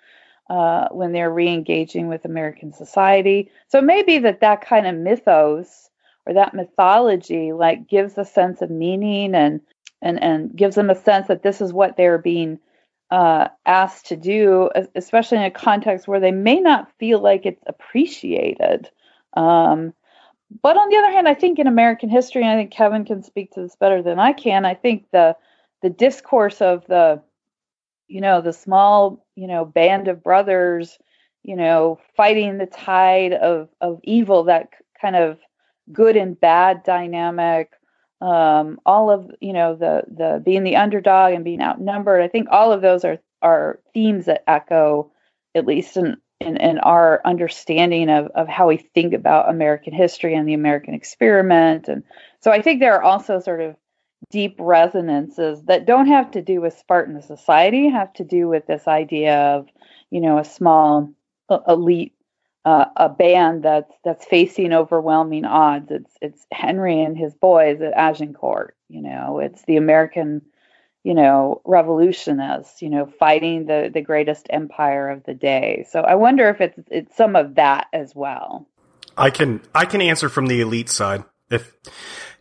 uh, 0.49 0.89
when 0.91 1.13
they're 1.13 1.33
re-engaging 1.33 2.09
with 2.09 2.25
American 2.25 2.73
society. 2.73 3.51
So 3.69 3.81
maybe 3.81 4.19
that 4.19 4.41
that 4.41 4.65
kind 4.65 4.87
of 4.87 4.95
mythos 4.95 5.91
or 6.25 6.35
that 6.35 6.55
mythology 6.55 7.53
like 7.53 7.89
gives 7.89 8.17
a 8.17 8.25
sense 8.25 8.63
of 8.63 8.71
meaning 8.71 9.35
and 9.35 9.61
and 10.01 10.23
and 10.23 10.55
gives 10.55 10.77
them 10.77 10.91
a 10.91 10.95
sense 10.95 11.27
that 11.27 11.43
this 11.43 11.61
is 11.61 11.73
what 11.73 11.97
they're 11.97 12.19
being 12.19 12.61
uh, 13.11 13.49
asked 13.67 14.07
to 14.07 14.17
do, 14.17 14.71
especially 14.95 15.39
in 15.39 15.45
a 15.45 15.51
context 15.51 16.07
where 16.07 16.21
they 16.21 16.31
may 16.31 16.61
not 16.61 16.93
feel 16.99 17.21
like 17.21 17.47
it's 17.47 17.63
appreciated. 17.67 18.91
Um, 19.35 19.95
but 20.63 20.77
on 20.77 20.89
the 20.89 20.97
other 20.97 21.11
hand, 21.11 21.29
I 21.29 21.35
think 21.35 21.59
in 21.59 21.67
American 21.67 22.09
history, 22.09 22.43
and 22.43 22.51
I 22.51 22.57
think 22.57 22.71
Kevin 22.71 23.05
can 23.05 23.23
speak 23.23 23.53
to 23.53 23.63
this 23.63 23.77
better 23.77 24.03
than 24.03 24.19
I 24.19 24.33
can. 24.33 24.65
I 24.65 24.75
think 24.75 25.07
the 25.13 25.37
the 25.83 25.91
discourse 25.91 26.61
of 26.61 26.85
the, 26.87 27.23
you 28.09 28.21
know, 28.21 28.41
the 28.41 28.53
small, 28.53 29.25
you 29.37 29.47
know, 29.47 29.65
band 29.65 30.09
of 30.09 30.23
brothers, 30.25 30.99
you 31.45 31.55
know, 31.55 32.01
fighting 32.17 32.59
the 32.59 32.67
tide 32.67 33.35
of 33.35 33.69
of 33.81 34.01
evil, 34.05 34.45
that 34.45 34.71
kind 35.01 35.17
of 35.17 35.39
good 35.93 36.17
and 36.17 36.39
bad 36.41 36.83
dynamic, 36.83 37.73
um, 38.21 38.81
all 38.85 39.11
of 39.11 39.31
you 39.41 39.53
know 39.53 39.77
the 39.77 40.03
the 40.09 40.43
being 40.45 40.65
the 40.65 40.77
underdog 40.77 41.35
and 41.35 41.45
being 41.45 41.63
outnumbered. 41.63 42.23
I 42.23 42.29
think 42.29 42.49
all 42.51 42.73
of 42.73 42.83
those 42.83 43.05
are 43.05 43.19
are 43.43 43.81
themes 43.95 44.27
that 44.27 44.45
echo, 44.49 45.13
at 45.55 45.67
least 45.67 45.97
in 45.97 46.17
in 46.41 46.79
our 46.79 47.21
understanding 47.25 48.09
of 48.09 48.27
of 48.29 48.49
how 48.49 48.69
we 48.69 48.77
think 48.77 49.13
about 49.13 49.51
American 49.51 49.93
history 49.93 50.35
and 50.35 50.49
the 50.49 50.55
American 50.55 50.95
experiment. 50.95 51.89
And 51.89 52.05
so 52.41 52.51
I 52.51 52.63
think 52.63 52.81
there 52.81 52.95
are 52.95 53.03
also 53.03 53.41
sort 53.41 53.61
of 53.61 53.77
deep 54.31 54.57
resonances 54.59 55.63
that 55.65 55.87
don't 55.87 56.07
have 56.07 56.31
to 56.33 56.43
do 56.43 56.61
with 56.61 56.79
Spartan 56.79 57.21
society, 57.23 57.89
have 57.89 58.13
to 58.15 58.25
do 58.25 58.49
with 58.49 58.67
this 58.67 58.87
idea 58.87 59.37
of 59.37 59.69
you 60.11 60.21
know 60.21 60.39
a 60.39 60.45
small 60.45 61.13
elite 61.67 62.15
uh, 62.65 62.87
a 62.97 63.09
band 63.09 63.63
that's 63.63 63.95
that's 64.05 64.27
facing 64.27 64.73
overwhelming 64.73 65.45
odds. 65.45 65.91
It's 65.91 66.15
it's 66.21 66.47
Henry 66.53 67.01
and 67.03 67.17
his 67.17 67.35
boys 67.35 67.81
at 67.81 67.95
Agincourt. 67.95 68.77
You 68.89 69.03
know, 69.03 69.39
it's 69.39 69.63
the 69.65 69.77
American, 69.77 70.43
you 71.09 71.15
know, 71.15 71.63
revolutionists. 71.65 72.83
You 72.83 72.91
know, 72.91 73.07
fighting 73.07 73.65
the 73.65 73.91
the 73.93 74.03
greatest 74.03 74.47
empire 74.51 75.09
of 75.09 75.25
the 75.25 75.33
day. 75.33 75.87
So 75.89 76.03
I 76.03 76.17
wonder 76.17 76.51
if 76.51 76.61
it's 76.61 76.79
it's 76.91 77.17
some 77.17 77.35
of 77.35 77.55
that 77.55 77.87
as 77.95 78.15
well. 78.15 78.67
I 79.17 79.31
can 79.31 79.63
I 79.75 79.87
can 79.87 80.03
answer 80.03 80.29
from 80.29 80.49
the 80.49 80.61
elite 80.61 80.91
side. 80.91 81.25
If 81.49 81.73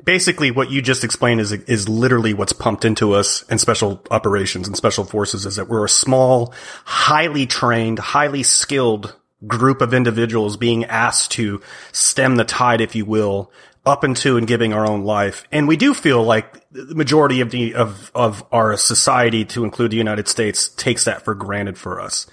basically 0.03 0.51
what 0.51 0.69
you 0.69 0.81
just 0.81 1.05
explained 1.05 1.39
is 1.39 1.53
is 1.53 1.87
literally 1.87 2.33
what's 2.33 2.51
pumped 2.51 2.83
into 2.83 3.13
us 3.13 3.43
in 3.43 3.57
special 3.57 4.03
operations 4.11 4.67
and 4.67 4.75
special 4.75 5.05
forces 5.05 5.45
is 5.45 5.55
that 5.55 5.69
we're 5.69 5.85
a 5.85 5.89
small, 5.89 6.53
highly 6.83 7.45
trained, 7.45 7.99
highly 7.99 8.43
skilled 8.43 9.15
group 9.45 9.79
of 9.79 9.93
individuals 9.93 10.57
being 10.57 10.83
asked 10.83 11.31
to 11.31 11.61
stem 11.93 12.35
the 12.35 12.43
tide, 12.43 12.81
if 12.81 12.97
you 12.97 13.05
will, 13.05 13.49
up 13.85 14.03
into 14.03 14.35
and 14.35 14.45
giving 14.45 14.73
our 14.73 14.85
own 14.85 15.03
life. 15.03 15.45
And 15.53 15.69
we 15.69 15.77
do 15.77 15.93
feel 15.93 16.21
like 16.21 16.66
the 16.77 16.95
majority 16.95 17.41
of 17.41 17.49
the, 17.49 17.73
of, 17.73 18.11
of 18.13 18.45
our 18.51 18.77
society, 18.77 19.43
to 19.45 19.63
include 19.63 19.91
the 19.91 19.97
United 19.97 20.27
States, 20.27 20.69
takes 20.69 21.05
that 21.05 21.23
for 21.23 21.33
granted 21.33 21.77
for 21.77 21.99
us. 21.99 22.27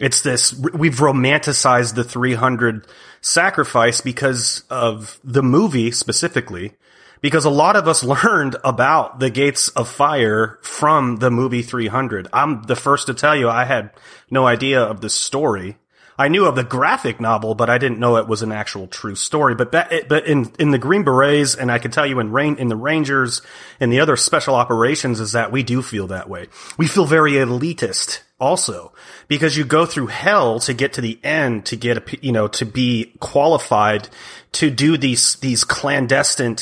It's 0.00 0.22
this, 0.22 0.54
we've 0.54 0.96
romanticized 0.96 1.94
the 1.94 2.04
300 2.04 2.86
sacrifice 3.20 4.00
because 4.00 4.64
of 4.70 5.20
the 5.22 5.42
movie 5.42 5.90
specifically, 5.90 6.72
because 7.20 7.44
a 7.44 7.50
lot 7.50 7.76
of 7.76 7.86
us 7.86 8.02
learned 8.24 8.56
about 8.64 9.20
the 9.20 9.30
gates 9.30 9.68
of 9.68 9.88
fire 9.88 10.58
from 10.62 11.16
the 11.16 11.30
movie 11.30 11.62
300. 11.62 12.28
I'm 12.32 12.62
the 12.62 12.76
first 12.76 13.06
to 13.06 13.14
tell 13.14 13.36
you 13.36 13.50
I 13.50 13.64
had 13.64 13.90
no 14.30 14.46
idea 14.46 14.80
of 14.80 15.02
the 15.02 15.10
story 15.10 15.76
I 16.22 16.28
knew 16.28 16.46
of 16.46 16.54
the 16.54 16.62
graphic 16.62 17.20
novel, 17.20 17.56
but 17.56 17.68
I 17.68 17.78
didn't 17.78 17.98
know 17.98 18.16
it 18.16 18.28
was 18.28 18.42
an 18.42 18.52
actual 18.52 18.86
true 18.86 19.16
story. 19.16 19.56
But 19.56 19.72
but 19.72 20.24
in 20.24 20.52
in 20.56 20.70
the 20.70 20.78
Green 20.78 21.02
Berets, 21.02 21.56
and 21.56 21.68
I 21.68 21.80
can 21.80 21.90
tell 21.90 22.06
you 22.06 22.20
in 22.20 22.30
rain 22.30 22.58
in 22.58 22.68
the 22.68 22.76
Rangers 22.76 23.42
and 23.80 23.92
the 23.92 23.98
other 23.98 24.14
special 24.14 24.54
operations, 24.54 25.18
is 25.18 25.32
that 25.32 25.50
we 25.50 25.64
do 25.64 25.82
feel 25.82 26.06
that 26.06 26.28
way. 26.28 26.46
We 26.78 26.86
feel 26.86 27.06
very 27.06 27.32
elitist 27.32 28.20
also 28.38 28.92
because 29.26 29.56
you 29.56 29.64
go 29.64 29.84
through 29.84 30.06
hell 30.06 30.60
to 30.60 30.72
get 30.72 30.92
to 30.92 31.00
the 31.00 31.18
end 31.24 31.66
to 31.66 31.76
get 31.76 31.96
a, 31.96 32.18
you 32.24 32.30
know 32.30 32.46
to 32.46 32.64
be 32.64 33.12
qualified 33.18 34.08
to 34.52 34.70
do 34.70 34.96
these 34.96 35.34
these 35.36 35.64
clandestine 35.64 36.56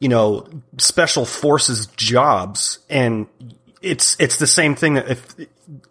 you 0.00 0.10
know 0.10 0.46
special 0.76 1.24
forces 1.24 1.86
jobs 1.96 2.80
and 2.90 3.26
it's 3.82 4.16
it's 4.18 4.38
the 4.38 4.46
same 4.46 4.74
thing 4.74 4.94
that 4.94 5.08
if 5.08 5.34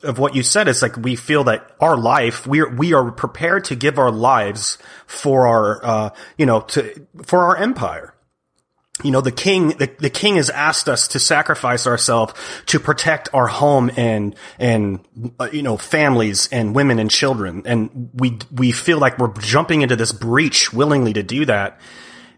of 0.04 0.20
what 0.20 0.36
you 0.36 0.44
said 0.44 0.68
is 0.68 0.82
like 0.82 0.98
we 0.98 1.16
feel 1.16 1.44
that 1.44 1.72
our 1.80 1.98
life 1.98 2.48
we 2.48 2.62
are 2.62 2.70
we 2.70 2.94
are 2.94 3.12
prepared 3.12 3.66
to 3.66 3.76
give 3.76 4.00
our 4.00 4.12
lives 4.12 4.78
for 5.06 5.48
our 5.48 5.86
uh 5.86 6.10
you 6.38 6.46
know 6.46 6.62
to 6.62 7.08
for 7.24 7.44
our 7.44 7.58
empire 7.58 8.16
you 9.04 9.12
know, 9.12 9.20
the 9.20 9.32
king, 9.32 9.70
the, 9.70 9.94
the 10.00 10.10
king 10.10 10.38
has 10.38 10.50
asked 10.50 10.88
us 10.88 11.10
to 11.10 11.20
sacrifice 11.20 11.86
ourselves 11.86 12.34
to 12.68 12.80
protect 12.80 13.28
our 13.34 13.48
home 13.48 13.92
and, 13.98 14.36
and, 14.58 15.06
uh, 15.38 15.50
you 15.52 15.64
know, 15.64 15.76
families 15.76 16.48
and 16.50 16.74
women 16.74 16.98
and 17.00 17.12
children. 17.12 17.64
And 17.66 18.10
we, 18.14 18.40
we 18.54 18.72
feel 18.72 18.98
like 18.98 19.20
we're 19.20 19.34
jumping 19.34 19.82
into 19.82 19.98
this 19.98 20.14
breach 20.14 20.72
willingly 20.72 21.12
to 21.12 21.24
do 21.24 21.44
that. 21.46 21.82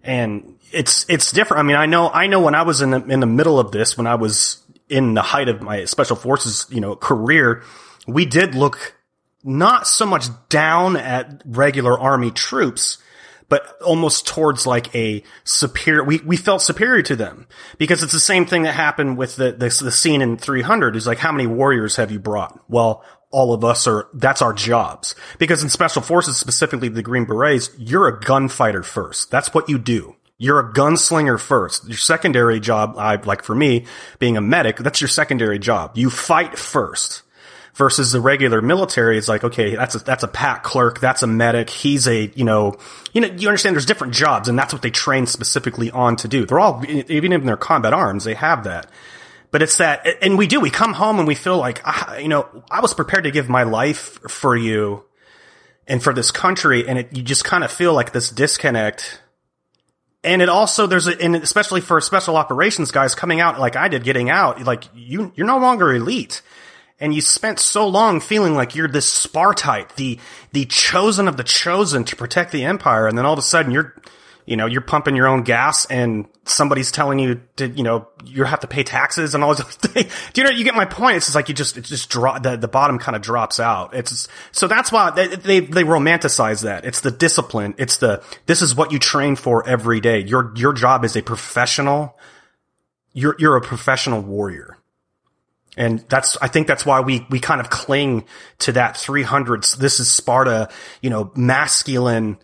And 0.03 0.55
it's, 0.71 1.05
it's 1.09 1.31
different. 1.31 1.59
I 1.59 1.63
mean, 1.63 1.75
I 1.75 1.85
know, 1.85 2.09
I 2.09 2.25
know 2.25 2.41
when 2.41 2.55
I 2.55 2.63
was 2.63 2.81
in 2.81 2.89
the, 2.89 3.03
in 3.05 3.19
the 3.19 3.27
middle 3.27 3.59
of 3.59 3.71
this, 3.71 3.95
when 3.95 4.07
I 4.07 4.15
was 4.15 4.63
in 4.89 5.13
the 5.13 5.21
height 5.21 5.49
of 5.49 5.61
my 5.61 5.85
special 5.85 6.15
forces, 6.15 6.65
you 6.69 6.81
know, 6.81 6.95
career, 6.95 7.63
we 8.07 8.25
did 8.25 8.55
look 8.55 8.95
not 9.43 9.87
so 9.87 10.05
much 10.05 10.27
down 10.49 10.95
at 10.97 11.41
regular 11.45 11.97
army 11.97 12.31
troops, 12.31 12.97
but 13.49 13.81
almost 13.81 14.27
towards 14.27 14.67
like 14.67 14.93
a 14.93 15.23
superior, 15.45 16.03
we, 16.03 16.17
we 16.19 16.35
felt 16.35 16.61
superior 16.61 17.01
to 17.03 17.15
them 17.15 17.47
because 17.77 18.03
it's 18.03 18.11
the 18.11 18.19
same 18.19 18.45
thing 18.45 18.63
that 18.63 18.73
happened 18.73 19.17
with 19.17 19.37
the, 19.37 19.53
the, 19.53 19.69
the 19.83 19.91
scene 19.91 20.21
in 20.21 20.37
300 20.37 20.95
is 20.95 21.07
like, 21.07 21.19
how 21.19 21.31
many 21.31 21.47
warriors 21.47 21.95
have 21.95 22.11
you 22.11 22.19
brought? 22.19 22.59
Well, 22.69 23.05
all 23.31 23.53
of 23.53 23.63
us 23.63 23.87
are, 23.87 24.09
that's 24.13 24.41
our 24.41 24.53
jobs. 24.53 25.15
Because 25.37 25.63
in 25.63 25.69
special 25.69 26.01
forces, 26.01 26.37
specifically 26.37 26.89
the 26.89 27.01
Green 27.01 27.25
Berets, 27.25 27.69
you're 27.77 28.07
a 28.07 28.19
gunfighter 28.19 28.83
first. 28.83 29.31
That's 29.31 29.53
what 29.53 29.69
you 29.69 29.77
do. 29.77 30.16
You're 30.39 30.59
a 30.59 30.71
gunslinger 30.71 31.39
first. 31.39 31.87
Your 31.87 31.97
secondary 31.97 32.59
job, 32.59 32.95
I, 32.97 33.15
like 33.15 33.43
for 33.43 33.55
me, 33.55 33.85
being 34.19 34.37
a 34.37 34.41
medic, 34.41 34.77
that's 34.77 35.01
your 35.01 35.07
secondary 35.07 35.57
job. 35.57 35.97
You 35.97 36.11
fight 36.11 36.59
first 36.59 37.23
versus 37.73 38.11
the 38.11 38.21
regular 38.21 38.61
military 38.61 39.17
is 39.17 39.27
like, 39.27 39.43
okay, 39.43 39.75
that's 39.75 39.95
a, 39.95 39.99
that's 39.99 40.23
a 40.23 40.27
pack 40.27 40.63
clerk. 40.63 40.99
That's 40.99 41.23
a 41.23 41.27
medic. 41.27 41.69
He's 41.69 42.07
a, 42.07 42.31
you 42.35 42.43
know, 42.43 42.75
you 43.13 43.21
know, 43.21 43.27
you 43.27 43.47
understand 43.47 43.75
there's 43.75 43.85
different 43.85 44.13
jobs 44.13 44.47
and 44.47 44.57
that's 44.57 44.73
what 44.73 44.81
they 44.81 44.91
train 44.91 45.25
specifically 45.25 45.89
on 45.89 46.15
to 46.17 46.27
do. 46.27 46.45
They're 46.45 46.59
all, 46.59 46.83
even 46.87 47.33
in 47.33 47.45
their 47.45 47.57
combat 47.57 47.93
arms, 47.93 48.23
they 48.23 48.33
have 48.35 48.63
that. 48.65 48.91
But 49.49 49.61
it's 49.61 49.77
that, 49.77 50.05
and 50.21 50.37
we 50.37 50.45
do, 50.45 50.59
we 50.59 50.69
come 50.69 50.93
home 50.93 51.19
and 51.19 51.27
we 51.27 51.35
feel 51.35 51.57
like, 51.57 51.81
ah, 51.85 52.17
you 52.17 52.27
know, 52.27 52.47
I 52.69 52.81
was 52.81 52.93
prepared 52.93 53.23
to 53.23 53.31
give 53.31 53.47
my 53.47 53.63
life 53.63 54.19
for 54.29 54.55
you 54.55 55.05
and 55.87 56.03
for 56.03 56.13
this 56.13 56.31
country. 56.31 56.87
And 56.87 56.99
it, 56.99 57.15
you 57.15 57.23
just 57.23 57.43
kind 57.43 57.63
of 57.63 57.71
feel 57.71 57.93
like 57.93 58.11
this 58.11 58.29
disconnect. 58.29 59.21
And 60.27 60.41
it 60.41 60.49
also, 60.49 60.87
there's 60.87 61.07
a, 61.07 61.19
and 61.21 61.37
especially 61.37 61.79
for 61.79 62.01
special 62.01 62.35
operations 62.35 62.91
guys 62.91 63.15
coming 63.15 63.39
out 63.39 63.61
like 63.61 63.77
I 63.77 63.87
did, 63.87 64.03
getting 64.03 64.29
out, 64.29 64.61
like 64.61 64.83
you, 64.93 65.31
you're 65.35 65.47
no 65.47 65.57
longer 65.57 65.93
elite. 65.93 66.41
And 66.99 67.15
you 67.15 67.21
spent 67.21 67.59
so 67.59 67.87
long 67.87 68.19
feeling 68.19 68.53
like 68.53 68.75
you're 68.75 68.89
this 68.89 69.05
Spartite, 69.05 69.95
the 69.95 70.19
the 70.51 70.65
chosen 70.65 71.29
of 71.29 71.37
the 71.37 71.45
chosen 71.45 72.03
to 72.03 72.15
protect 72.17 72.51
the 72.51 72.65
empire, 72.65 73.07
and 73.07 73.17
then 73.17 73.25
all 73.25 73.33
of 73.33 73.39
a 73.39 73.43
sudden 73.43 73.71
you're, 73.71 73.93
you 74.47 74.55
know, 74.55 74.65
you're 74.65 74.81
pumping 74.81 75.15
your 75.15 75.27
own 75.27 75.43
gas, 75.43 75.85
and 75.85 76.25
somebody's 76.45 76.91
telling 76.91 77.19
you 77.19 77.41
to, 77.57 77.67
you 77.67 77.83
know, 77.83 78.07
you 78.25 78.43
have 78.45 78.61
to 78.61 78.67
pay 78.67 78.81
taxes 78.81 79.35
and 79.35 79.43
all 79.43 79.53
this. 79.55 79.75
Do 79.75 80.41
you 80.41 80.43
know? 80.43 80.49
You 80.49 80.63
get 80.63 80.73
my 80.73 80.85
point. 80.85 81.17
It's 81.17 81.27
just 81.27 81.35
like 81.35 81.49
you 81.49 81.53
just 81.53 81.77
it 81.77 81.81
just 81.81 82.09
drop 82.09 82.41
the 82.41 82.57
the 82.57 82.67
bottom 82.67 82.97
kind 82.97 83.15
of 83.15 83.21
drops 83.21 83.59
out. 83.59 83.93
It's 83.93 84.27
so 84.51 84.67
that's 84.67 84.91
why 84.91 85.11
they, 85.11 85.27
they 85.27 85.59
they 85.59 85.83
romanticize 85.83 86.63
that. 86.63 86.85
It's 86.85 87.01
the 87.01 87.11
discipline. 87.11 87.75
It's 87.77 87.97
the 87.97 88.23
this 88.47 88.61
is 88.63 88.73
what 88.73 88.91
you 88.91 88.97
train 88.97 89.35
for 89.35 89.67
every 89.67 89.99
day. 89.99 90.23
Your 90.23 90.53
your 90.55 90.73
job 90.73 91.05
is 91.05 91.15
a 91.15 91.21
professional. 91.21 92.17
You're 93.13 93.35
you're 93.37 93.57
a 93.57 93.61
professional 93.61 94.21
warrior 94.21 94.77
and 95.77 95.99
that's, 96.09 96.37
I 96.41 96.47
think 96.47 96.65
that's 96.65 96.85
why 96.85 97.01
we, 97.01 97.25
we 97.29 97.39
kind 97.39 97.61
of 97.61 97.69
cling 97.69 98.25
to 98.59 98.71
that 98.71 98.95
300s. 98.95 99.77
This 99.77 99.99
is 99.99 100.11
Sparta, 100.11 100.69
you 101.01 101.11
know, 101.11 101.31
masculine, 101.35 102.39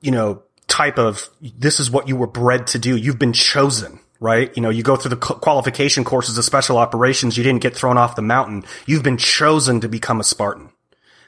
you 0.00 0.12
know, 0.12 0.44
type 0.68 0.98
of, 0.98 1.28
this 1.40 1.80
is 1.80 1.90
what 1.90 2.06
you 2.06 2.14
were 2.14 2.26
bred 2.26 2.68
to 2.68 2.78
do. 2.78 2.96
You've 2.96 3.18
been 3.18 3.32
chosen, 3.32 3.98
right? 4.20 4.54
You 4.54 4.62
know, 4.62 4.70
you 4.70 4.82
go 4.82 4.96
through 4.96 5.10
the 5.10 5.16
qualification 5.16 6.04
courses 6.04 6.38
of 6.38 6.44
special 6.44 6.78
operations. 6.78 7.36
You 7.36 7.42
didn't 7.42 7.62
get 7.62 7.74
thrown 7.74 7.98
off 7.98 8.14
the 8.14 8.22
mountain. 8.22 8.64
You've 8.86 9.02
been 9.02 9.16
chosen 9.16 9.80
to 9.80 9.88
become 9.88 10.20
a 10.20 10.24
Spartan. 10.24 10.70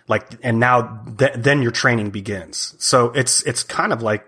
Like, 0.06 0.28
and 0.42 0.60
now 0.60 1.02
th- 1.18 1.34
then 1.36 1.62
your 1.62 1.72
training 1.72 2.10
begins. 2.10 2.74
So 2.78 3.06
it's, 3.12 3.42
it's 3.44 3.62
kind 3.62 3.92
of 3.92 4.02
like 4.02 4.26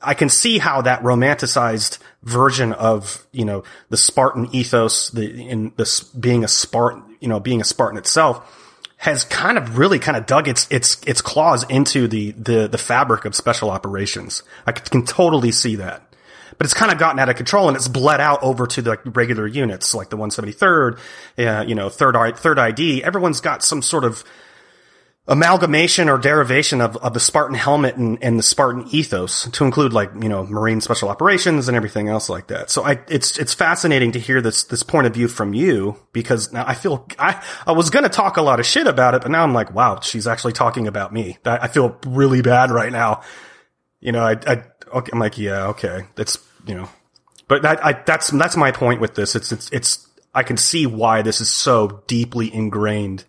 I 0.00 0.14
can 0.14 0.28
see 0.28 0.58
how 0.58 0.82
that 0.82 1.02
romanticized 1.02 1.98
version 2.22 2.72
of, 2.72 3.26
you 3.32 3.44
know, 3.44 3.64
the 3.88 3.96
Spartan 3.96 4.54
ethos, 4.54 5.10
the, 5.10 5.48
in 5.48 5.72
this 5.76 6.02
being 6.02 6.44
a 6.44 6.48
Spartan, 6.48 7.16
you 7.20 7.28
know, 7.28 7.40
being 7.40 7.60
a 7.60 7.64
Spartan 7.64 7.98
itself 7.98 8.63
has 9.04 9.22
kind 9.24 9.58
of 9.58 9.76
really 9.76 9.98
kind 9.98 10.16
of 10.16 10.24
dug 10.24 10.48
its, 10.48 10.66
its, 10.70 10.98
its 11.06 11.20
claws 11.20 11.62
into 11.64 12.08
the, 12.08 12.30
the, 12.30 12.68
the 12.68 12.78
fabric 12.78 13.26
of 13.26 13.34
special 13.34 13.68
operations. 13.68 14.42
I 14.66 14.72
can 14.72 15.04
totally 15.04 15.52
see 15.52 15.76
that. 15.76 16.10
But 16.56 16.64
it's 16.64 16.72
kind 16.72 16.90
of 16.90 16.96
gotten 16.96 17.18
out 17.18 17.28
of 17.28 17.36
control 17.36 17.68
and 17.68 17.76
it's 17.76 17.86
bled 17.86 18.18
out 18.22 18.42
over 18.42 18.66
to 18.66 18.80
the 18.80 18.98
regular 19.04 19.46
units 19.46 19.94
like 19.94 20.08
the 20.08 20.16
173rd, 20.16 20.98
uh, 21.36 21.64
you 21.66 21.74
know, 21.74 21.90
third, 21.90 22.16
third 22.38 22.58
ID. 22.58 23.04
Everyone's 23.04 23.42
got 23.42 23.62
some 23.62 23.82
sort 23.82 24.04
of, 24.04 24.24
amalgamation 25.26 26.10
or 26.10 26.18
derivation 26.18 26.82
of, 26.82 26.98
of 26.98 27.14
the 27.14 27.20
Spartan 27.20 27.56
helmet 27.56 27.96
and, 27.96 28.22
and 28.22 28.38
the 28.38 28.42
Spartan 28.42 28.86
ethos 28.90 29.48
to 29.52 29.64
include 29.64 29.94
like, 29.94 30.10
you 30.20 30.28
know, 30.28 30.44
Marine 30.44 30.82
special 30.82 31.08
operations 31.08 31.66
and 31.66 31.76
everything 31.76 32.08
else 32.08 32.28
like 32.28 32.48
that. 32.48 32.70
So 32.70 32.84
I, 32.84 33.00
it's, 33.08 33.38
it's 33.38 33.54
fascinating 33.54 34.12
to 34.12 34.20
hear 34.20 34.42
this, 34.42 34.64
this 34.64 34.82
point 34.82 35.06
of 35.06 35.14
view 35.14 35.28
from 35.28 35.54
you 35.54 35.96
because 36.12 36.52
now 36.52 36.64
I 36.66 36.74
feel, 36.74 37.06
I, 37.18 37.42
I 37.66 37.72
was 37.72 37.88
going 37.88 38.02
to 38.02 38.10
talk 38.10 38.36
a 38.36 38.42
lot 38.42 38.60
of 38.60 38.66
shit 38.66 38.86
about 38.86 39.14
it, 39.14 39.22
but 39.22 39.30
now 39.30 39.42
I'm 39.42 39.54
like, 39.54 39.74
wow, 39.74 40.00
she's 40.00 40.26
actually 40.26 40.52
talking 40.52 40.86
about 40.86 41.10
me. 41.10 41.38
I, 41.46 41.58
I 41.62 41.68
feel 41.68 41.98
really 42.06 42.42
bad 42.42 42.70
right 42.70 42.92
now. 42.92 43.22
You 44.00 44.12
know, 44.12 44.22
I, 44.22 44.32
I, 44.46 44.64
okay, 44.92 45.10
I'm 45.10 45.18
like, 45.18 45.38
yeah, 45.38 45.68
okay. 45.68 46.02
That's, 46.16 46.38
you 46.66 46.74
know, 46.74 46.90
but 47.48 47.64
I, 47.64 47.78
I, 47.82 47.92
that's, 48.04 48.28
that's 48.28 48.58
my 48.58 48.72
point 48.72 49.00
with 49.00 49.14
this. 49.14 49.34
It's, 49.34 49.52
it's, 49.52 49.70
it's, 49.70 50.06
I 50.34 50.42
can 50.42 50.58
see 50.58 50.84
why 50.84 51.22
this 51.22 51.40
is 51.40 51.48
so 51.48 52.02
deeply 52.06 52.52
ingrained 52.52 53.24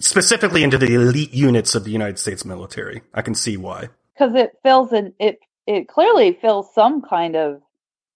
specifically 0.00 0.62
into 0.62 0.78
the 0.78 0.94
elite 0.94 1.32
units 1.32 1.74
of 1.74 1.84
the 1.84 1.90
United 1.90 2.18
States 2.18 2.44
military. 2.44 3.02
I 3.14 3.22
can 3.22 3.34
see 3.34 3.56
why. 3.56 3.88
Because 4.14 4.34
it 4.34 4.52
fills 4.62 4.92
in 4.92 5.14
it 5.18 5.38
it 5.66 5.88
clearly 5.88 6.38
fills 6.40 6.74
some 6.74 7.02
kind 7.02 7.36
of 7.36 7.62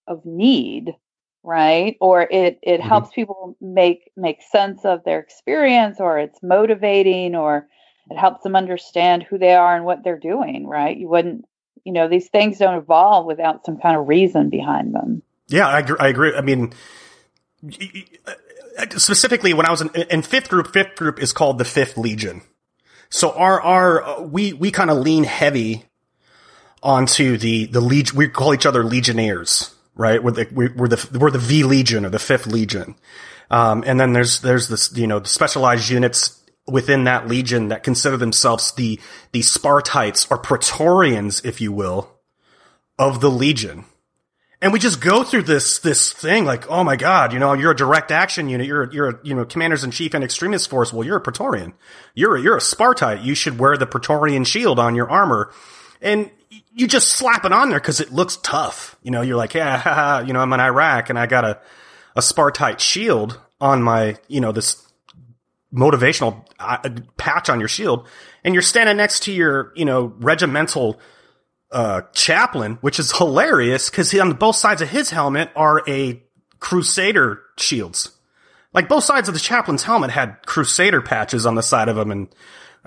of 0.07 0.25
need, 0.25 0.95
right? 1.43 1.97
Or 2.01 2.21
it 2.21 2.59
it 2.61 2.79
mm-hmm. 2.79 2.87
helps 2.87 3.11
people 3.13 3.55
make 3.61 4.11
make 4.17 4.41
sense 4.41 4.83
of 4.83 5.03
their 5.03 5.19
experience 5.19 5.99
or 5.99 6.19
it's 6.19 6.43
motivating 6.43 7.35
or 7.35 7.67
it 8.09 8.17
helps 8.17 8.43
them 8.43 8.55
understand 8.55 9.23
who 9.23 9.37
they 9.37 9.53
are 9.55 9.75
and 9.75 9.85
what 9.85 10.03
they're 10.03 10.19
doing, 10.19 10.67
right? 10.67 10.95
You 10.95 11.07
wouldn't 11.07 11.45
you 11.85 11.93
know, 11.93 12.09
these 12.09 12.27
things 12.29 12.57
don't 12.57 12.77
evolve 12.77 13.27
without 13.27 13.63
some 13.63 13.77
kind 13.77 13.95
of 13.95 14.07
reason 14.07 14.49
behind 14.49 14.93
them. 14.93 15.21
Yeah, 15.47 15.67
I, 15.67 15.85
I 15.99 16.07
agree. 16.07 16.33
I 16.35 16.41
mean, 16.41 16.73
specifically 18.97 19.53
when 19.53 19.65
I 19.65 19.71
was 19.71 19.81
in, 19.81 19.89
in, 20.09 20.21
fifth 20.21 20.49
group, 20.49 20.73
fifth 20.73 20.95
group 20.95 21.19
is 21.19 21.33
called 21.33 21.57
the 21.57 21.65
fifth 21.65 21.97
legion. 21.97 22.41
So 23.09 23.31
our, 23.31 23.61
our, 23.61 24.03
uh, 24.03 24.21
we, 24.21 24.53
we 24.53 24.71
kind 24.71 24.89
of 24.89 24.97
lean 24.97 25.23
heavy 25.23 25.85
onto 26.83 27.37
the, 27.37 27.65
the 27.65 27.81
legion, 27.81 28.17
we 28.17 28.27
call 28.27 28.53
each 28.53 28.65
other 28.65 28.83
legionnaires, 28.83 29.73
right? 29.95 30.21
We're 30.21 30.31
the, 30.31 30.47
we're 30.53 30.87
the, 30.87 31.17
we're 31.17 31.31
the 31.31 31.39
V 31.39 31.63
legion 31.63 32.05
or 32.05 32.09
the 32.09 32.19
fifth 32.19 32.47
legion. 32.47 32.95
Um, 33.49 33.83
and 33.85 33.99
then 33.99 34.13
there's, 34.13 34.41
there's 34.41 34.67
this, 34.67 34.95
you 34.97 35.07
know, 35.07 35.19
the 35.19 35.29
specialized 35.29 35.89
units 35.89 36.41
within 36.67 37.03
that 37.03 37.27
legion 37.27 37.69
that 37.69 37.83
consider 37.83 38.17
themselves 38.17 38.71
the, 38.73 38.99
the 39.31 39.41
Spartites 39.41 40.29
or 40.31 40.37
Praetorians, 40.37 41.41
if 41.45 41.61
you 41.61 41.71
will, 41.71 42.11
of 42.97 43.21
the 43.21 43.29
legion 43.29 43.85
and 44.65 44.73
we 44.73 44.79
just 44.79 44.99
go 44.99 45.23
through 45.23 45.43
this 45.43 45.77
this 45.77 46.11
thing 46.11 46.43
like, 46.43 46.67
oh 46.71 46.83
my 46.83 46.95
god, 46.95 47.33
you 47.33 47.37
know, 47.37 47.53
you're 47.53 47.69
a 47.69 47.75
direct 47.75 48.09
action 48.09 48.49
unit, 48.49 48.65
you're 48.65 48.91
you're 48.91 49.09
a, 49.09 49.19
you 49.21 49.35
know 49.35 49.45
commanders 49.45 49.83
in 49.83 49.91
chief 49.91 50.15
and 50.15 50.23
extremist 50.23 50.71
force. 50.71 50.91
Well, 50.91 51.05
you're 51.05 51.17
a 51.17 51.21
Praetorian, 51.21 51.75
you're 52.15 52.35
a, 52.35 52.41
you're 52.41 52.57
a 52.57 52.61
Spartite. 52.61 53.21
You 53.21 53.35
should 53.35 53.59
wear 53.59 53.77
the 53.77 53.85
Praetorian 53.85 54.43
shield 54.43 54.79
on 54.79 54.95
your 54.95 55.07
armor, 55.07 55.51
and 56.01 56.31
you 56.73 56.87
just 56.87 57.09
slap 57.09 57.45
it 57.45 57.51
on 57.51 57.69
there 57.69 57.79
because 57.79 57.99
it 57.99 58.11
looks 58.11 58.37
tough. 58.37 58.97
You 59.03 59.11
know, 59.11 59.21
you're 59.21 59.37
like, 59.37 59.53
yeah, 59.53 59.77
haha, 59.81 60.25
you 60.25 60.33
know, 60.33 60.39
I'm 60.39 60.51
in 60.51 60.59
Iraq 60.59 61.11
and 61.11 61.19
I 61.19 61.27
got 61.27 61.45
a 61.45 61.61
a 62.15 62.23
Spartite 62.23 62.81
shield 62.81 63.39
on 63.61 63.83
my, 63.83 64.17
you 64.27 64.41
know, 64.41 64.51
this 64.51 64.81
motivational 65.71 66.43
uh, 66.57 66.89
patch 67.17 67.51
on 67.51 67.59
your 67.59 67.69
shield, 67.69 68.07
and 68.43 68.55
you're 68.55 68.63
standing 68.63 68.97
next 68.97 69.25
to 69.25 69.31
your, 69.31 69.73
you 69.75 69.85
know, 69.85 70.11
regimental 70.17 70.99
uh, 71.75 72.03
chaplain, 72.13 72.77
which 72.79 72.99
is 72.99 73.11
hilarious 73.11 73.89
because 73.89 74.17
on 74.17 74.31
both 74.33 74.55
sides 74.55 74.81
of 74.81 74.89
his 74.89 75.09
helmet 75.09 75.51
are 75.57 75.83
a 75.89 76.23
Crusader 76.61 77.43
shields. 77.57 78.11
Like 78.73 78.87
both 78.87 79.03
sides 79.03 79.27
of 79.27 79.33
the 79.33 79.41
chaplain's 79.41 79.83
helmet 79.83 80.09
had 80.09 80.37
Crusader 80.45 81.01
patches 81.01 81.45
on 81.45 81.55
the 81.55 81.61
side 81.61 81.89
of 81.89 81.97
them, 81.97 82.11
and 82.11 82.33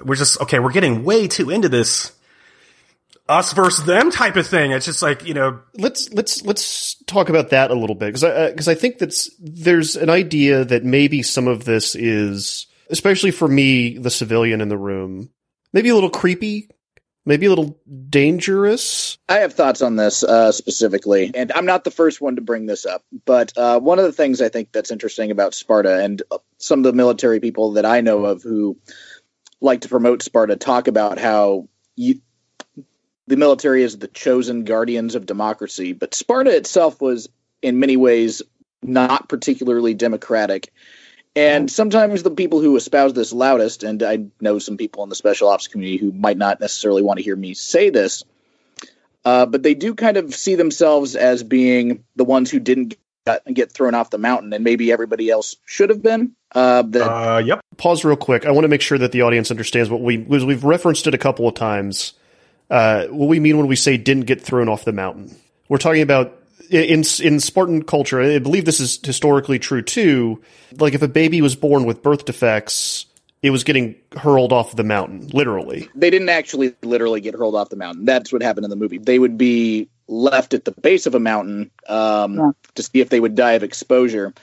we're 0.03 0.17
just 0.17 0.41
okay. 0.41 0.59
We're 0.59 0.73
getting 0.73 1.05
way 1.05 1.29
too 1.29 1.51
into 1.51 1.69
this 1.69 2.13
us 3.29 3.53
versus 3.53 3.85
them 3.85 4.11
type 4.11 4.37
of 4.37 4.47
thing. 4.47 4.71
It's 4.71 4.87
just 4.87 5.03
like 5.03 5.27
you 5.27 5.35
know. 5.35 5.61
Let's 5.75 6.11
let's 6.15 6.43
let's 6.43 6.95
talk 7.05 7.29
about 7.29 7.51
that 7.51 7.71
a 7.71 7.75
little 7.75 7.95
bit 7.95 8.07
because 8.07 8.25
I 8.25 8.51
because 8.51 8.69
I 8.69 8.75
think 8.75 8.97
that's 8.97 9.31
there's 9.39 9.97
an 9.97 10.09
idea 10.09 10.65
that 10.65 10.83
maybe 10.83 11.23
some 11.23 11.47
of 11.47 11.67
this 11.67 11.95
is 11.95 12.67
especially 12.89 13.33
for 13.33 13.49
me, 13.49 13.99
the 13.99 14.11
civilian 14.11 14.63
in 14.63 14.71
the 14.71 14.79
room, 14.79 15.29
maybe 15.75 15.91
a 15.91 15.95
little 15.95 16.11
creepy 16.11 16.71
maybe 17.29 17.45
a 17.45 17.51
little 17.51 17.79
dangerous. 18.09 19.19
I 19.29 19.41
have 19.41 19.53
thoughts 19.53 19.83
on 19.83 19.97
this 19.97 20.25
uh, 20.25 20.51
specifically, 20.51 21.31
and 21.35 21.53
I'm 21.53 21.67
not 21.67 21.85
the 21.85 21.91
first 21.91 22.23
one 22.23 22.37
to 22.37 22.43
bring 22.43 22.65
this 22.65 22.87
up. 22.87 23.05
But 23.27 23.53
uh, 23.57 23.79
one 23.81 23.99
of 23.99 24.07
the 24.07 24.13
things 24.13 24.41
I 24.41 24.49
think 24.49 24.73
that's 24.73 24.91
interesting 24.91 25.31
about 25.31 25.55
Sparta, 25.55 26.03
and 26.03 26.23
uh, 26.31 26.39
some 26.57 26.81
of 26.81 26.85
the 26.85 26.95
military 26.95 27.39
people 27.39 27.73
that 27.73 27.85
I 27.85 28.01
know 28.01 28.25
of 28.25 28.43
who 28.43 28.79
like 29.61 29.83
to 29.83 29.89
promote 29.89 30.23
Sparta 30.23 30.57
talk 30.57 30.89
about 30.89 31.19
how 31.19 31.69
you, 31.97 32.23
the 33.27 33.37
military 33.37 33.83
is 33.83 33.99
the 33.99 34.09
chosen 34.09 34.65
guardians 34.65 35.15
of 35.15 35.27
democracy, 35.27 35.93
but 35.93 36.15
Sparta 36.15 36.57
itself 36.57 36.99
was 37.01 37.29
in 37.61 37.79
many 37.79 37.99
ways 37.99 38.41
not 38.83 39.29
particularly 39.29 39.93
democratic. 39.93 40.73
And 41.37 41.71
sometimes 41.71 42.23
the 42.23 42.31
people 42.31 42.61
who 42.61 42.77
espouse 42.77 43.13
this 43.13 43.33
loudest, 43.33 43.85
and 43.85 44.03
I 44.03 44.27
know 44.41 44.59
some 44.59 44.77
people 44.77 45.03
in 45.05 45.09
the 45.09 45.15
special 45.15 45.49
ops 45.49 45.69
community 45.69 45.99
who 45.99 46.11
might 46.11 46.37
not 46.37 46.61
necessarily 46.61 47.03
want 47.03 47.19
to 47.19 47.25
hear 47.25 47.37
me 47.37 47.55
say 47.55 47.91
this, 47.91 48.25
uh, 49.25 49.47
but 49.47 49.63
they 49.63 49.75
do 49.75 49.95
kind 49.95 50.17
of 50.17 50.35
see 50.35 50.55
themselves 50.55 51.15
as 51.15 51.43
being 51.43 52.05
the 52.17 52.25
ones 52.25 52.51
who 52.51 52.59
didn't 52.59 52.97
get, 53.27 53.45
get 53.53 53.73
thrown 53.73 53.95
off 53.95 54.11
the 54.11 54.19
mountain, 54.19 54.53
and 54.53 54.65
maybe 54.65 54.91
everybody 54.91 55.31
else 55.31 55.57
should 55.65 55.91
have 55.91 56.03
been. 56.03 56.33
Uh, 56.55 56.83
that, 56.83 57.03
Uh, 57.03 57.39
yep. 57.39 57.61
Pause 57.77 58.05
real 58.05 58.17
quick. 58.17 58.47
I 58.47 58.51
want 58.51 58.65
to 58.65 58.69
make 58.69 58.81
sure 58.81 58.99
that 58.99 59.13
the 59.13 59.23
audience 59.23 59.51
understands 59.51 59.91
what 59.91 60.01
we 60.01 60.19
we've 60.19 60.65
referenced 60.65 61.07
it 61.07 61.15
a 61.15 61.19
couple 61.19 61.47
of 61.47 61.55
times. 61.55 62.15
Uh, 62.71 63.07
what 63.07 63.29
we 63.29 63.39
mean 63.39 63.57
when 63.57 63.67
we 63.67 63.77
say 63.77 63.97
didn't 63.97 64.25
get 64.25 64.41
thrown 64.41 64.69
off 64.69 64.85
the 64.85 64.93
mountain. 64.93 65.35
We're 65.69 65.79
talking 65.79 66.03
about 66.03 66.38
in 66.71 67.05
in 67.21 67.41
Spartan 67.41 67.83
culture. 67.83 68.21
I 68.21 68.39
believe 68.39 68.65
this 68.65 68.81
is 68.81 68.99
historically 69.03 69.59
true 69.59 69.83
too. 69.83 70.43
Like 70.79 70.95
if 70.95 71.03
a 71.03 71.09
baby 71.09 71.43
was 71.43 71.57
born 71.57 71.85
with 71.85 72.03
birth 72.03 72.25
defects, 72.25 73.07
it 73.43 73.51
was 73.51 73.65
getting 73.65 73.97
hurled 74.17 74.53
off 74.53 74.75
the 74.75 74.85
mountain, 74.85 75.29
literally. 75.29 75.89
they 75.95 76.11
didn't 76.11 76.29
actually 76.29 76.75
literally 76.83 77.21
get 77.21 77.35
hurled 77.35 77.55
off 77.55 77.69
the 77.69 77.77
mountain. 77.77 78.05
That's 78.05 78.33
what 78.33 78.43
happened 78.43 78.65
in 78.65 78.71
the 78.71 78.77
movie. 78.77 78.99
They 78.99 79.19
would 79.19 79.39
be 79.39 79.89
left 80.09 80.55
at 80.55 80.65
the 80.65 80.73
base 80.73 81.07
of 81.07 81.15
a 81.15 81.21
mountain 81.21 81.71
um, 81.87 82.55
to 82.75 82.83
see 82.83 83.01
if 83.01 83.09
they 83.09 83.21
would 83.21 83.35
die 83.35 83.53
of 83.53 83.63
exposure, 83.63 84.35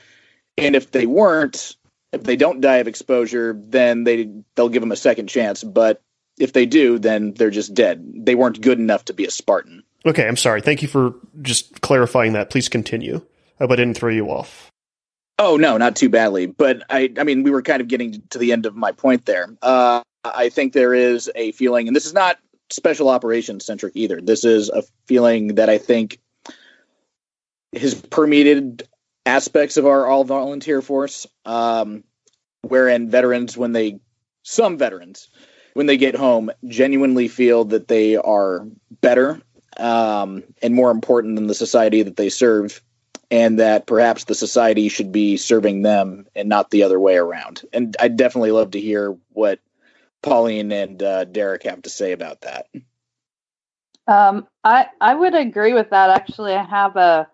and 0.57 0.76
if 0.76 0.91
they 0.91 1.05
weren't, 1.05 1.76
if 2.13 2.23
they 2.23 2.36
don't 2.36 2.61
die 2.61 2.78
of 2.78 2.88
exposure, 2.88 3.53
then 3.57 4.03
they 4.03 4.30
they'll 4.55 4.69
give 4.69 4.82
them 4.82 4.91
a 4.91 4.97
second 4.97 5.28
chance. 5.28 5.63
But 5.63 6.01
if 6.38 6.53
they 6.53 6.65
do, 6.65 6.99
then 6.99 7.34
they're 7.34 7.49
just 7.49 7.73
dead. 7.73 8.03
They 8.26 8.36
weren't 8.36 8.61
good 8.61 8.80
enough 8.80 9.05
to 9.05 9.13
be 9.13 9.26
a 9.26 9.32
Spartan. 9.32 9.84
Okay, 10.06 10.28
I'm 10.28 10.38
sorry. 10.38 10.62
Thank 10.62 10.82
you 10.82 10.88
for 10.88 11.16
just 11.41 11.82
clarifying 11.82 12.34
that. 12.34 12.49
Please 12.49 12.70
continue. 12.70 13.18
I 13.60 13.64
hope 13.64 13.72
I 13.72 13.76
didn't 13.76 13.97
throw 13.97 14.12
you 14.12 14.28
off. 14.28 14.72
Oh 15.39 15.58
no, 15.58 15.78
not 15.78 15.95
too 15.95 16.10
badly. 16.10 16.45
But 16.45 16.84
I, 16.89 17.12
I 17.18 17.24
mean, 17.24 17.43
we 17.43 17.51
were 17.51 17.62
kind 17.62 17.82
of 17.82 17.88
getting 17.88 18.22
to 18.30 18.38
the 18.38 18.51
end 18.51 18.66
of 18.66 18.76
my 18.76 18.91
point 18.91 19.26
there. 19.26 19.47
Uh, 19.62 20.01
I 20.24 20.49
think 20.49 20.74
there 20.74 20.93
is 20.93 21.30
a 21.36 21.51
feeling, 21.53 21.88
and 21.88 21.95
this 21.95 22.06
is 22.06 22.14
not 22.14 22.38
special 22.70 23.10
operations 23.10 23.66
centric 23.66 23.93
either. 23.95 24.22
This 24.22 24.43
is 24.43 24.70
a 24.70 24.84
feeling 25.06 25.56
that 25.56 25.70
I 25.70 25.78
think 25.78 26.20
has 27.76 27.95
permeated 27.95 28.88
aspects 29.26 29.78
of 29.78 29.86
our 29.86 30.06
all 30.06 30.24
volunteer 30.24 30.82
force, 30.82 31.28
um, 31.45 32.03
wherein 32.62 33.10
veterans, 33.10 33.58
when 33.58 33.72
they, 33.72 33.99
some 34.43 34.78
veterans, 34.78 35.30
when 35.74 35.86
they 35.86 35.97
get 35.97 36.16
home, 36.16 36.51
genuinely 36.68 37.28
feel 37.28 37.66
that 37.66 37.88
they 37.88 38.16
are 38.16 38.66
better 39.01 39.41
um, 39.78 40.43
and 40.61 40.73
more 40.73 40.91
important 40.91 41.36
than 41.36 41.47
the 41.47 41.53
society 41.53 42.03
that 42.03 42.15
they 42.15 42.30
serve, 42.30 42.82
and 43.32 43.59
that 43.59 43.88
perhaps 43.88 44.26
the 44.26 44.36
society 44.36 44.89
should 44.89 45.11
be 45.11 45.38
serving 45.38 45.82
them 45.82 46.28
and 46.36 46.47
not 46.49 46.69
the 46.69 46.84
other 46.84 46.99
way 46.99 47.17
around. 47.17 47.63
And 47.73 47.95
I'd 47.99 48.17
definitely 48.17 48.51
love 48.51 48.71
to 48.71 48.82
hear 48.82 49.17
what 49.34 49.59
Pauline 50.21 50.71
and 50.71 51.01
uh, 51.01 51.26
Derek 51.26 51.63
have 51.63 51.84
to 51.84 51.89
say 51.89 52.11
about 52.11 52.41
that. 52.41 52.67
Um, 54.07 54.47
I 54.63 54.88
I 55.01 55.15
would 55.15 55.34
agree 55.34 55.73
with 55.73 55.89
that. 55.89 56.09
Actually, 56.11 56.53
I 56.53 56.63
have 56.63 56.95
a 56.95 57.28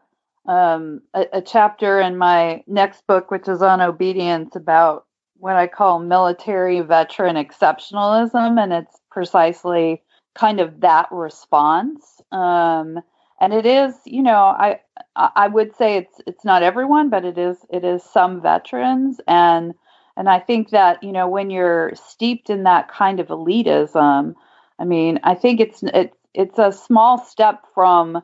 um, 0.45 1.01
a, 1.13 1.25
a 1.33 1.41
chapter 1.41 1.99
in 1.99 2.17
my 2.17 2.63
next 2.67 3.05
book, 3.07 3.29
which 3.29 3.47
is 3.47 3.61
on 3.61 3.81
obedience, 3.81 4.55
about 4.55 5.05
what 5.37 5.55
I 5.55 5.67
call 5.67 5.99
military 5.99 6.81
veteran 6.81 7.35
exceptionalism, 7.35 8.61
and 8.61 8.71
it's 8.71 8.95
precisely 9.09 10.01
kind 10.35 10.59
of 10.59 10.79
that 10.81 11.07
response. 11.11 12.20
Um, 12.32 12.99
and 13.39 13.53
it 13.53 13.65
is, 13.65 13.95
you 14.05 14.21
know, 14.21 14.36
I 14.36 14.79
I 15.15 15.47
would 15.47 15.75
say 15.75 15.97
it's 15.97 16.21
it's 16.27 16.45
not 16.45 16.63
everyone, 16.63 17.09
but 17.09 17.25
it 17.25 17.38
is 17.38 17.57
it 17.69 17.84
is 17.84 18.03
some 18.03 18.41
veterans, 18.41 19.19
and 19.27 19.73
and 20.15 20.29
I 20.29 20.39
think 20.39 20.69
that 20.69 21.01
you 21.03 21.11
know 21.11 21.27
when 21.27 21.49
you're 21.49 21.93
steeped 21.95 22.49
in 22.49 22.63
that 22.63 22.91
kind 22.91 23.19
of 23.19 23.27
elitism, 23.27 24.36
I 24.77 24.86
mean, 24.86 25.19
I 25.23 25.36
think 25.36 25.59
it's 25.59 25.82
it's 25.84 26.15
it's 26.34 26.59
a 26.59 26.71
small 26.71 27.17
step 27.17 27.65
from 27.73 28.21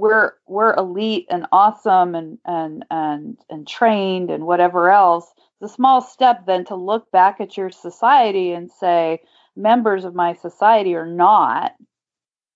we're 0.00 0.32
we're 0.48 0.74
elite 0.74 1.26
and 1.30 1.46
awesome 1.52 2.14
and 2.14 2.38
and 2.44 2.84
and 2.90 3.38
and 3.48 3.68
trained 3.68 4.30
and 4.30 4.46
whatever 4.46 4.90
else. 4.90 5.30
It's 5.60 5.70
a 5.72 5.74
small 5.74 6.00
step 6.00 6.46
then 6.46 6.64
to 6.66 6.74
look 6.74 7.10
back 7.12 7.40
at 7.40 7.56
your 7.56 7.70
society 7.70 8.52
and 8.52 8.70
say 8.70 9.20
members 9.54 10.04
of 10.04 10.14
my 10.14 10.34
society 10.34 10.94
are 10.94 11.06
not, 11.06 11.74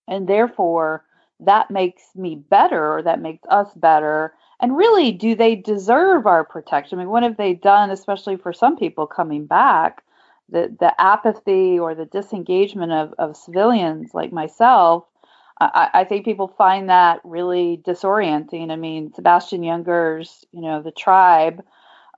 and 0.08 0.28
therefore 0.28 1.04
that 1.40 1.70
makes 1.70 2.02
me 2.14 2.36
better 2.36 2.94
or 2.96 3.02
that 3.02 3.20
makes 3.20 3.42
us 3.48 3.68
better. 3.74 4.34
And 4.60 4.76
really, 4.76 5.12
do 5.12 5.34
they 5.34 5.56
deserve 5.56 6.26
our 6.26 6.44
protection? 6.44 6.98
I 6.98 7.02
mean, 7.02 7.10
what 7.10 7.22
have 7.24 7.36
they 7.36 7.54
done, 7.54 7.90
especially 7.90 8.36
for 8.36 8.52
some 8.52 8.76
people 8.76 9.06
coming 9.06 9.46
back? 9.46 10.02
The 10.48 10.74
the 10.78 10.98
apathy 11.00 11.78
or 11.78 11.94
the 11.94 12.04
disengagement 12.04 12.92
of, 12.92 13.14
of 13.18 13.36
civilians 13.36 14.14
like 14.14 14.32
myself 14.32 15.04
I, 15.60 15.90
I 15.94 16.04
think 16.04 16.24
people 16.24 16.48
find 16.48 16.88
that 16.88 17.20
really 17.24 17.80
disorienting. 17.86 18.70
I 18.70 18.76
mean, 18.76 19.12
Sebastian 19.12 19.62
Junger's, 19.62 20.44
you 20.52 20.60
know, 20.60 20.82
The 20.82 20.90
Tribe 20.90 21.62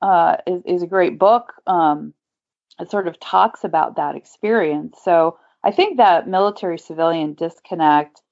uh, 0.00 0.36
is, 0.46 0.62
is 0.64 0.82
a 0.82 0.86
great 0.86 1.18
book. 1.18 1.52
Um, 1.66 2.14
it 2.80 2.90
sort 2.90 3.08
of 3.08 3.20
talks 3.20 3.64
about 3.64 3.96
that 3.96 4.16
experience. 4.16 4.98
So 5.02 5.38
I 5.66 5.72
think 5.72 5.96
that 5.96 6.28
military 6.28 6.78
civilian 6.78 7.34
disconnect, 7.34 8.22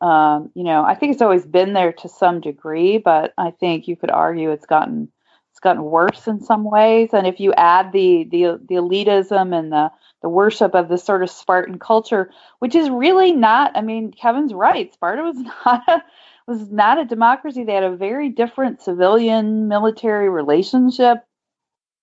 um, 0.00 0.52
you 0.54 0.62
know, 0.62 0.84
I 0.84 0.94
think 0.94 1.12
it's 1.12 1.22
always 1.22 1.44
been 1.44 1.72
there 1.72 1.92
to 1.92 2.08
some 2.08 2.40
degree, 2.40 2.98
but 2.98 3.34
I 3.36 3.50
think 3.50 3.88
you 3.88 3.96
could 3.96 4.12
argue 4.12 4.52
it's 4.52 4.66
gotten 4.66 5.10
it's 5.50 5.58
gotten 5.58 5.82
worse 5.82 6.28
in 6.28 6.40
some 6.40 6.62
ways. 6.62 7.10
And 7.12 7.26
if 7.26 7.40
you 7.40 7.52
add 7.54 7.90
the 7.90 8.28
the 8.30 8.60
the 8.68 8.76
elitism 8.76 9.52
and 9.58 9.72
the 9.72 9.90
the 10.22 10.28
worship 10.28 10.76
of 10.76 10.88
this 10.88 11.02
sort 11.02 11.24
of 11.24 11.30
Spartan 11.30 11.80
culture, 11.80 12.30
which 12.60 12.76
is 12.76 12.88
really 12.88 13.32
not. 13.32 13.72
I 13.74 13.80
mean, 13.80 14.12
Kevin's 14.12 14.54
right. 14.54 14.94
Sparta 14.94 15.22
was 15.22 15.36
not 15.66 15.82
a 15.88 16.04
was 16.46 16.70
not 16.70 17.00
a 17.00 17.04
democracy. 17.04 17.64
They 17.64 17.74
had 17.74 17.82
a 17.82 17.96
very 17.96 18.28
different 18.28 18.82
civilian 18.82 19.66
military 19.66 20.28
relationship, 20.28 21.24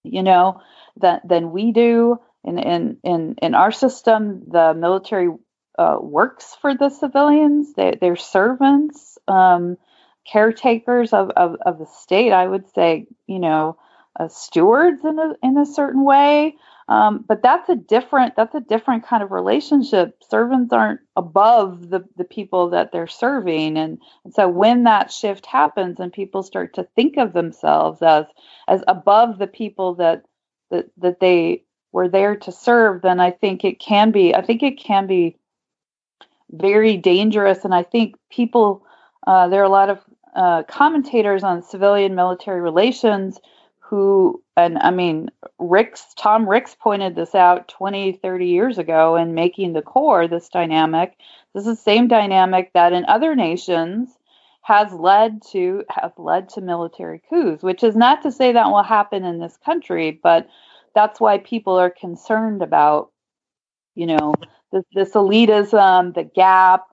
you 0.04 0.22
know, 0.22 0.62
that 0.98 1.26
than 1.26 1.52
we 1.54 1.72
do. 1.72 2.20
In 2.44 2.58
in 2.58 2.98
in 3.04 3.36
in 3.42 3.56
our 3.56 3.72
system, 3.72 4.44
the 4.48 4.74
military 4.74 5.30
uh, 5.78 5.98
works 6.02 6.56
for 6.62 6.76
the 6.76 6.90
civilians. 6.90 7.74
They 7.74 7.98
they're 8.00 8.16
servants, 8.16 9.18
um, 9.28 9.78
caretakers 10.26 11.14
of, 11.14 11.30
of 11.32 11.58
of 11.66 11.78
the 11.80 11.86
state. 11.86 12.32
I 12.32 12.48
would 12.48 12.68
say, 12.74 13.08
you 13.28 13.40
know, 13.40 13.78
uh, 14.20 14.28
stewards 14.28 15.06
in 15.06 15.20
a 15.20 15.36
in 15.44 15.58
a 15.58 15.66
certain 15.66 16.04
way. 16.04 16.56
Um, 16.90 17.24
but 17.26 17.42
that's 17.42 17.70
a 17.70 17.76
different 17.76 18.36
that's 18.36 18.56
a 18.56 18.60
different 18.60 19.06
kind 19.06 19.24
of 19.24 19.32
relationship. 19.32 20.18
Servants 20.30 20.74
aren't 20.74 21.00
above 21.16 21.90
the, 21.90 22.04
the 22.18 22.26
people 22.26 22.72
that 22.72 22.92
they're 22.92 23.08
serving, 23.08 23.78
and, 23.78 24.00
and 24.26 24.34
so 24.34 24.50
when 24.50 24.84
that 24.84 25.12
shift 25.12 25.46
happens 25.46 26.00
and 26.00 26.12
people 26.12 26.44
start 26.44 26.74
to 26.74 26.88
think 26.96 27.18
of 27.18 27.34
themselves 27.34 28.02
as 28.02 28.26
as 28.68 28.84
above 28.88 29.38
the 29.38 29.48
people 29.48 29.96
that 29.96 30.26
that 30.70 30.88
that 30.98 31.20
they 31.22 31.64
were 31.92 32.08
there 32.08 32.36
to 32.38 32.52
serve, 32.52 33.02
then 33.02 33.20
I 33.20 33.32
think 33.32 33.64
it 33.64 33.80
can 33.80 34.12
be 34.12 34.34
I 34.34 34.42
think 34.42 34.64
it 34.64 34.80
can 34.80 35.08
be 35.08 35.38
very 36.52 36.98
dangerous. 36.98 37.64
And 37.66 37.74
I 37.74 37.84
think 37.84 38.16
people 38.30 38.86
uh, 39.26 39.48
there 39.48 39.62
are 39.62 39.66
a 39.66 39.70
lot 39.70 39.90
of 39.90 40.00
uh, 40.36 40.64
commentators 40.64 41.44
on 41.44 41.62
civilian 41.62 42.16
military 42.16 42.62
relations 42.62 43.40
who 43.80 44.42
and 44.56 44.78
i 44.78 44.90
mean 44.90 45.30
ricks 45.60 46.14
tom 46.18 46.48
ricks 46.48 46.76
pointed 46.80 47.16
this 47.16 47.36
out 47.36 47.68
20 47.68 48.14
30 48.14 48.48
years 48.48 48.78
ago 48.78 49.18
in 49.18 49.34
making 49.34 49.74
the 49.74 49.82
Corps 49.82 50.30
this 50.30 50.48
dynamic 50.48 51.18
this 51.54 51.68
is 51.68 51.76
the 51.78 51.84
same 51.84 52.08
dynamic 52.08 52.72
that 52.74 52.94
in 52.94 53.04
other 53.06 53.36
nations 53.36 54.10
has 54.62 54.94
led 54.94 55.42
to 55.42 55.84
have 55.90 56.14
led 56.18 56.48
to 56.48 56.62
military 56.62 57.22
coups 57.30 57.62
which 57.62 57.84
is 57.84 57.98
not 57.98 58.22
to 58.22 58.32
say 58.32 58.54
that 58.54 58.72
will 58.72 58.84
happen 58.84 59.26
in 59.26 59.40
this 59.40 59.58
country 59.66 60.18
but 60.24 60.48
that's 60.96 61.20
why 61.20 61.38
people 61.38 61.78
are 61.80 61.90
concerned 61.90 62.62
about 62.62 63.12
you 63.96 64.06
know 64.06 64.34
this, 64.72 64.84
this 64.94 65.12
elitism 65.12 66.14
the 66.14 66.24
gap 66.24 66.86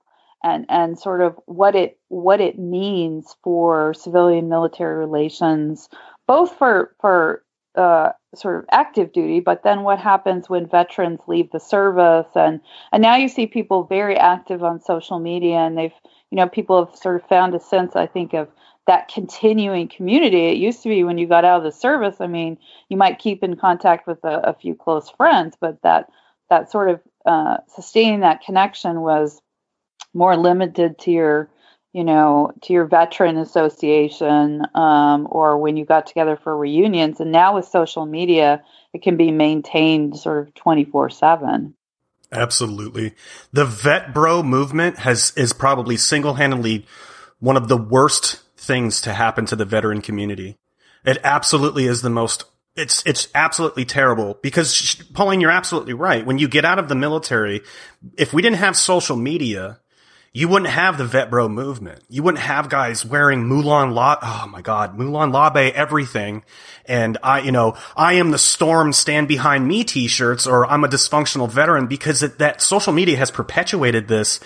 and 0.43 0.65
and 0.69 0.99
sort 0.99 1.21
of 1.21 1.37
what 1.45 1.75
it 1.75 1.97
what 2.07 2.41
it 2.41 2.57
means 2.59 3.35
for 3.43 3.93
civilian 3.93 4.49
military 4.49 4.97
relations 4.97 5.89
both 6.27 6.55
for 6.57 6.95
for 7.01 7.43
uh, 7.75 8.11
sort 8.35 8.57
of 8.57 8.65
active 8.71 9.11
duty, 9.13 9.39
but 9.39 9.63
then 9.63 9.83
what 9.83 9.99
happens 9.99 10.49
when 10.49 10.67
veterans 10.67 11.19
leave 11.27 11.49
the 11.51 11.59
service? 11.59 12.27
And 12.35 12.61
and 12.91 13.01
now 13.01 13.15
you 13.15 13.29
see 13.29 13.47
people 13.47 13.83
very 13.83 14.17
active 14.17 14.63
on 14.63 14.81
social 14.81 15.19
media, 15.19 15.57
and 15.57 15.77
they've 15.77 15.93
you 16.31 16.35
know 16.35 16.47
people 16.47 16.85
have 16.85 16.95
sort 16.95 17.15
of 17.15 17.27
found 17.27 17.55
a 17.55 17.59
sense, 17.59 17.95
I 17.95 18.05
think, 18.05 18.33
of 18.33 18.47
that 18.89 19.07
continuing 19.07 19.87
community. 19.87 20.47
It 20.47 20.57
used 20.57 20.81
to 20.81 20.89
be 20.89 21.03
when 21.03 21.19
you 21.19 21.27
got 21.27 21.45
out 21.45 21.59
of 21.59 21.63
the 21.63 21.71
service. 21.71 22.15
I 22.19 22.25
mean, 22.25 22.57
you 22.89 22.97
might 22.97 23.19
keep 23.19 23.43
in 23.43 23.55
contact 23.55 24.07
with 24.07 24.17
a, 24.23 24.49
a 24.49 24.53
few 24.55 24.73
close 24.73 25.11
friends, 25.11 25.55
but 25.61 25.79
that 25.83 26.09
that 26.49 26.71
sort 26.71 26.89
of 26.89 27.01
uh, 27.23 27.57
sustaining 27.67 28.21
that 28.21 28.43
connection 28.43 29.01
was 29.01 29.39
more 30.15 30.35
limited 30.35 30.97
to 30.99 31.11
your 31.11 31.49
you 31.93 32.03
know, 32.03 32.51
to 32.61 32.73
your 32.73 32.85
veteran 32.85 33.37
association 33.37 34.63
um, 34.75 35.27
or 35.29 35.57
when 35.57 35.75
you 35.75 35.85
got 35.85 36.05
together 36.05 36.35
for 36.35 36.55
reunions. 36.55 37.19
And 37.19 37.31
now 37.31 37.55
with 37.55 37.65
social 37.65 38.05
media, 38.05 38.63
it 38.93 39.01
can 39.01 39.17
be 39.17 39.31
maintained 39.31 40.17
sort 40.17 40.47
of 40.47 40.53
24 40.53 41.09
7. 41.09 41.73
Absolutely. 42.31 43.13
The 43.53 43.65
vet 43.65 44.13
bro 44.13 44.43
movement 44.43 44.99
has, 44.99 45.33
is 45.35 45.51
probably 45.51 45.97
single 45.97 46.35
handedly 46.35 46.85
one 47.39 47.57
of 47.57 47.69
the 47.69 47.77
worst 47.77 48.41
things 48.59 49.01
to 49.01 49.13
happen 49.13 49.45
to 49.47 49.55
the 49.55 49.65
veteran 49.65 50.01
community. 50.01 50.57
It 51.05 51.17
absolutely 51.23 51.85
is 51.85 52.01
the 52.01 52.09
most 52.09 52.45
it's 52.75 53.03
it's 53.05 53.27
absolutely 53.35 53.85
terrible 53.85 54.37
because 54.41 54.95
Pauline, 55.13 55.41
you're 55.41 55.51
absolutely 55.51 55.93
right. 55.93 56.25
When 56.25 56.37
you 56.37 56.47
get 56.47 56.65
out 56.65 56.79
of 56.79 56.87
the 56.87 56.95
military, 56.95 57.61
if 58.17 58.33
we 58.33 58.41
didn't 58.41 58.57
have 58.57 58.77
social 58.77 59.17
media, 59.17 59.79
you 60.31 60.47
wouldn't 60.47 60.71
have 60.71 60.97
the 60.97 61.05
vet 61.05 61.29
bro 61.29 61.49
movement. 61.49 62.03
You 62.07 62.21
wouldn't 62.21 62.43
have 62.43 62.69
guys 62.69 63.03
wearing 63.03 63.45
Molon 63.45 63.93
La, 63.93 64.17
oh 64.21 64.47
my 64.49 64.61
God, 64.61 64.97
Molon 64.97 65.33
Labe 65.33 65.73
everything. 65.73 66.43
And 66.85 67.17
I, 67.23 67.39
you 67.39 67.51
know, 67.51 67.75
I 67.97 68.13
am 68.13 68.31
the 68.31 68.37
storm 68.37 68.93
stand 68.93 69.27
behind 69.27 69.67
me 69.67 69.83
t-shirts 69.83 70.45
or 70.45 70.65
I'm 70.67 70.83
a 70.83 70.87
dysfunctional 70.87 71.49
veteran 71.49 71.87
because 71.87 72.21
it, 72.21 72.37
that 72.37 72.61
social 72.61 72.93
media 72.93 73.17
has 73.17 73.31
perpetuated 73.31 74.07
this. 74.07 74.39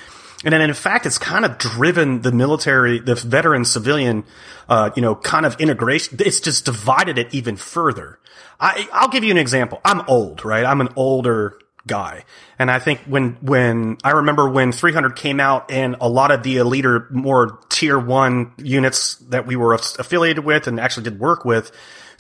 And 0.44 0.54
then 0.54 0.62
in 0.62 0.74
fact, 0.74 1.06
it's 1.06 1.18
kind 1.18 1.46
of 1.46 1.58
driven 1.58 2.22
the 2.22 2.32
military, 2.32 3.00
the 3.00 3.16
veteran 3.16 3.66
civilian, 3.66 4.26
uh, 4.68 4.92
you 4.96 5.02
know, 5.02 5.16
kind 5.16 5.46
of 5.46 5.60
integration. 5.60 6.18
It's 6.20 6.40
just 6.40 6.66
divided 6.66 7.18
it 7.18 7.34
even 7.34 7.56
further. 7.56 8.20
I, 8.60 8.88
I'll 8.94 9.10
give 9.10 9.24
you 9.24 9.32
an 9.32 9.38
example. 9.38 9.82
I'm 9.86 10.02
old, 10.08 10.46
right? 10.46 10.66
I'm 10.66 10.82
an 10.82 10.90
older 10.96 11.58
guy. 11.86 12.24
And 12.58 12.72
I 12.72 12.80
think 12.80 13.02
when, 13.02 13.38
when 13.42 13.98
I 14.04 14.12
remember 14.12 14.50
when 14.50 14.72
300 14.72 15.16
came 15.16 15.40
out 15.40 15.70
and 15.72 15.98
a 16.00 16.08
lot 16.08 16.32
of 16.32 16.44
the 16.44 16.58
elite 16.58 16.86
or 16.86 17.08
more 17.12 17.60
tier 17.70 18.00
one 18.00 18.54
units 18.58 19.16
that 19.30 19.46
we 19.46 19.56
were 19.56 19.74
affiliated 19.74 20.46
with 20.46 20.68
and 20.68 20.80
actually 20.80 21.04
did 21.04 21.20
work 21.20 21.44
with 21.44 21.72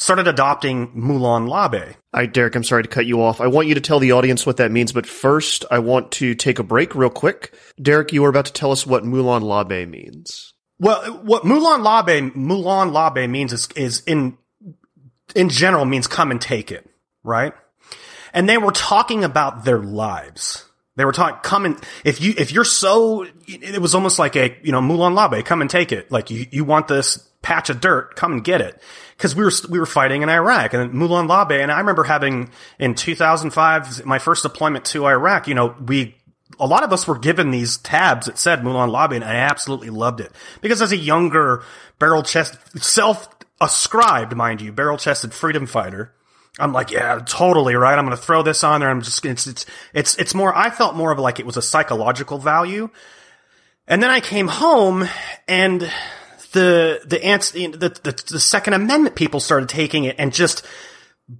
started 0.04 0.28
adopting 0.28 0.88
Molon 0.91 1.47
Labe. 1.47 1.95
Hi, 2.14 2.26
Derek. 2.26 2.56
I'm 2.56 2.64
sorry 2.64 2.84
to 2.84 2.89
cut 2.89 3.06
you 3.06 3.22
off. 3.22 3.39
I 3.39 3.47
want 3.47 3.68
you 3.68 3.76
to 3.76 3.82
tell 3.82 3.99
the 3.99 4.12
audience 4.12 4.45
what 4.45 4.58
that 4.58 4.72
means, 4.72 4.91
but 4.91 5.06
first 5.06 5.66
I 5.72 5.80
want 5.80 6.12
to 6.14 6.36
take 6.36 6.60
a 6.60 6.64
break 6.64 6.93
real 6.93 7.10
quick. 7.10 7.54
Derek, 7.82 8.12
you 8.12 8.22
were 8.22 8.30
about 8.30 8.45
to 8.45 8.54
tell 8.54 8.72
us 8.72 8.86
what 8.86 9.04
Molon 9.04 9.41
Labe 9.41 9.88
means. 9.88 10.54
Well, 10.80 11.01
what 11.24 11.43
Molon 11.43 11.84
Labe, 11.84 12.34
Molon 12.36 12.91
Labe 12.91 13.30
means 13.30 13.54
is, 13.54 13.70
is 13.76 14.01
in, 14.01 14.38
in 15.36 15.49
general 15.49 15.86
means 15.86 16.08
come 16.08 16.32
and 16.32 16.41
take 16.41 16.72
it, 16.72 16.88
right? 17.24 17.54
and 18.34 18.49
they 18.49 18.58
were 18.58 18.72
talking 18.72 19.24
about 19.24 19.64
their 19.64 19.80
lives. 19.80 20.66
They 20.95 21.06
were 21.06 21.12
talking, 21.12 21.39
come 21.43 21.66
and, 21.66 21.84
if 22.04 22.20
you, 22.22 22.34
if 22.38 22.51
you're 22.51 22.66
so, 22.66 23.26
it 23.47 23.82
was 23.82 23.95
almost 23.95 24.20
like 24.20 24.36
a, 24.36 24.58
you 24.64 24.72
know, 24.72 24.82
Molon 24.82 25.16
Labe, 25.16 25.43
come 25.45 25.62
and 25.62 25.70
take 25.70 25.91
it. 25.91 26.12
Like 26.12 26.30
you, 26.30 26.45
you 26.51 26.66
want 26.66 26.88
this 26.88 27.30
patch 27.44 27.70
of 27.70 27.80
dirt, 27.80 28.16
come 28.16 28.34
and 28.34 28.44
get 28.44 28.62
it. 28.62 28.82
Cause 29.20 29.36
we 29.36 29.44
were, 29.44 29.52
we 29.70 29.80
were 29.80 29.86
fighting 29.86 30.24
in 30.24 30.30
Iraq 30.30 30.74
and 30.74 30.91
Molon 30.91 31.30
Labe. 31.30 31.62
And 31.62 31.72
I 31.72 31.80
remember 31.80 32.04
having 32.04 32.50
in 32.80 32.96
2005, 32.96 34.06
my 34.06 34.18
first 34.18 34.41
deployment 34.41 34.86
to 34.86 35.06
Iraq, 35.06 35.48
you 35.48 35.54
know, 35.54 35.76
we, 35.86 36.16
a 36.60 36.66
lot 36.66 36.84
of 36.84 36.91
us 36.91 37.08
were 37.08 37.18
given 37.20 37.52
these 37.52 37.78
tabs 37.78 38.26
that 38.26 38.39
said 38.39 38.62
Molon 38.62 38.91
Labe 38.91 39.14
and 39.14 39.24
I 39.24 39.36
absolutely 39.36 39.91
loved 39.91 40.20
it 40.20 40.32
because 40.62 40.82
as 40.82 40.91
a 40.91 40.98
younger 40.98 41.64
barrel 42.00 42.24
chest, 42.24 42.58
self 42.84 43.30
ascribed, 43.62 44.36
mind 44.36 44.62
you, 44.62 44.72
barrel 44.72 44.98
chested 44.98 45.34
freedom 45.34 45.68
fighter, 45.68 46.14
I'm 46.60 46.72
like, 46.72 46.91
yeah, 46.91 47.20
totally 47.26 47.76
right. 47.76 47.98
I'm 47.98 48.06
going 48.06 48.16
to 48.16 48.22
throw 48.24 48.44
this 48.44 48.64
on 48.64 48.80
there. 48.80 48.89
I'm 48.89 49.02
just, 49.02 49.26
it's, 49.26 49.48
it's, 49.48 49.66
it's, 49.94 50.16
it's 50.18 50.36
more, 50.36 50.56
I 50.56 50.70
felt 50.70 50.96
more 50.96 51.12
of 51.12 51.20
like 51.20 51.39
it 51.39 51.46
was 51.46 51.58
a 51.58 51.62
psychological 51.62 52.38
value. 52.38 52.89
And 53.88 54.04
then 54.04 54.12
I 54.12 54.20
came 54.20 54.48
home 54.48 55.08
and 55.48 55.91
the, 56.54 57.01
the 57.06 57.24
ants, 57.24 57.51
the, 57.51 57.68
the, 57.68 58.24
the 58.32 58.39
second 58.39 58.74
amendment 58.74 59.16
people 59.16 59.39
started 59.39 59.70
taking 59.70 60.06
it 60.06 60.16
and 60.18 60.34
just 60.34 60.66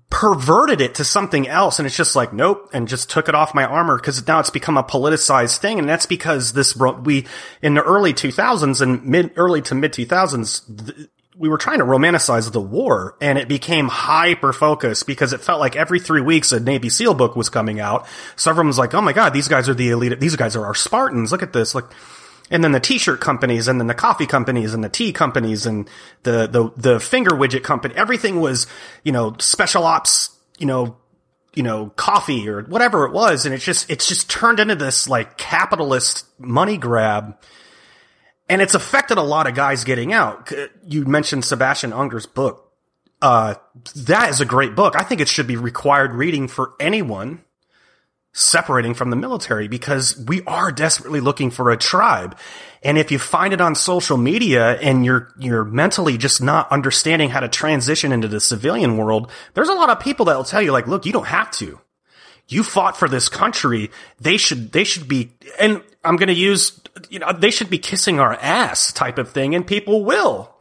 perverted 0.10 0.82
it 0.82 0.96
to 0.96 1.04
something 1.04 1.48
else. 1.48 1.80
And 1.80 1.86
it's 1.86 1.98
just 1.98 2.16
like, 2.16 2.34
nope. 2.34 2.70
And 2.74 2.88
just 2.88 3.10
took 3.10 3.28
it 3.28 3.36
off 3.36 3.56
my 3.56 3.66
armor 3.66 3.98
because 3.98 4.26
now 4.28 4.40
it's 4.40 4.50
become 4.50 4.78
a 4.78 4.84
politicized 4.84 5.58
thing. 5.58 5.80
And 5.80 5.88
that's 5.88 6.06
because 6.06 6.54
this, 6.54 6.76
we, 6.76 7.26
in 7.62 7.74
the 7.74 7.84
early 7.84 8.14
2000s 8.14 8.82
and 8.82 9.06
mid, 9.06 9.32
early 9.36 9.62
to 9.64 9.76
mid 9.76 9.94
2000s, 9.94 11.08
we 11.36 11.50
were 11.50 11.58
trying 11.58 11.80
to 11.80 11.86
romanticize 11.86 12.52
the 12.52 12.62
war 12.62 13.18
and 13.20 13.40
it 13.40 13.48
became 13.48 13.88
hyper 13.88 14.54
focused 14.54 15.08
because 15.08 15.34
it 15.34 15.42
felt 15.42 15.60
like 15.60 15.76
every 15.76 16.00
three 16.00 16.22
weeks 16.22 16.52
a 16.52 16.60
Navy 16.60 16.90
SEAL 16.90 17.16
book 17.16 17.36
was 17.36 17.50
coming 17.50 17.80
out. 17.80 18.08
So 18.36 18.52
everyone 18.52 18.68
was 18.68 18.78
like, 18.78 18.94
Oh 18.94 19.02
my 19.02 19.14
God, 19.14 19.34
these 19.34 19.48
guys 19.48 19.68
are 19.68 19.74
the 19.74 19.90
elite. 19.90 20.20
These 20.20 20.36
guys 20.36 20.56
are 20.56 20.66
our 20.66 20.76
Spartans. 20.76 21.32
Look 21.32 21.44
at 21.44 21.54
this. 21.54 21.76
Like, 21.76 21.86
and 22.52 22.64
then 22.64 22.72
the 22.72 22.80
t-shirt 22.80 23.22
companies 23.22 23.68
and 23.68 23.80
then 23.80 23.88
the 23.88 23.94
coffee 23.94 24.26
companies 24.26 24.74
and 24.74 24.84
the 24.84 24.90
tea 24.90 25.14
companies 25.14 25.66
and 25.66 25.90
the, 26.24 26.48
the, 26.48 26.72
the 26.76 27.00
finger 27.00 27.32
widget 27.32 27.64
company, 27.64 27.96
everything 27.96 28.40
was, 28.40 28.68
you 29.04 29.12
know, 29.12 29.36
special 29.40 29.84
ops, 29.84 30.30
you 30.58 30.66
know, 30.66 30.98
you 31.54 31.64
know, 31.64 31.90
coffee 31.96 32.50
or 32.50 32.64
whatever 32.64 33.06
it 33.06 33.14
was. 33.14 33.46
And 33.46 33.54
it's 33.54 33.64
just, 33.64 33.90
it's 33.90 34.08
just 34.08 34.30
turned 34.30 34.60
into 34.60 34.76
this 34.76 35.08
like 35.08 35.38
capitalist 35.38 36.26
money 36.40 36.78
grab 36.78 37.38
and 38.50 38.62
it's 38.62 38.76
affected 38.76 39.18
a 39.18 39.24
lot 39.24 39.48
of 39.48 39.56
guys 39.56 39.84
getting 39.84 40.14
out. 40.14 40.52
You 40.86 41.06
mentioned 41.06 41.46
Sebastian 41.46 41.92
Junger's 41.92 42.26
book. 42.26 42.72
Uh, 43.22 43.56
that 43.96 44.30
is 44.30 44.42
a 44.42 44.46
great 44.46 44.76
book. 44.76 44.96
I 44.98 45.04
think 45.04 45.22
it 45.22 45.30
should 45.30 45.48
be 45.48 45.56
required 45.56 46.14
reading 46.14 46.50
for 46.50 46.74
anyone 46.80 47.44
separating 48.34 48.96
from 48.96 49.12
the 49.12 49.16
military 49.16 49.68
because 49.68 50.18
we 50.28 50.42
are 50.44 50.72
desperately 50.72 51.20
looking 51.20 51.52
for 51.52 51.70
a 51.70 51.78
tribe. 51.78 52.36
And 52.82 52.98
if 52.98 53.12
you 53.12 53.20
find 53.20 53.54
it 53.54 53.62
on 53.62 53.76
social 53.76 54.18
media 54.18 54.74
and 54.80 55.06
you're, 55.06 55.32
you're 55.40 55.64
mentally 55.64 56.18
just 56.18 56.42
not 56.42 56.70
understanding 56.72 57.30
how 57.30 57.40
to 57.40 57.48
transition 57.48 58.12
into 58.12 58.28
the 58.28 58.42
civilian 58.42 58.98
world, 58.98 59.32
there's 59.54 59.70
a 59.70 59.74
lot 59.74 59.90
of 59.90 60.00
people 60.00 60.26
that 60.26 60.36
will 60.36 60.44
tell 60.44 60.62
you 60.62 60.72
like, 60.72 60.88
look, 60.88 61.06
you 61.06 61.14
don't 61.14 61.28
have 61.28 61.52
to. 61.52 61.80
You 62.48 62.64
fought 62.64 62.98
for 62.98 63.08
this 63.08 63.30
country. 63.30 63.90
They 64.20 64.38
should, 64.38 64.72
they 64.74 64.84
should 64.84 65.08
be, 65.08 65.32
and 65.60 65.82
I'm 66.04 66.18
going 66.18 66.28
to 66.28 66.34
use, 66.34 66.82
you 67.10 67.20
know, 67.20 67.32
they 67.32 67.52
should 67.52 67.70
be 67.70 67.78
kissing 67.78 68.20
our 68.20 68.34
ass 68.34 68.92
type 68.92 69.18
of 69.18 69.32
thing, 69.32 69.56
and 69.56 69.66
people 69.66 70.04
will. 70.04 70.53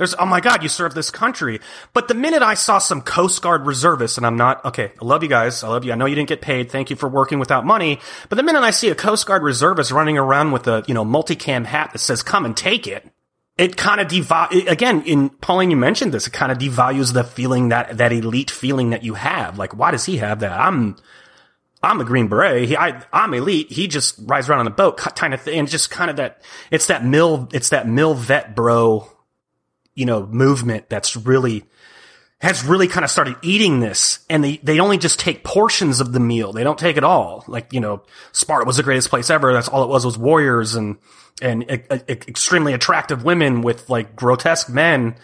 There's, 0.00 0.14
oh 0.18 0.24
my 0.24 0.40
God, 0.40 0.62
you 0.62 0.70
serve 0.70 0.94
this 0.94 1.10
country. 1.10 1.60
But 1.92 2.08
the 2.08 2.14
minute 2.14 2.40
I 2.40 2.54
saw 2.54 2.78
some 2.78 3.02
Coast 3.02 3.42
Guard 3.42 3.66
reservists, 3.66 4.16
and 4.16 4.24
I'm 4.24 4.38
not, 4.38 4.64
okay, 4.64 4.92
I 4.98 5.04
love 5.04 5.22
you 5.22 5.28
guys. 5.28 5.62
I 5.62 5.68
love 5.68 5.84
you. 5.84 5.92
I 5.92 5.94
know 5.94 6.06
you 6.06 6.14
didn't 6.14 6.30
get 6.30 6.40
paid. 6.40 6.70
Thank 6.70 6.88
you 6.88 6.96
for 6.96 7.06
working 7.06 7.38
without 7.38 7.66
money. 7.66 8.00
But 8.30 8.36
the 8.36 8.42
minute 8.42 8.62
I 8.62 8.70
see 8.70 8.88
a 8.88 8.94
Coast 8.94 9.26
Guard 9.26 9.42
reservist 9.42 9.90
running 9.90 10.16
around 10.16 10.52
with 10.52 10.66
a, 10.68 10.82
you 10.86 10.94
know, 10.94 11.04
multicam 11.04 11.66
hat 11.66 11.92
that 11.92 11.98
says, 11.98 12.22
come 12.22 12.46
and 12.46 12.56
take 12.56 12.86
it, 12.86 13.12
it 13.58 13.76
kind 13.76 14.00
of 14.00 14.08
devalues, 14.08 14.70
again, 14.70 15.02
in 15.02 15.28
Pauline, 15.28 15.70
you 15.70 15.76
mentioned 15.76 16.14
this, 16.14 16.26
it 16.26 16.32
kind 16.32 16.50
of 16.50 16.56
devalues 16.56 17.12
the 17.12 17.22
feeling 17.22 17.68
that, 17.68 17.98
that 17.98 18.10
elite 18.10 18.50
feeling 18.50 18.88
that 18.90 19.02
you 19.02 19.12
have. 19.12 19.58
Like, 19.58 19.76
why 19.76 19.90
does 19.90 20.06
he 20.06 20.16
have 20.16 20.40
that? 20.40 20.58
I'm, 20.58 20.96
I'm 21.82 22.00
a 22.00 22.06
Green 22.06 22.28
Beret. 22.28 22.68
He, 22.68 22.74
I, 22.74 23.02
I'm 23.12 23.34
elite. 23.34 23.70
He 23.70 23.86
just 23.86 24.14
rides 24.22 24.48
around 24.48 24.60
on 24.60 24.66
a 24.66 24.70
boat, 24.70 24.96
kind 24.96 25.34
of 25.34 25.42
thing. 25.42 25.58
And 25.58 25.68
just 25.68 25.90
kind 25.90 26.10
of 26.10 26.16
that, 26.16 26.40
it's 26.70 26.86
that 26.86 27.04
mill, 27.04 27.50
it's 27.52 27.68
that 27.68 27.86
mill 27.86 28.14
vet 28.14 28.56
bro, 28.56 29.06
you 30.00 30.06
know, 30.06 30.26
movement 30.26 30.88
that's 30.88 31.14
really, 31.14 31.64
has 32.40 32.64
really 32.64 32.88
kind 32.88 33.04
of 33.04 33.10
started 33.10 33.36
eating 33.42 33.80
this 33.80 34.20
and 34.30 34.42
they, 34.42 34.56
they 34.62 34.80
only 34.80 34.96
just 34.96 35.20
take 35.20 35.44
portions 35.44 36.00
of 36.00 36.12
the 36.14 36.20
meal. 36.20 36.54
They 36.54 36.64
don't 36.64 36.78
take 36.78 36.96
it 36.96 37.04
all. 37.04 37.44
Like, 37.46 37.74
you 37.74 37.80
know, 37.80 38.02
Sparta 38.32 38.64
was 38.64 38.78
the 38.78 38.82
greatest 38.82 39.10
place 39.10 39.28
ever. 39.28 39.52
That's 39.52 39.68
all 39.68 39.84
it 39.84 39.90
was 39.90 40.06
was 40.06 40.16
warriors 40.16 40.74
and, 40.74 40.96
and 41.42 41.64
a, 41.64 41.94
a, 41.94 42.10
extremely 42.10 42.72
attractive 42.72 43.24
women 43.24 43.60
with 43.60 43.90
like 43.90 44.16
grotesque 44.16 44.70
men 44.70 45.16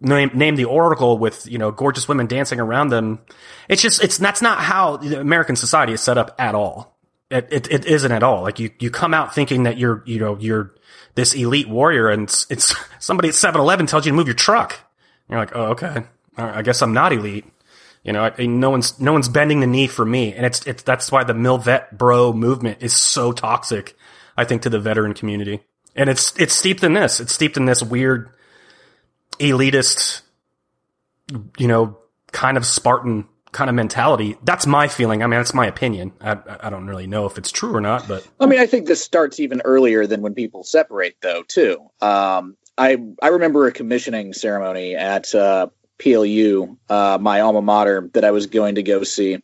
name, 0.00 0.30
name 0.34 0.56
the 0.56 0.64
oracle 0.64 1.18
with 1.18 1.46
you 1.46 1.58
know 1.58 1.70
gorgeous 1.70 2.08
women 2.08 2.26
dancing 2.26 2.60
around 2.60 2.88
them. 2.88 3.20
It's 3.68 3.82
just 3.82 4.02
it's 4.02 4.18
that's 4.18 4.42
not 4.42 4.58
how 4.58 4.96
American 4.96 5.56
society 5.56 5.92
is 5.92 6.00
set 6.00 6.18
up 6.18 6.34
at 6.38 6.54
all. 6.54 6.96
It, 7.30 7.48
it, 7.50 7.72
it 7.72 7.84
isn't 7.86 8.12
at 8.12 8.22
all. 8.22 8.42
Like 8.42 8.58
you 8.58 8.70
you 8.78 8.90
come 8.90 9.14
out 9.14 9.34
thinking 9.34 9.64
that 9.64 9.78
you're 9.78 10.02
you 10.06 10.18
know 10.18 10.36
you're 10.38 10.74
this 11.16 11.34
elite 11.34 11.68
warrior, 11.68 12.08
and 12.08 12.24
it's, 12.24 12.46
it's 12.48 12.76
somebody 13.00 13.28
at 13.28 13.34
7-Eleven 13.34 13.86
tells 13.86 14.06
you 14.06 14.12
to 14.12 14.16
move 14.16 14.28
your 14.28 14.34
truck. 14.34 14.78
You're 15.28 15.40
like, 15.40 15.56
oh 15.56 15.70
okay, 15.70 16.04
I 16.36 16.62
guess 16.62 16.82
I'm 16.82 16.92
not 16.92 17.12
elite. 17.12 17.44
You 18.04 18.12
know, 18.12 18.30
I, 18.38 18.46
no 18.46 18.70
one's 18.70 19.00
no 19.00 19.12
one's 19.12 19.28
bending 19.28 19.58
the 19.58 19.66
knee 19.66 19.88
for 19.88 20.04
me, 20.04 20.32
and 20.32 20.46
it's 20.46 20.64
it's 20.64 20.84
that's 20.84 21.10
why 21.10 21.24
the 21.24 21.32
Milvet 21.32 21.90
Bro 21.90 22.34
movement 22.34 22.78
is 22.80 22.94
so 22.94 23.32
toxic. 23.32 23.96
I 24.36 24.44
think 24.44 24.62
to 24.62 24.70
the 24.70 24.78
veteran 24.78 25.14
community, 25.14 25.62
and 25.96 26.08
it's 26.08 26.38
it's 26.38 26.54
steeped 26.54 26.84
in 26.84 26.92
this. 26.92 27.18
It's 27.18 27.32
steeped 27.32 27.56
in 27.56 27.64
this 27.64 27.82
weird 27.82 28.30
elitist, 29.40 30.20
you 31.58 31.66
know, 31.66 31.98
kind 32.30 32.56
of 32.56 32.64
Spartan 32.64 33.26
kind 33.56 33.70
of 33.70 33.74
mentality. 33.74 34.36
That's 34.42 34.66
my 34.66 34.86
feeling. 34.86 35.22
I 35.22 35.26
mean, 35.26 35.40
that's 35.40 35.54
my 35.54 35.66
opinion. 35.66 36.12
I, 36.20 36.36
I 36.60 36.68
don't 36.68 36.86
really 36.86 37.06
know 37.06 37.24
if 37.24 37.38
it's 37.38 37.50
true 37.50 37.74
or 37.74 37.80
not, 37.80 38.06
but 38.06 38.26
I 38.38 38.44
mean, 38.44 38.60
I 38.60 38.66
think 38.66 38.86
this 38.86 39.02
starts 39.02 39.40
even 39.40 39.62
earlier 39.64 40.06
than 40.06 40.20
when 40.20 40.34
people 40.34 40.62
separate, 40.62 41.16
though. 41.22 41.42
Too. 41.42 41.78
Um, 42.02 42.58
I 42.76 42.98
I 43.22 43.28
remember 43.28 43.66
a 43.66 43.72
commissioning 43.72 44.34
ceremony 44.34 44.94
at 44.94 45.34
uh, 45.34 45.68
PLU, 45.98 46.76
uh, 46.90 47.16
my 47.18 47.40
alma 47.40 47.62
mater, 47.62 48.10
that 48.12 48.26
I 48.26 48.30
was 48.30 48.46
going 48.46 48.74
to 48.74 48.82
go 48.82 49.02
see. 49.04 49.42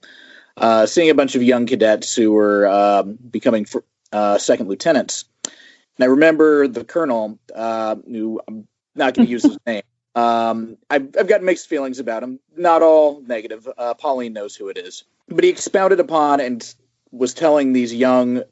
Uh, 0.59 0.85
seeing 0.85 1.09
a 1.09 1.15
bunch 1.15 1.35
of 1.35 1.43
young 1.43 1.65
cadets 1.65 2.15
who 2.15 2.33
were 2.33 2.67
um, 2.67 3.17
becoming 3.17 3.67
uh, 4.13 4.37
second 4.37 4.69
lieutenants, 4.69 5.25
and 5.45 6.05
I 6.05 6.07
remember 6.07 6.69
the 6.69 6.85
colonel, 6.85 7.39
uh, 7.55 7.97
who 8.07 8.43
I'm 8.47 8.69
not 8.95 9.15
going 9.15 9.27
to 9.27 9.33
use 9.33 9.43
his 9.43 9.57
name. 9.67 9.83
Um, 10.15 10.77
I've, 10.91 11.09
I've 11.19 11.29
got 11.29 11.43
mixed 11.43 11.69
feelings 11.69 11.99
about 11.99 12.23
him. 12.23 12.39
Not 12.57 12.83
all 12.83 13.21
negative. 13.23 13.69
Uh, 13.77 13.95
Pauline 13.95 14.33
knows 14.33 14.55
who 14.55 14.69
it 14.69 14.79
is, 14.79 15.05
but 15.29 15.45
he 15.45 15.51
expounded 15.51 16.01
upon 16.01 16.41
and 16.41 16.75
was 17.11 17.35
telling 17.35 17.73
these 17.73 17.95
young 17.95 18.43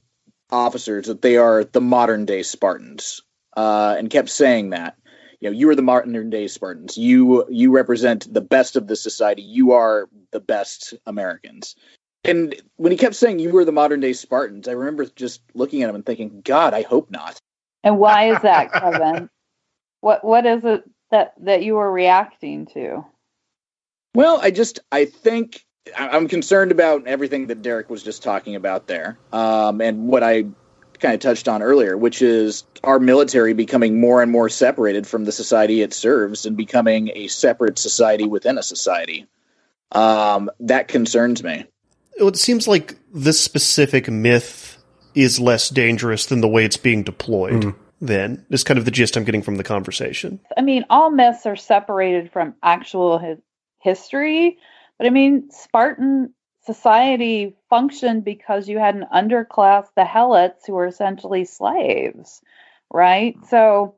officers 0.50 1.06
that 1.06 1.22
they 1.22 1.36
are 1.36 1.64
the 1.64 1.80
modern 1.80 2.24
day 2.24 2.42
Spartans, 2.42 3.22
uh, 3.56 3.94
and 3.98 4.10
kept 4.10 4.30
saying 4.30 4.70
that. 4.70 4.96
You 5.40 5.48
know, 5.50 5.56
you 5.56 5.70
are 5.70 5.74
the 5.74 5.82
modern 5.82 6.28
day 6.30 6.48
Spartans. 6.48 6.98
You 6.98 7.46
you 7.48 7.70
represent 7.70 8.32
the 8.32 8.42
best 8.42 8.76
of 8.76 8.86
the 8.86 8.96
society. 8.96 9.42
You 9.42 9.72
are 9.72 10.08
the 10.32 10.40
best 10.40 10.94
Americans. 11.06 11.76
And 12.24 12.54
when 12.76 12.92
he 12.92 12.98
kept 12.98 13.14
saying 13.14 13.38
you 13.38 13.50
were 13.50 13.64
the 13.64 13.72
modern 13.72 14.00
day 14.00 14.12
Spartans, 14.12 14.68
I 14.68 14.72
remember 14.72 15.06
just 15.06 15.40
looking 15.54 15.82
at 15.82 15.88
him 15.88 15.94
and 15.94 16.04
thinking, 16.04 16.42
God, 16.44 16.74
I 16.74 16.82
hope 16.82 17.10
not. 17.10 17.38
And 17.82 17.98
why 17.98 18.32
is 18.32 18.42
that, 18.42 18.72
Kevin? 18.72 19.30
what 20.00 20.24
what 20.24 20.44
is 20.44 20.62
it 20.64 20.84
that 21.10 21.34
that 21.40 21.62
you 21.62 21.74
were 21.74 21.90
reacting 21.90 22.66
to? 22.74 23.04
Well, 24.14 24.40
I 24.40 24.50
just 24.50 24.80
I 24.90 25.04
think 25.04 25.64
I'm 25.96 26.28
concerned 26.28 26.72
about 26.72 27.06
everything 27.06 27.48
that 27.48 27.62
Derek 27.62 27.90
was 27.90 28.02
just 28.02 28.22
talking 28.22 28.56
about 28.56 28.86
there, 28.86 29.18
um, 29.32 29.80
and 29.80 30.06
what 30.06 30.22
I 30.22 30.46
kind 30.98 31.14
of 31.14 31.20
touched 31.20 31.48
on 31.48 31.62
earlier, 31.62 31.96
which 31.96 32.20
is 32.20 32.64
our 32.84 32.98
military 32.98 33.54
becoming 33.54 34.00
more 34.00 34.22
and 34.22 34.30
more 34.30 34.48
separated 34.48 35.06
from 35.06 35.24
the 35.24 35.32
society 35.32 35.80
it 35.80 35.94
serves 35.94 36.44
and 36.44 36.56
becoming 36.56 37.10
a 37.14 37.26
separate 37.28 37.78
society 37.78 38.26
within 38.26 38.58
a 38.58 38.62
society. 38.62 39.26
Um, 39.92 40.50
that 40.60 40.88
concerns 40.88 41.42
me. 41.42 41.64
It 42.16 42.36
seems 42.36 42.68
like 42.68 42.96
this 43.12 43.40
specific 43.40 44.10
myth 44.10 44.76
is 45.14 45.40
less 45.40 45.70
dangerous 45.70 46.26
than 46.26 46.42
the 46.42 46.48
way 46.48 46.64
it's 46.64 46.76
being 46.76 47.02
deployed. 47.02 47.64
Mm 47.64 47.74
then 48.00 48.46
is 48.50 48.64
kind 48.64 48.78
of 48.78 48.84
the 48.84 48.90
gist 48.90 49.16
I'm 49.16 49.24
getting 49.24 49.42
from 49.42 49.56
the 49.56 49.64
conversation. 49.64 50.40
I 50.56 50.62
mean, 50.62 50.84
all 50.90 51.10
myths 51.10 51.46
are 51.46 51.56
separated 51.56 52.32
from 52.32 52.54
actual 52.62 53.18
hi- 53.18 53.36
history, 53.78 54.58
but 54.98 55.06
I 55.06 55.10
mean, 55.10 55.50
Spartan 55.50 56.34
society 56.62 57.56
functioned 57.68 58.24
because 58.24 58.68
you 58.68 58.78
had 58.78 58.94
an 58.94 59.06
underclass, 59.14 59.86
the 59.96 60.04
helots, 60.04 60.66
who 60.66 60.74
were 60.74 60.86
essentially 60.86 61.44
slaves, 61.44 62.40
right? 62.92 63.36
So, 63.48 63.96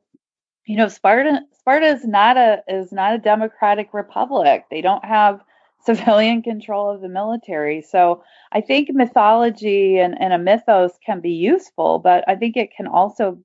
you 0.65 0.77
know, 0.77 0.87
Sparta 0.87 1.41
Sparta 1.59 1.87
is 1.87 2.05
not 2.05 2.37
a 2.37 2.63
is 2.67 2.91
not 2.91 3.13
a 3.13 3.19
democratic 3.19 3.93
republic. 3.93 4.65
They 4.69 4.81
don't 4.81 5.03
have 5.05 5.41
civilian 5.85 6.41
control 6.41 6.89
of 6.89 7.01
the 7.01 7.09
military. 7.09 7.81
So 7.81 8.23
I 8.51 8.61
think 8.61 8.89
mythology 8.91 9.99
and, 9.99 10.19
and 10.19 10.33
a 10.33 10.37
mythos 10.37 10.93
can 11.05 11.19
be 11.19 11.31
useful, 11.31 11.99
but 11.99 12.23
I 12.27 12.35
think 12.35 12.55
it 12.55 12.75
can 12.75 12.87
also 12.87 13.39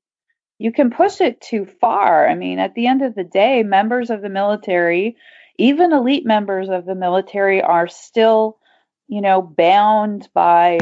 you 0.59 0.73
can 0.73 0.91
push 0.91 1.21
it 1.21 1.41
too 1.41 1.65
far. 1.65 2.29
I 2.29 2.35
mean, 2.35 2.59
at 2.59 2.75
the 2.75 2.87
end 2.87 3.03
of 3.03 3.15
the 3.15 3.25
day, 3.25 3.63
members 3.63 4.11
of 4.11 4.23
the 4.23 4.29
military, 4.29 5.17
even 5.57 5.93
elite 5.93 6.27
members 6.27 6.69
of 6.69 6.85
the 6.85 6.95
military, 6.95 7.63
are 7.63 7.89
still, 7.89 8.59
you 9.07 9.21
know, 9.21 9.41
bound 9.41 10.29
by 10.35 10.79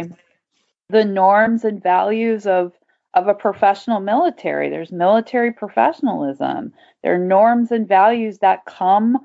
the 0.89 1.05
norms 1.05 1.64
and 1.64 1.83
values 1.83 2.47
of 2.47 2.72
of 3.14 3.29
a 3.29 3.35
professional 3.35 4.01
military. 4.01 4.68
There's 4.68 4.93
military 4.93 5.51
professionalism. 5.51 6.74
There 7.03 7.14
are 7.14 7.18
norms 7.18 7.72
and 7.72 7.89
values 7.89 8.39
that 8.41 8.66
come 8.66 9.18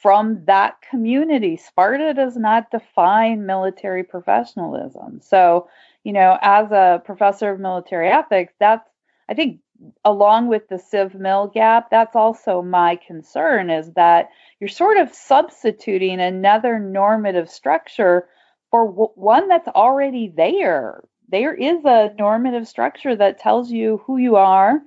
from 0.00 0.42
that 0.46 0.76
community. 0.90 1.56
Sparta 1.56 2.14
does 2.14 2.36
not 2.36 2.70
define 2.70 3.44
military 3.44 4.02
professionalism. 4.02 5.20
So, 5.22 5.68
you 6.04 6.12
know, 6.14 6.38
as 6.40 6.72
a 6.72 7.02
professor 7.04 7.50
of 7.50 7.60
military 7.60 8.08
ethics, 8.08 8.54
that's 8.58 8.88
I 9.28 9.34
think 9.34 9.60
along 10.04 10.48
with 10.48 10.68
the 10.68 10.78
civ 10.78 11.14
mil 11.14 11.48
gap 11.48 11.90
that's 11.90 12.16
also 12.16 12.62
my 12.62 12.96
concern 12.96 13.70
is 13.70 13.92
that 13.92 14.30
you're 14.60 14.68
sort 14.68 14.96
of 14.96 15.12
substituting 15.12 16.20
another 16.20 16.78
normative 16.78 17.50
structure 17.50 18.28
for 18.70 18.86
w- 18.86 19.10
one 19.14 19.48
that's 19.48 19.68
already 19.68 20.32
there. 20.34 21.02
There 21.28 21.54
is 21.54 21.84
a 21.84 22.14
normative 22.18 22.68
structure 22.68 23.16
that 23.16 23.38
tells 23.38 23.70
you 23.70 24.02
who 24.06 24.16
you 24.16 24.36
are 24.36 24.80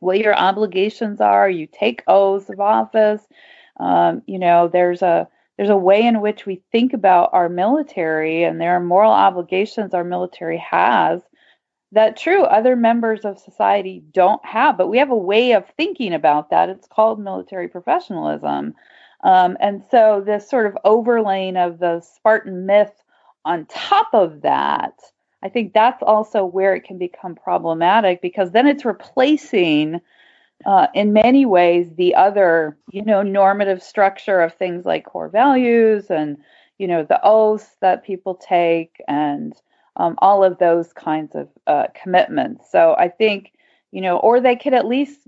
what 0.00 0.18
your 0.18 0.36
obligations 0.36 1.20
are. 1.20 1.48
You 1.48 1.66
take 1.66 2.02
oaths 2.06 2.50
of 2.50 2.60
office. 2.60 3.22
Um, 3.78 4.22
you 4.26 4.38
know 4.38 4.68
there's 4.68 5.02
a 5.02 5.28
there's 5.56 5.70
a 5.70 5.76
way 5.76 6.04
in 6.06 6.20
which 6.20 6.46
we 6.46 6.62
think 6.72 6.92
about 6.94 7.30
our 7.32 7.48
military 7.48 8.44
and 8.44 8.60
there 8.60 8.72
are 8.72 8.80
moral 8.80 9.12
obligations 9.12 9.92
our 9.94 10.04
military 10.04 10.58
has 10.58 11.20
that 11.96 12.16
true 12.16 12.42
other 12.42 12.76
members 12.76 13.24
of 13.24 13.38
society 13.38 14.04
don't 14.12 14.44
have 14.44 14.76
but 14.76 14.88
we 14.88 14.98
have 14.98 15.10
a 15.10 15.16
way 15.16 15.52
of 15.52 15.64
thinking 15.76 16.12
about 16.12 16.50
that. 16.50 16.68
It's 16.68 16.86
called 16.86 17.18
military 17.18 17.68
professionalism. 17.68 18.74
Um, 19.24 19.56
and 19.60 19.82
so 19.90 20.22
this 20.24 20.48
sort 20.48 20.66
of 20.66 20.76
overlaying 20.84 21.56
of 21.56 21.78
the 21.78 22.00
spartan 22.00 22.66
myth 22.66 22.92
on 23.46 23.64
top 23.66 24.08
of 24.12 24.42
that 24.42 24.92
i 25.42 25.48
think 25.48 25.72
that's 25.72 26.02
also 26.02 26.44
where 26.44 26.74
it 26.74 26.84
can 26.84 26.98
become 26.98 27.34
problematic 27.34 28.20
because 28.20 28.50
then 28.50 28.66
it's 28.66 28.84
replacing 28.84 30.00
uh, 30.66 30.88
in 30.94 31.12
many 31.12 31.46
ways 31.46 31.86
the 31.96 32.14
other 32.14 32.76
you 32.90 33.04
know 33.04 33.22
normative 33.22 33.82
structure 33.82 34.40
of 34.40 34.52
things 34.54 34.84
like 34.84 35.06
core 35.06 35.28
values 35.28 36.10
and 36.10 36.36
you 36.78 36.88
know 36.88 37.04
the 37.04 37.20
oaths 37.22 37.76
that 37.80 38.04
people 38.04 38.34
take 38.34 39.00
and 39.06 39.54
um, 39.96 40.14
all 40.18 40.44
of 40.44 40.58
those 40.58 40.92
kinds 40.92 41.34
of 41.34 41.48
uh, 41.66 41.86
commitments. 42.00 42.70
So 42.70 42.94
I 42.98 43.08
think, 43.08 43.52
you 43.90 44.00
know, 44.00 44.18
or 44.18 44.40
they 44.40 44.56
could 44.56 44.74
at 44.74 44.86
least 44.86 45.20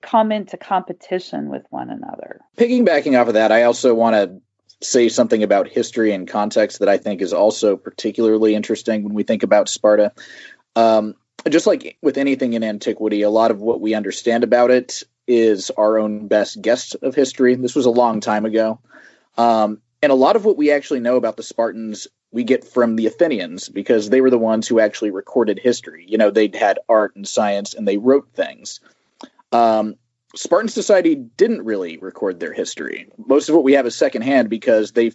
come 0.00 0.30
into 0.30 0.56
competition 0.56 1.48
with 1.48 1.64
one 1.70 1.90
another. 1.90 2.40
Piggybacking 2.56 3.20
off 3.20 3.28
of 3.28 3.34
that, 3.34 3.50
I 3.50 3.64
also 3.64 3.94
want 3.94 4.14
to 4.14 4.40
say 4.84 5.08
something 5.08 5.42
about 5.42 5.68
history 5.68 6.12
and 6.12 6.26
context 6.28 6.80
that 6.80 6.88
I 6.88 6.98
think 6.98 7.20
is 7.20 7.32
also 7.32 7.76
particularly 7.76 8.54
interesting 8.54 9.04
when 9.04 9.14
we 9.14 9.22
think 9.22 9.42
about 9.42 9.68
Sparta. 9.68 10.12
Um, 10.76 11.14
just 11.48 11.66
like 11.66 11.96
with 12.02 12.18
anything 12.18 12.52
in 12.52 12.62
antiquity, 12.62 13.22
a 13.22 13.30
lot 13.30 13.50
of 13.50 13.60
what 13.60 13.80
we 13.80 13.94
understand 13.94 14.44
about 14.44 14.70
it 14.70 15.02
is 15.26 15.70
our 15.70 15.98
own 15.98 16.28
best 16.28 16.60
guess 16.60 16.94
of 16.94 17.14
history. 17.14 17.54
This 17.54 17.74
was 17.74 17.86
a 17.86 17.90
long 17.90 18.20
time 18.20 18.44
ago. 18.44 18.80
Um, 19.36 19.80
and 20.02 20.10
a 20.10 20.16
lot 20.16 20.36
of 20.36 20.44
what 20.44 20.56
we 20.56 20.72
actually 20.72 21.00
know 21.00 21.16
about 21.16 21.36
the 21.36 21.42
Spartans 21.42 22.08
we 22.32 22.44
get 22.44 22.64
from 22.64 22.96
the 22.96 23.06
Athenians 23.06 23.68
because 23.68 24.08
they 24.08 24.20
were 24.20 24.30
the 24.30 24.38
ones 24.38 24.66
who 24.66 24.80
actually 24.80 25.10
recorded 25.10 25.58
history. 25.58 26.06
You 26.08 26.18
know, 26.18 26.30
they'd 26.30 26.54
had 26.54 26.78
art 26.88 27.14
and 27.14 27.28
science 27.28 27.74
and 27.74 27.86
they 27.86 27.98
wrote 27.98 28.30
things. 28.34 28.80
Um, 29.52 29.96
Spartan 30.34 30.68
society 30.68 31.14
didn't 31.14 31.62
really 31.62 31.98
record 31.98 32.40
their 32.40 32.54
history. 32.54 33.08
Most 33.18 33.50
of 33.50 33.54
what 33.54 33.64
we 33.64 33.74
have 33.74 33.86
is 33.86 33.94
secondhand 33.94 34.48
because 34.48 34.92
they 34.92 35.12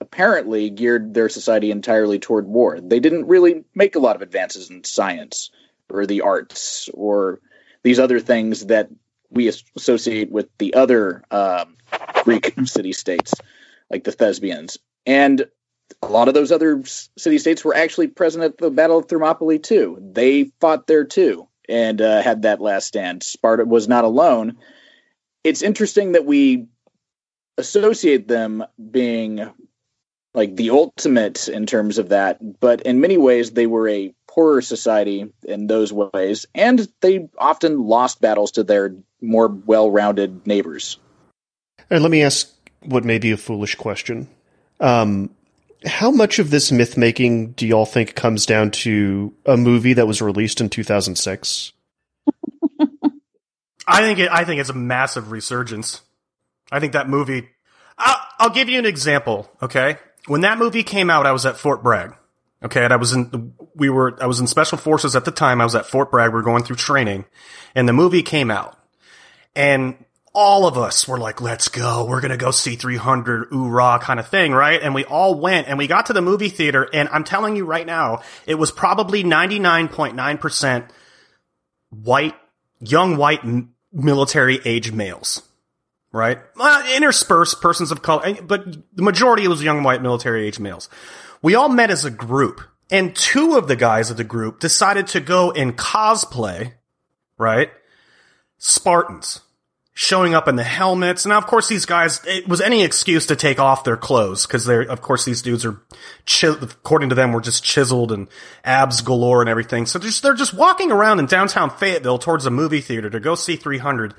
apparently 0.00 0.68
geared 0.68 1.14
their 1.14 1.30
society 1.30 1.70
entirely 1.70 2.18
toward 2.18 2.46
war. 2.46 2.78
They 2.80 3.00
didn't 3.00 3.26
really 3.26 3.64
make 3.74 3.96
a 3.96 4.00
lot 4.00 4.14
of 4.14 4.22
advances 4.22 4.68
in 4.68 4.84
science 4.84 5.50
or 5.88 6.04
the 6.04 6.20
arts 6.20 6.90
or 6.92 7.40
these 7.82 7.98
other 7.98 8.20
things 8.20 8.66
that 8.66 8.90
we 9.30 9.48
associate 9.48 10.30
with 10.30 10.48
the 10.58 10.74
other 10.74 11.24
um, 11.30 11.76
Greek 12.24 12.54
city 12.64 12.92
states, 12.92 13.34
like 13.90 14.04
the 14.04 14.12
Thespians. 14.12 14.78
And 15.06 15.46
a 16.02 16.08
lot 16.08 16.28
of 16.28 16.34
those 16.34 16.52
other 16.52 16.82
city 16.84 17.38
states 17.38 17.64
were 17.64 17.74
actually 17.74 18.08
present 18.08 18.44
at 18.44 18.58
the 18.58 18.70
Battle 18.70 18.98
of 18.98 19.06
Thermopylae 19.06 19.58
too. 19.58 19.98
They 20.00 20.50
fought 20.60 20.86
there 20.86 21.04
too 21.04 21.48
and 21.68 22.00
uh, 22.00 22.22
had 22.22 22.42
that 22.42 22.60
last 22.60 22.86
stand. 22.86 23.22
Sparta 23.22 23.64
was 23.64 23.88
not 23.88 24.04
alone. 24.04 24.56
It's 25.44 25.62
interesting 25.62 26.12
that 26.12 26.24
we 26.24 26.66
associate 27.56 28.28
them 28.28 28.64
being 28.90 29.50
like 30.34 30.54
the 30.54 30.70
ultimate 30.70 31.48
in 31.48 31.66
terms 31.66 31.98
of 31.98 32.10
that, 32.10 32.38
but 32.60 32.82
in 32.82 33.00
many 33.00 33.16
ways 33.16 33.50
they 33.50 33.66
were 33.66 33.88
a 33.88 34.14
poorer 34.28 34.62
society 34.62 35.32
in 35.42 35.66
those 35.66 35.92
ways, 35.92 36.46
and 36.54 36.86
they 37.00 37.28
often 37.36 37.82
lost 37.86 38.20
battles 38.20 38.52
to 38.52 38.62
their 38.62 38.94
more 39.20 39.48
well-rounded 39.48 40.46
neighbors. 40.46 40.98
And 41.90 42.02
let 42.02 42.10
me 42.10 42.22
ask 42.22 42.48
what 42.82 43.04
may 43.04 43.18
be 43.18 43.32
a 43.32 43.36
foolish 43.36 43.74
question. 43.74 44.28
Um, 44.78 45.30
how 45.86 46.10
much 46.10 46.38
of 46.38 46.50
this 46.50 46.72
myth 46.72 46.96
making 46.96 47.52
do 47.52 47.66
y'all 47.66 47.86
think 47.86 48.14
comes 48.14 48.46
down 48.46 48.70
to 48.70 49.32
a 49.46 49.56
movie 49.56 49.92
that 49.92 50.06
was 50.06 50.20
released 50.20 50.60
in 50.60 50.68
2006? 50.68 51.72
I 53.86 54.02
think 54.02 54.18
it, 54.18 54.30
I 54.30 54.44
think 54.44 54.60
it's 54.60 54.70
a 54.70 54.74
massive 54.74 55.30
resurgence. 55.30 56.02
I 56.70 56.80
think 56.80 56.92
that 56.92 57.08
movie. 57.08 57.48
I'll, 57.96 58.20
I'll 58.38 58.50
give 58.50 58.68
you 58.68 58.78
an 58.78 58.86
example. 58.86 59.50
Okay, 59.62 59.96
when 60.26 60.42
that 60.42 60.58
movie 60.58 60.82
came 60.82 61.10
out, 61.10 61.26
I 61.26 61.32
was 61.32 61.46
at 61.46 61.56
Fort 61.56 61.82
Bragg. 61.82 62.14
Okay, 62.62 62.84
and 62.84 62.92
I 62.92 62.96
was 62.96 63.12
in 63.12 63.54
we 63.74 63.88
were 63.88 64.20
I 64.20 64.26
was 64.26 64.40
in 64.40 64.46
special 64.46 64.78
forces 64.78 65.14
at 65.14 65.24
the 65.24 65.30
time. 65.30 65.60
I 65.60 65.64
was 65.64 65.74
at 65.74 65.86
Fort 65.86 66.10
Bragg. 66.10 66.30
We 66.30 66.34
were 66.34 66.42
going 66.42 66.64
through 66.64 66.76
training, 66.76 67.24
and 67.74 67.88
the 67.88 67.92
movie 67.92 68.22
came 68.22 68.50
out, 68.50 68.76
and 69.54 70.04
all 70.38 70.66
of 70.68 70.78
us 70.78 71.08
were 71.08 71.18
like, 71.18 71.40
"Let's 71.40 71.68
go! 71.68 72.04
We're 72.04 72.20
gonna 72.20 72.36
go 72.36 72.52
see 72.52 72.76
300, 72.76 73.48
ooh 73.52 73.68
rah, 73.68 73.98
kind 73.98 74.20
of 74.20 74.28
thing, 74.28 74.52
right?" 74.52 74.80
And 74.80 74.94
we 74.94 75.04
all 75.04 75.34
went, 75.34 75.66
and 75.66 75.76
we 75.76 75.88
got 75.88 76.06
to 76.06 76.12
the 76.12 76.22
movie 76.22 76.48
theater, 76.48 76.88
and 76.92 77.08
I'm 77.10 77.24
telling 77.24 77.56
you 77.56 77.64
right 77.64 77.86
now, 77.86 78.22
it 78.46 78.54
was 78.54 78.70
probably 78.70 79.24
99.9 79.24 80.38
percent 80.38 80.84
white, 81.90 82.36
young 82.80 83.16
white 83.16 83.40
military 83.92 84.60
age 84.64 84.92
males 84.92 85.42
right? 86.12 86.38
Interspersed 86.96 87.60
persons 87.60 87.90
of 87.90 88.02
color, 88.02 88.34
but 88.42 88.64
the 88.94 89.02
majority 89.02 89.46
was 89.46 89.62
young 89.62 89.82
white 89.82 90.02
military 90.02 90.46
age 90.46 90.58
males. 90.58 90.88
We 91.42 91.54
all 91.54 91.68
met 91.68 91.90
as 91.90 92.04
a 92.04 92.10
group, 92.10 92.62
and 92.90 93.14
two 93.14 93.56
of 93.56 93.68
the 93.68 93.76
guys 93.76 94.10
of 94.10 94.16
the 94.16 94.24
group 94.24 94.60
decided 94.60 95.06
to 95.08 95.20
go 95.20 95.50
in 95.50 95.74
cosplay, 95.74 96.72
right? 97.36 97.70
Spartans. 98.58 99.40
Showing 100.00 100.32
up 100.32 100.46
in 100.46 100.54
the 100.54 100.62
helmets. 100.62 101.26
Now, 101.26 101.38
of 101.38 101.48
course, 101.48 101.66
these 101.66 101.84
guys, 101.84 102.20
it 102.24 102.46
was 102.46 102.60
any 102.60 102.84
excuse 102.84 103.26
to 103.26 103.34
take 103.34 103.58
off 103.58 103.82
their 103.82 103.96
clothes, 103.96 104.46
because 104.46 104.64
they're, 104.64 104.82
of 104.82 105.02
course, 105.02 105.24
these 105.24 105.42
dudes 105.42 105.66
are, 105.66 105.80
chi- 106.24 106.56
according 106.62 107.08
to 107.08 107.16
them, 107.16 107.32
were 107.32 107.40
just 107.40 107.64
chiseled 107.64 108.12
and 108.12 108.28
abs 108.64 109.00
galore 109.02 109.40
and 109.40 109.50
everything. 109.50 109.86
So 109.86 109.98
they're 109.98 110.08
just, 110.08 110.22
they're 110.22 110.34
just 110.34 110.54
walking 110.54 110.92
around 110.92 111.18
in 111.18 111.26
downtown 111.26 111.70
Fayetteville 111.70 112.18
towards 112.18 112.46
a 112.46 112.50
movie 112.50 112.80
theater 112.80 113.10
to 113.10 113.18
go 113.18 113.34
see 113.34 113.56
300. 113.56 114.14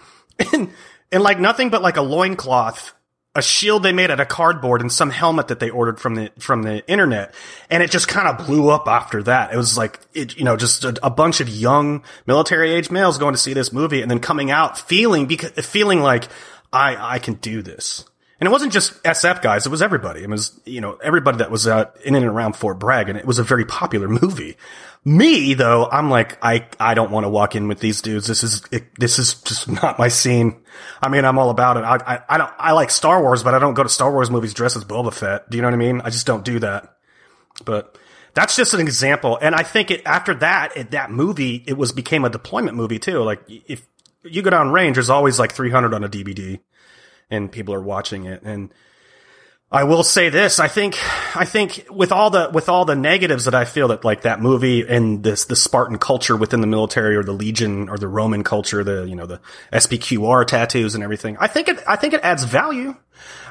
And 0.51 0.71
and 1.11 1.23
like 1.23 1.39
nothing 1.39 1.69
but 1.69 1.81
like 1.81 1.97
a 1.97 2.01
loincloth, 2.01 2.93
a 3.35 3.41
shield 3.41 3.83
they 3.83 3.91
made 3.91 4.09
out 4.09 4.19
of 4.19 4.27
cardboard, 4.27 4.81
and 4.81 4.91
some 4.91 5.11
helmet 5.11 5.49
that 5.49 5.59
they 5.59 5.69
ordered 5.69 5.99
from 5.99 6.15
the 6.15 6.31
from 6.39 6.63
the 6.63 6.85
internet, 6.87 7.33
and 7.69 7.83
it 7.83 7.91
just 7.91 8.07
kind 8.07 8.27
of 8.27 8.45
blew 8.45 8.69
up 8.69 8.87
after 8.87 9.21
that. 9.23 9.53
It 9.53 9.57
was 9.57 9.77
like 9.77 9.99
it, 10.13 10.35
you 10.37 10.43
know, 10.43 10.57
just 10.57 10.83
a, 10.83 10.97
a 11.03 11.09
bunch 11.09 11.39
of 11.39 11.47
young 11.47 12.03
military 12.25 12.71
age 12.71 12.89
males 12.89 13.17
going 13.17 13.33
to 13.33 13.39
see 13.39 13.53
this 13.53 13.71
movie, 13.71 14.01
and 14.01 14.09
then 14.09 14.19
coming 14.19 14.49
out 14.49 14.77
feeling 14.77 15.27
because 15.27 15.51
feeling 15.65 16.01
like 16.01 16.27
I 16.73 17.15
I 17.15 17.19
can 17.19 17.35
do 17.35 17.61
this. 17.61 18.08
And 18.39 18.47
it 18.47 18.51
wasn't 18.51 18.71
just 18.71 19.03
SF 19.03 19.41
guys; 19.41 19.65
it 19.65 19.69
was 19.69 19.81
everybody. 19.81 20.23
It 20.23 20.29
was 20.29 20.59
you 20.65 20.79
know 20.79 20.97
everybody 21.03 21.39
that 21.39 21.51
was 21.51 21.67
uh, 21.67 21.91
in 22.05 22.15
and 22.15 22.25
around 22.25 22.55
Fort 22.55 22.79
Bragg, 22.79 23.09
and 23.09 23.17
it 23.17 23.25
was 23.25 23.37
a 23.37 23.43
very 23.43 23.65
popular 23.65 24.07
movie. 24.07 24.55
Me 25.03 25.53
though, 25.53 25.89
I'm 25.91 26.09
like 26.09 26.37
I 26.41 26.67
I 26.79 26.93
don't 26.93 27.11
want 27.11 27.25
to 27.25 27.29
walk 27.29 27.55
in 27.55 27.67
with 27.67 27.79
these 27.79 28.01
dudes. 28.01 28.27
This 28.27 28.43
is 28.43 28.63
it, 28.71 28.97
this 28.97 29.19
is 29.19 29.33
just 29.41 29.69
not 29.69 29.99
my 29.99 30.07
scene. 30.07 30.61
I 31.01 31.09
mean, 31.09 31.25
I'm 31.25 31.37
all 31.37 31.49
about 31.49 31.77
it. 31.77 31.83
I, 31.83 32.15
I 32.15 32.21
I 32.29 32.37
don't 32.37 32.51
I 32.57 32.71
like 32.71 32.91
Star 32.91 33.21
Wars, 33.21 33.43
but 33.43 33.53
I 33.53 33.59
don't 33.59 33.73
go 33.73 33.83
to 33.83 33.89
Star 33.89 34.11
Wars 34.11 34.31
movies 34.31 34.53
dressed 34.53 34.77
as 34.77 34.85
Boba 34.85 35.13
Fett. 35.13 35.49
Do 35.49 35.57
you 35.57 35.61
know 35.61 35.67
what 35.67 35.75
I 35.75 35.77
mean? 35.77 36.01
I 36.01 36.09
just 36.09 36.25
don't 36.25 36.45
do 36.45 36.59
that. 36.59 36.95
But 37.65 37.97
that's 38.33 38.55
just 38.55 38.73
an 38.73 38.79
example. 38.79 39.37
And 39.41 39.53
I 39.53 39.63
think 39.63 39.91
it 39.91 40.01
after 40.05 40.33
that 40.35 40.77
it, 40.77 40.91
that 40.91 41.11
movie 41.11 41.63
it 41.67 41.77
was 41.77 41.91
became 41.91 42.23
a 42.23 42.29
deployment 42.29 42.77
movie 42.77 42.99
too. 42.99 43.19
Like 43.19 43.41
if 43.47 43.85
you 44.23 44.41
go 44.41 44.49
down 44.49 44.71
range, 44.71 44.95
there's 44.95 45.09
always 45.09 45.39
like 45.39 45.51
300 45.51 45.93
on 45.93 46.03
a 46.03 46.09
DVD 46.09 46.59
and 47.29 47.51
people 47.51 47.73
are 47.73 47.81
watching 47.81 48.25
it. 48.25 48.41
And 48.43 48.73
I 49.71 49.83
will 49.83 50.03
say 50.03 50.29
this. 50.29 50.59
I 50.59 50.67
think, 50.67 50.97
I 51.37 51.45
think 51.45 51.85
with 51.91 52.11
all 52.11 52.31
the, 52.31 52.49
with 52.51 52.69
all 52.69 52.85
the 52.85 52.95
negatives 52.95 53.45
that 53.45 53.53
I 53.53 53.65
feel 53.65 53.89
that 53.89 54.03
like 54.03 54.23
that 54.23 54.41
movie 54.41 54.87
and 54.87 55.23
this, 55.23 55.45
the 55.45 55.55
Spartan 55.55 55.99
culture 55.99 56.35
within 56.35 56.61
the 56.61 56.67
military 56.67 57.15
or 57.15 57.23
the 57.23 57.33
Legion 57.33 57.87
or 57.87 57.97
the 57.97 58.07
Roman 58.07 58.43
culture, 58.43 58.83
the, 58.83 59.03
you 59.03 59.15
know, 59.15 59.27
the 59.27 59.39
SPQR 59.71 60.47
tattoos 60.47 60.95
and 60.95 61.03
everything. 61.03 61.37
I 61.39 61.47
think 61.47 61.67
it, 61.67 61.83
I 61.87 61.97
think 61.97 62.15
it 62.15 62.21
adds 62.23 62.45
value. 62.45 62.95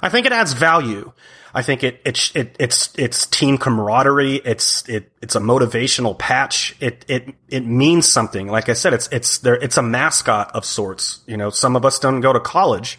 I 0.02 0.08
think 0.08 0.26
it 0.26 0.32
adds 0.32 0.54
value. 0.54 1.12
I 1.54 1.62
think 1.62 1.84
it, 1.84 2.00
it, 2.04 2.32
it, 2.34 2.56
it's, 2.58 2.92
it's 2.98 3.26
team 3.26 3.56
camaraderie. 3.56 4.36
It's, 4.44 4.88
it, 4.88 5.12
it's 5.22 5.36
a 5.36 5.40
motivational 5.40 6.18
patch. 6.18 6.76
It, 6.80 7.04
it, 7.08 7.32
it 7.48 7.64
means 7.64 8.08
something. 8.08 8.48
Like 8.48 8.68
I 8.68 8.72
said, 8.72 8.92
it's, 8.92 9.08
it's 9.12 9.38
there, 9.38 9.54
it's 9.54 9.76
a 9.76 9.82
mascot 9.82 10.50
of 10.54 10.64
sorts. 10.64 11.20
You 11.26 11.36
know, 11.36 11.50
some 11.50 11.76
of 11.76 11.84
us 11.84 12.00
don't 12.00 12.20
go 12.20 12.32
to 12.32 12.40
college 12.40 12.98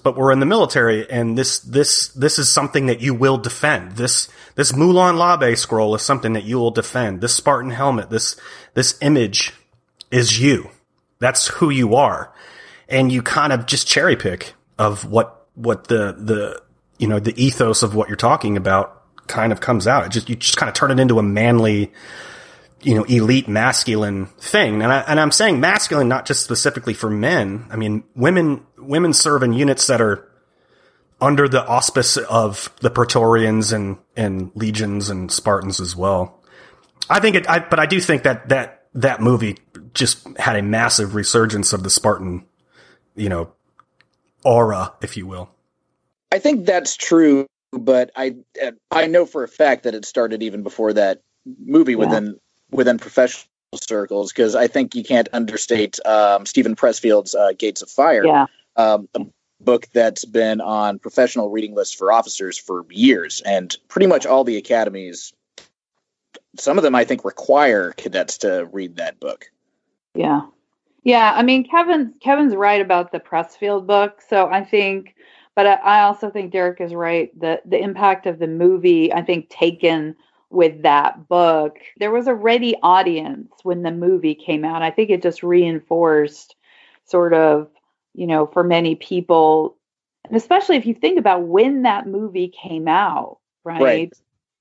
but 0.00 0.16
we're 0.16 0.32
in 0.32 0.40
the 0.40 0.46
military 0.46 1.08
and 1.10 1.36
this, 1.36 1.60
this, 1.60 2.08
this 2.08 2.38
is 2.38 2.50
something 2.50 2.86
that 2.86 3.00
you 3.00 3.14
will 3.14 3.38
defend. 3.38 3.92
This, 3.92 4.28
this 4.54 4.72
Molon 4.72 5.18
Labe 5.18 5.56
scroll 5.56 5.94
is 5.94 6.02
something 6.02 6.32
that 6.34 6.44
you 6.44 6.58
will 6.58 6.70
defend. 6.70 7.20
This 7.20 7.34
Spartan 7.34 7.70
helmet, 7.70 8.10
this, 8.10 8.36
this 8.74 8.98
image 9.00 9.52
is 10.10 10.40
you. 10.40 10.70
That's 11.18 11.48
who 11.48 11.70
you 11.70 11.94
are. 11.94 12.32
And 12.88 13.12
you 13.12 13.22
kind 13.22 13.52
of 13.52 13.66
just 13.66 13.86
cherry 13.86 14.16
pick 14.16 14.54
of 14.78 15.04
what, 15.04 15.46
what 15.54 15.88
the, 15.88 16.14
the, 16.18 16.62
you 16.98 17.06
know, 17.06 17.20
the 17.20 17.34
ethos 17.42 17.82
of 17.82 17.94
what 17.94 18.08
you're 18.08 18.16
talking 18.16 18.56
about 18.56 19.02
kind 19.26 19.52
of 19.52 19.60
comes 19.60 19.86
out. 19.86 20.06
It 20.06 20.12
just, 20.12 20.28
you 20.28 20.36
just 20.36 20.56
kind 20.56 20.68
of 20.68 20.74
turn 20.74 20.90
it 20.90 20.98
into 20.98 21.18
a 21.18 21.22
manly, 21.22 21.92
you 22.82 22.94
know, 22.94 23.04
elite 23.04 23.48
masculine 23.48 24.26
thing. 24.26 24.82
And 24.82 24.92
I, 24.92 25.00
and 25.00 25.18
I'm 25.18 25.32
saying 25.32 25.60
masculine, 25.60 26.08
not 26.08 26.26
just 26.26 26.44
specifically 26.44 26.94
for 26.94 27.10
men. 27.10 27.66
I 27.70 27.76
mean, 27.76 28.04
women, 28.14 28.64
women 28.76 29.12
serve 29.12 29.42
in 29.42 29.52
units 29.52 29.86
that 29.88 30.00
are 30.00 30.28
under 31.20 31.48
the 31.48 31.66
auspice 31.66 32.16
of 32.16 32.72
the 32.80 32.90
Praetorians 32.90 33.72
and, 33.72 33.98
and 34.16 34.52
legions 34.54 35.10
and 35.10 35.32
Spartans 35.32 35.80
as 35.80 35.96
well. 35.96 36.40
I 37.10 37.18
think 37.20 37.34
it, 37.34 37.50
I, 37.50 37.58
but 37.58 37.80
I 37.80 37.86
do 37.86 38.00
think 38.00 38.22
that, 38.22 38.50
that, 38.50 38.84
that 38.94 39.20
movie 39.20 39.58
just 39.94 40.26
had 40.38 40.56
a 40.56 40.62
massive 40.62 41.14
resurgence 41.14 41.72
of 41.72 41.82
the 41.82 41.90
Spartan, 41.90 42.46
you 43.16 43.28
know, 43.28 43.52
aura, 44.44 44.94
if 45.02 45.16
you 45.16 45.26
will. 45.26 45.50
I 46.30 46.38
think 46.38 46.66
that's 46.66 46.96
true, 46.96 47.46
but 47.72 48.10
I, 48.14 48.36
I 48.90 49.06
know 49.06 49.26
for 49.26 49.42
a 49.42 49.48
fact 49.48 49.84
that 49.84 49.94
it 49.94 50.04
started 50.04 50.42
even 50.42 50.62
before 50.62 50.92
that 50.92 51.20
movie 51.44 51.92
yeah. 51.92 51.98
within 51.98 52.38
within 52.70 52.98
professional 52.98 53.48
circles 53.74 54.32
because 54.32 54.54
I 54.54 54.66
think 54.66 54.94
you 54.94 55.04
can't 55.04 55.28
understate 55.32 55.98
um, 56.06 56.46
Steven 56.46 56.76
Pressfield's 56.76 57.34
uh, 57.34 57.52
Gates 57.56 57.82
of 57.82 57.90
Fire, 57.90 58.24
yeah. 58.24 58.46
um, 58.76 59.08
a 59.14 59.26
book 59.60 59.86
that's 59.92 60.24
been 60.24 60.60
on 60.60 60.98
professional 60.98 61.50
reading 61.50 61.74
lists 61.74 61.94
for 61.94 62.12
officers 62.12 62.56
for 62.58 62.86
years, 62.90 63.42
and 63.44 63.76
pretty 63.88 64.06
much 64.06 64.26
all 64.26 64.44
the 64.44 64.56
academies, 64.56 65.32
some 66.56 66.78
of 66.78 66.84
them 66.84 66.94
I 66.94 67.04
think 67.04 67.24
require 67.24 67.92
cadets 67.92 68.38
to 68.38 68.68
read 68.72 68.96
that 68.96 69.20
book. 69.20 69.50
Yeah, 70.14 70.42
yeah. 71.04 71.32
I 71.34 71.42
mean, 71.42 71.68
Kevin 71.68 72.14
Kevin's 72.20 72.54
right 72.54 72.80
about 72.80 73.12
the 73.12 73.20
Pressfield 73.20 73.86
book, 73.86 74.22
so 74.28 74.48
I 74.48 74.64
think. 74.64 75.14
But 75.54 75.66
I 75.66 76.02
also 76.02 76.30
think 76.30 76.52
Derek 76.52 76.80
is 76.80 76.94
right. 76.94 77.36
The 77.38 77.60
the 77.64 77.82
impact 77.82 78.26
of 78.26 78.38
the 78.38 78.46
movie, 78.46 79.12
I 79.12 79.22
think, 79.22 79.48
taken 79.48 80.14
with 80.50 80.82
that 80.82 81.28
book. 81.28 81.78
There 81.98 82.10
was 82.10 82.26
a 82.26 82.34
ready 82.34 82.74
audience 82.82 83.52
when 83.62 83.82
the 83.82 83.90
movie 83.90 84.34
came 84.34 84.64
out. 84.64 84.82
I 84.82 84.90
think 84.90 85.10
it 85.10 85.22
just 85.22 85.42
reinforced 85.42 86.54
sort 87.04 87.34
of, 87.34 87.68
you 88.14 88.26
know, 88.26 88.46
for 88.46 88.64
many 88.64 88.94
people, 88.94 89.76
and 90.24 90.36
especially 90.36 90.76
if 90.76 90.86
you 90.86 90.94
think 90.94 91.18
about 91.18 91.42
when 91.42 91.82
that 91.82 92.06
movie 92.06 92.48
came 92.48 92.88
out, 92.88 93.38
right? 93.64 93.82
right. 93.82 94.12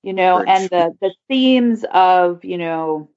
You 0.04 0.14
know, 0.14 0.38
right. 0.40 0.48
and 0.48 0.70
the 0.70 0.96
the 1.02 1.14
themes 1.28 1.84
of, 1.94 2.44
you 2.46 2.58
know, 2.58 3.10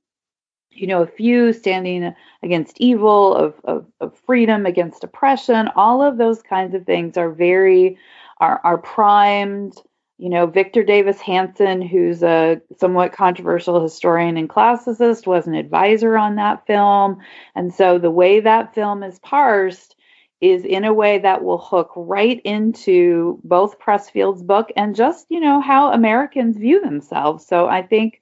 you 0.71 0.87
know, 0.87 1.03
a 1.03 1.07
few 1.07 1.53
standing 1.53 2.15
against 2.43 2.81
evil, 2.81 3.35
of, 3.35 3.55
of, 3.65 3.87
of 4.01 4.19
freedom 4.27 4.67
against 4.67 5.05
oppression, 5.05 5.69
all 5.77 6.03
of 6.03 6.17
those 6.17 6.43
kinds 6.43 6.75
of 6.75 6.87
things 6.87 7.17
are 7.17 7.31
very 7.31 7.99
are 8.39 8.61
are 8.65 8.79
primed 8.79 9.75
you 10.21 10.29
know, 10.29 10.47
Victor 10.47 10.85
Davis 10.85 11.19
Hanson, 11.19 11.81
who's 11.81 12.23
a 12.23 12.61
somewhat 12.79 13.15
controversial 13.15 13.83
historian 13.83 14.37
and 14.37 14.51
classicist, 14.51 15.27
was 15.27 15.47
an 15.47 15.55
advisor 15.55 16.19
on 16.19 16.37
that 16.37 16.67
film. 16.67 17.17
And 17.55 17.73
so 17.73 17.99
the 17.99 18.11
way 18.11 18.41
that 18.41 18.75
film 18.75 19.03
is 19.03 19.19
parsed 19.21 19.97
is 20.43 20.67
in 20.67 20.85
a 20.85 20.93
way 20.93 21.19
that 21.19 21.43
will 21.43 21.57
hook 21.57 21.91
right 21.97 22.39
into 22.45 23.41
both 23.45 23.79
Pressfield's 23.79 24.43
book 24.43 24.71
and 24.77 24.95
just, 24.95 25.25
you 25.31 25.41
know, 25.41 25.59
how 25.59 25.91
Americans 25.91 26.59
view 26.59 26.83
themselves. 26.83 27.47
So 27.47 27.67
I 27.67 27.83
think 27.83 28.21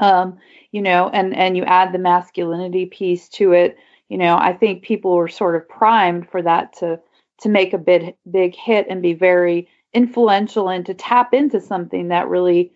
um, 0.00 0.38
you 0.72 0.80
know, 0.80 1.10
and 1.12 1.36
and 1.36 1.54
you 1.54 1.64
add 1.64 1.92
the 1.92 1.98
masculinity 1.98 2.86
piece 2.86 3.28
to 3.30 3.52
it, 3.52 3.76
you 4.08 4.16
know, 4.16 4.36
I 4.36 4.54
think 4.54 4.82
people 4.82 5.14
were 5.14 5.28
sort 5.28 5.54
of 5.54 5.68
primed 5.68 6.30
for 6.30 6.40
that 6.40 6.72
to 6.78 6.98
to 7.42 7.48
make 7.50 7.74
a 7.74 7.78
big 7.78 8.14
big 8.30 8.56
hit 8.56 8.86
and 8.88 9.02
be 9.02 9.12
very 9.12 9.68
influential 9.94 10.68
and 10.68 10.84
to 10.86 10.94
tap 10.94 11.32
into 11.32 11.60
something 11.60 12.08
that 12.08 12.28
really, 12.28 12.72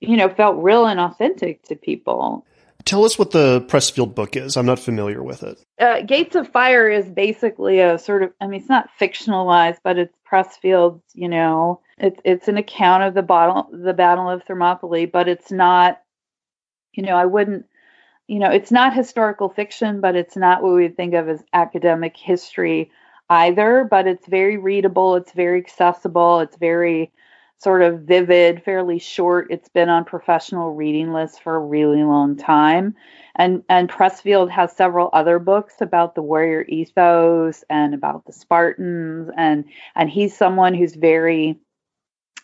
you 0.00 0.16
know, 0.16 0.28
felt 0.28 0.62
real 0.62 0.86
and 0.86 1.00
authentic 1.00 1.62
to 1.64 1.74
people. 1.74 2.46
Tell 2.84 3.04
us 3.04 3.18
what 3.18 3.30
the 3.30 3.60
Pressfield 3.62 4.14
book 4.14 4.36
is. 4.36 4.56
I'm 4.56 4.66
not 4.66 4.78
familiar 4.78 5.22
with 5.22 5.42
it. 5.42 5.62
Uh, 5.78 6.00
Gates 6.02 6.34
of 6.34 6.48
Fire 6.48 6.88
is 6.88 7.06
basically 7.06 7.80
a 7.80 7.98
sort 7.98 8.22
of, 8.22 8.32
I 8.40 8.46
mean, 8.46 8.60
it's 8.60 8.68
not 8.68 8.88
fictionalized, 8.98 9.78
but 9.82 9.98
it's 9.98 10.16
Pressfield's, 10.30 11.02
you 11.14 11.28
know, 11.28 11.80
it's 11.98 12.20
it's 12.24 12.48
an 12.48 12.56
account 12.56 13.02
of 13.02 13.14
the 13.14 13.22
battle, 13.22 13.68
the 13.72 13.92
Battle 13.92 14.30
of 14.30 14.44
Thermopylae, 14.44 15.06
but 15.06 15.28
it's 15.28 15.50
not, 15.50 16.00
you 16.92 17.02
know, 17.02 17.14
I 17.16 17.26
wouldn't, 17.26 17.66
you 18.26 18.38
know, 18.38 18.50
it's 18.50 18.70
not 18.70 18.94
historical 18.94 19.50
fiction, 19.50 20.00
but 20.00 20.16
it's 20.16 20.36
not 20.36 20.62
what 20.62 20.74
we 20.74 20.82
would 20.82 20.96
think 20.96 21.14
of 21.14 21.28
as 21.28 21.42
academic 21.52 22.16
history 22.16 22.90
either, 23.30 23.86
but 23.88 24.06
it's 24.06 24.26
very 24.26 24.58
readable, 24.58 25.14
it's 25.14 25.32
very 25.32 25.58
accessible, 25.60 26.40
it's 26.40 26.56
very 26.56 27.12
sort 27.58 27.82
of 27.82 28.00
vivid, 28.00 28.62
fairly 28.64 28.98
short. 28.98 29.46
It's 29.50 29.68
been 29.68 29.88
on 29.88 30.04
professional 30.04 30.74
reading 30.74 31.12
lists 31.12 31.38
for 31.38 31.56
a 31.56 31.60
really 31.60 32.02
long 32.02 32.36
time. 32.36 32.96
And 33.36 33.62
and 33.68 33.88
Pressfield 33.88 34.50
has 34.50 34.76
several 34.76 35.10
other 35.12 35.38
books 35.38 35.74
about 35.80 36.14
the 36.14 36.22
warrior 36.22 36.64
ethos 36.68 37.62
and 37.70 37.94
about 37.94 38.24
the 38.26 38.32
Spartans 38.32 39.30
and 39.36 39.64
and 39.94 40.10
he's 40.10 40.36
someone 40.36 40.74
who's 40.74 40.94
very 40.94 41.58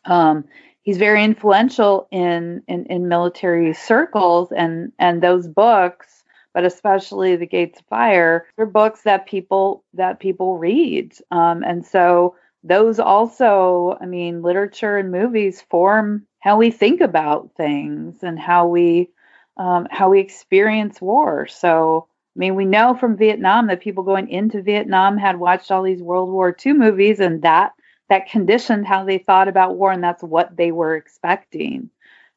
um, 0.05 0.45
he's 0.83 0.99
very 0.99 1.25
influential 1.25 2.07
in, 2.13 2.63
in 2.69 2.87
in 2.87 3.09
military 3.09 3.75
circles 3.75 4.53
and 4.53 4.93
and 4.99 5.23
those 5.23 5.49
books 5.49 6.25
but 6.57 6.65
especially 6.65 7.37
the 7.37 7.45
Gates 7.47 7.81
of 7.81 7.85
Fire, 7.85 8.47
they're 8.57 8.65
books 8.65 9.03
that 9.03 9.27
people 9.27 9.85
that 9.93 10.21
people 10.21 10.57
read, 10.57 11.13
um, 11.31 11.63
and 11.63 11.85
so 11.85 12.35
those 12.65 12.99
also, 12.99 13.99
I 14.01 14.07
mean, 14.07 14.41
literature 14.41 14.97
and 14.97 15.11
movies 15.11 15.61
form 15.61 16.27
how 16.41 16.57
we 16.57 16.71
think 16.71 17.03
about 17.03 17.51
things 17.59 18.23
and 18.23 18.39
how 18.39 18.69
we 18.69 19.11
um, 19.59 19.87
how 19.91 20.09
we 20.09 20.19
experience 20.21 20.99
war. 20.99 21.47
So, 21.47 22.09
I 22.35 22.39
mean, 22.39 22.55
we 22.55 22.65
know 22.65 22.97
from 22.97 23.19
Vietnam 23.19 23.67
that 23.67 23.83
people 23.83 24.03
going 24.03 24.31
into 24.31 24.63
Vietnam 24.63 25.19
had 25.19 25.39
watched 25.39 25.71
all 25.71 25.83
these 25.83 26.01
World 26.01 26.31
War 26.31 26.57
II 26.65 26.73
movies, 26.73 27.21
and 27.21 27.43
that 27.43 27.73
that 28.09 28.31
conditioned 28.31 28.87
how 28.87 29.05
they 29.05 29.19
thought 29.19 29.49
about 29.49 29.77
war, 29.77 29.93
and 29.93 30.03
that's 30.03 30.23
what 30.23 30.57
they 30.57 30.73
were 30.73 30.97
expecting. 30.97 31.91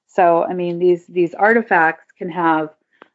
So, 0.07 0.43
I 0.43 0.53
mean, 0.53 0.77
these 0.77 1.07
these 1.07 1.33
artifacts 1.33 2.11
can 2.17 2.29
have 2.31 2.71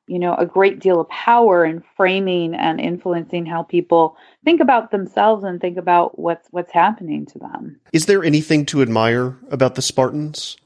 you 0.06 0.18
know 0.18 0.34
a 0.34 0.46
great 0.46 0.80
deal 0.80 1.00
of 1.00 1.08
power 1.08 1.64
in 1.64 1.82
framing 1.96 2.54
and 2.54 2.80
influencing 2.80 3.46
how 3.46 3.62
people 3.62 4.16
think 4.44 4.60
about 4.60 4.90
themselves 4.90 5.44
and 5.44 5.60
think 5.60 5.78
about 5.78 6.18
what's 6.18 6.48
what's 6.50 6.72
happening 6.72 7.26
to 7.26 7.38
them. 7.38 7.80
Is 7.92 8.06
there 8.06 8.24
anything 8.24 8.66
to 8.66 8.82
admire 8.82 9.36
about 9.50 9.74
the 9.74 9.82
spartans? 9.82 10.56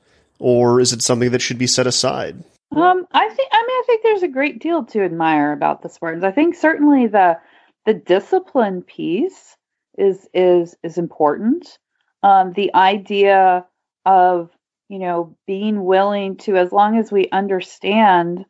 Or 0.41 0.81
is 0.81 0.93
it 0.93 1.03
something 1.03 1.33
that 1.33 1.43
should 1.43 1.59
be 1.59 1.67
set 1.67 1.87
aside? 1.87 2.43
Um 2.73 3.07
i 3.13 3.29
think 3.29 3.49
i 3.53 3.63
mean 3.67 3.77
i 3.77 3.83
think 3.87 4.03
there's 4.03 4.23
a 4.23 4.29
great 4.29 4.61
deal 4.61 4.85
to 4.87 5.05
admire 5.05 5.53
about 5.53 5.83
the 5.83 5.89
spartans. 5.89 6.25
I 6.25 6.33
think 6.33 6.55
certainly 6.55 7.07
the 7.07 7.39
the 7.87 7.95
discipline 7.95 8.83
piece 8.83 9.57
is 9.97 10.29
is 10.35 10.77
is 10.83 10.99
important. 10.99 11.79
Um 12.23 12.53
the 12.53 12.75
idea 12.75 13.67
of 14.05 14.51
you 14.89 14.99
know 14.99 15.37
being 15.47 15.85
willing 15.85 16.37
to 16.39 16.57
as 16.57 16.73
long 16.73 16.99
as 16.99 17.13
we 17.13 17.29
understand 17.31 18.45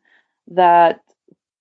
that 0.49 1.01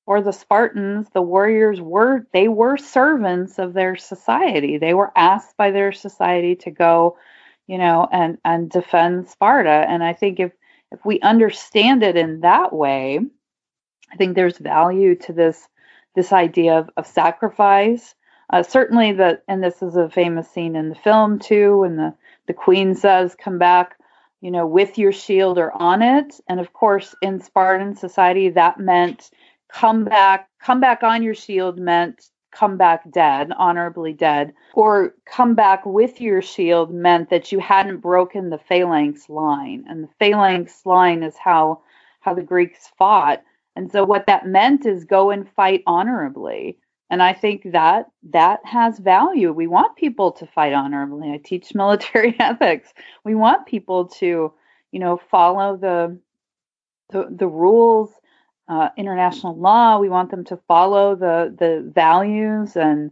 for 0.09 0.23
the 0.23 0.32
Spartans, 0.32 1.06
the 1.12 1.23
warriors 1.23 1.81
were 1.81 2.27
they 2.32 2.48
were 2.48 2.78
servants 2.78 3.59
of 3.59 3.74
their 3.74 3.94
society. 3.97 4.78
They 4.78 4.94
were 4.94 5.12
asked 5.15 5.56
by 5.59 5.70
their 5.70 5.93
society 5.93 6.56
to 6.56 6.70
go, 6.70 7.19
you 7.66 7.77
know, 7.77 8.09
and 8.10 8.39
and 8.44 8.70
defend 8.70 9.28
Sparta. 9.28 9.70
And 9.70 10.02
I 10.02 10.15
think 10.15 10.40
if 10.40 10.52
if 10.90 11.05
we 11.05 11.20
understand 11.20 12.02
it 12.02 12.16
in 12.16 12.40
that 12.40 12.73
way, 12.73 13.20
I 14.10 14.16
think 14.16 14.35
there's 14.35 14.56
value 14.56 15.15
to 15.16 15.32
this 15.35 15.69
this 16.15 16.32
idea 16.32 16.78
of, 16.78 16.90
of 16.97 17.06
sacrifice. 17.06 18.15
Uh, 18.51 18.62
certainly, 18.62 19.12
that 19.12 19.43
and 19.47 19.62
this 19.62 19.82
is 19.82 19.94
a 19.94 20.09
famous 20.09 20.51
scene 20.51 20.74
in 20.74 20.89
the 20.89 20.94
film 20.94 21.39
too, 21.39 21.81
when 21.81 21.97
the 21.97 22.15
the 22.47 22.55
queen 22.55 22.94
says, 22.94 23.35
"Come 23.35 23.59
back." 23.59 23.97
You 24.40 24.51
know, 24.51 24.66
with 24.66 24.98
your 24.98 25.12
shield 25.12 25.59
or 25.59 25.73
on 25.81 26.02
it. 26.02 26.40
And 26.48 26.60
of 26.60 26.73
course, 26.73 27.15
in 27.23 27.40
Spartan 27.40 27.94
society, 27.97 28.51
that 28.51 28.78
meant 28.78 29.31
come 29.69 30.05
back, 30.05 30.48
come 30.60 30.81
back 30.81 31.02
on 31.02 31.23
your 31.23 31.35
shield 31.35 31.78
meant 31.78 32.31
come 32.51 32.77
back 32.77 33.09
dead, 33.10 33.52
honorably 33.56 34.12
dead, 34.12 34.52
or 34.74 35.15
come 35.27 35.55
back 35.55 35.85
with 35.85 36.20
your 36.20 36.43
shield 36.43 36.93
meant 36.93 37.31
that 37.31 37.52
you 37.52 37.59
hadn't 37.59 37.98
broken 37.98 38.51
the 38.51 38.59
phalanx 38.59 39.28
line. 39.28 39.85
And 39.89 40.02
the 40.02 40.09
phalanx 40.19 40.85
line 40.86 41.23
is 41.23 41.36
how 41.36 41.82
how 42.20 42.35
the 42.35 42.43
Greeks 42.43 42.90
fought. 42.98 43.43
And 43.77 43.93
so 43.93 44.05
what 44.05 44.27
that 44.27 44.47
meant 44.47 44.86
is 44.86 45.05
go 45.05 45.31
and 45.31 45.48
fight 45.48 45.82
honorably 45.86 46.78
and 47.10 47.22
i 47.22 47.32
think 47.32 47.72
that 47.72 48.06
that 48.30 48.60
has 48.64 48.98
value. 48.98 49.52
We 49.52 49.66
want 49.66 49.97
people 49.97 50.32
to 50.32 50.47
fight 50.47 50.72
honorably 50.72 51.30
i 51.30 51.39
teach 51.39 51.74
military 51.74 52.36
ethics. 52.39 52.93
We 53.24 53.35
want 53.35 53.66
people 53.66 54.09
to 54.20 54.52
you 54.93 55.01
know 55.01 55.20
follow 55.30 55.76
the 55.76 56.18
the, 57.10 57.26
the 57.30 57.48
rules 57.48 58.12
uh, 58.68 58.90
international 58.97 59.56
law. 59.56 59.98
We 59.98 60.10
want 60.10 60.30
them 60.30 60.44
to 60.44 60.59
follow 60.68 61.16
the 61.16 61.55
the 61.59 61.90
values 61.94 62.76
and 62.76 63.10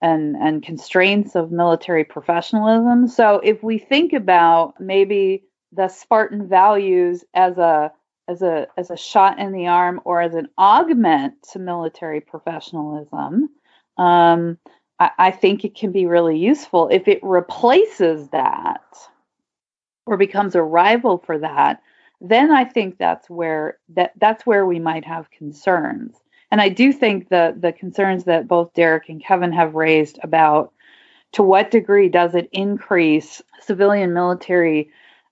and 0.00 0.36
and 0.36 0.62
constraints 0.62 1.34
of 1.34 1.52
military 1.52 2.04
professionalism. 2.04 3.08
So 3.08 3.40
if 3.44 3.62
we 3.62 3.78
think 3.78 4.12
about 4.12 4.74
maybe 4.80 5.44
the 5.72 5.88
spartan 5.88 6.48
values 6.48 7.24
as 7.34 7.58
a 7.58 7.92
as 8.28 8.42
a 8.42 8.66
as 8.76 8.90
a 8.90 8.96
shot 8.96 9.38
in 9.38 9.52
the 9.52 9.66
arm 9.66 10.00
or 10.04 10.20
as 10.20 10.34
an 10.34 10.48
augment 10.58 11.34
to 11.52 11.58
military 11.58 12.20
professionalism, 12.20 13.50
um, 13.98 14.58
I, 14.98 15.10
I 15.18 15.30
think 15.30 15.64
it 15.64 15.74
can 15.74 15.92
be 15.92 16.06
really 16.06 16.38
useful. 16.38 16.88
If 16.88 17.08
it 17.08 17.20
replaces 17.22 18.28
that 18.28 18.82
or 20.06 20.16
becomes 20.16 20.54
a 20.54 20.62
rival 20.62 21.18
for 21.18 21.38
that, 21.38 21.82
then 22.20 22.50
I 22.50 22.64
think 22.64 22.98
that's 22.98 23.28
where 23.28 23.78
that 23.90 24.12
that's 24.18 24.46
where 24.46 24.66
we 24.66 24.78
might 24.78 25.04
have 25.04 25.30
concerns. 25.30 26.16
And 26.50 26.60
I 26.60 26.68
do 26.68 26.92
think 26.92 27.28
the 27.28 27.54
the 27.58 27.72
concerns 27.72 28.24
that 28.24 28.48
both 28.48 28.72
Derek 28.74 29.08
and 29.08 29.22
Kevin 29.22 29.52
have 29.52 29.74
raised 29.74 30.18
about 30.22 30.72
to 31.32 31.42
what 31.42 31.70
degree 31.70 32.08
does 32.08 32.34
it 32.34 32.48
increase 32.52 33.42
civilian 33.60 34.14
military 34.14 34.88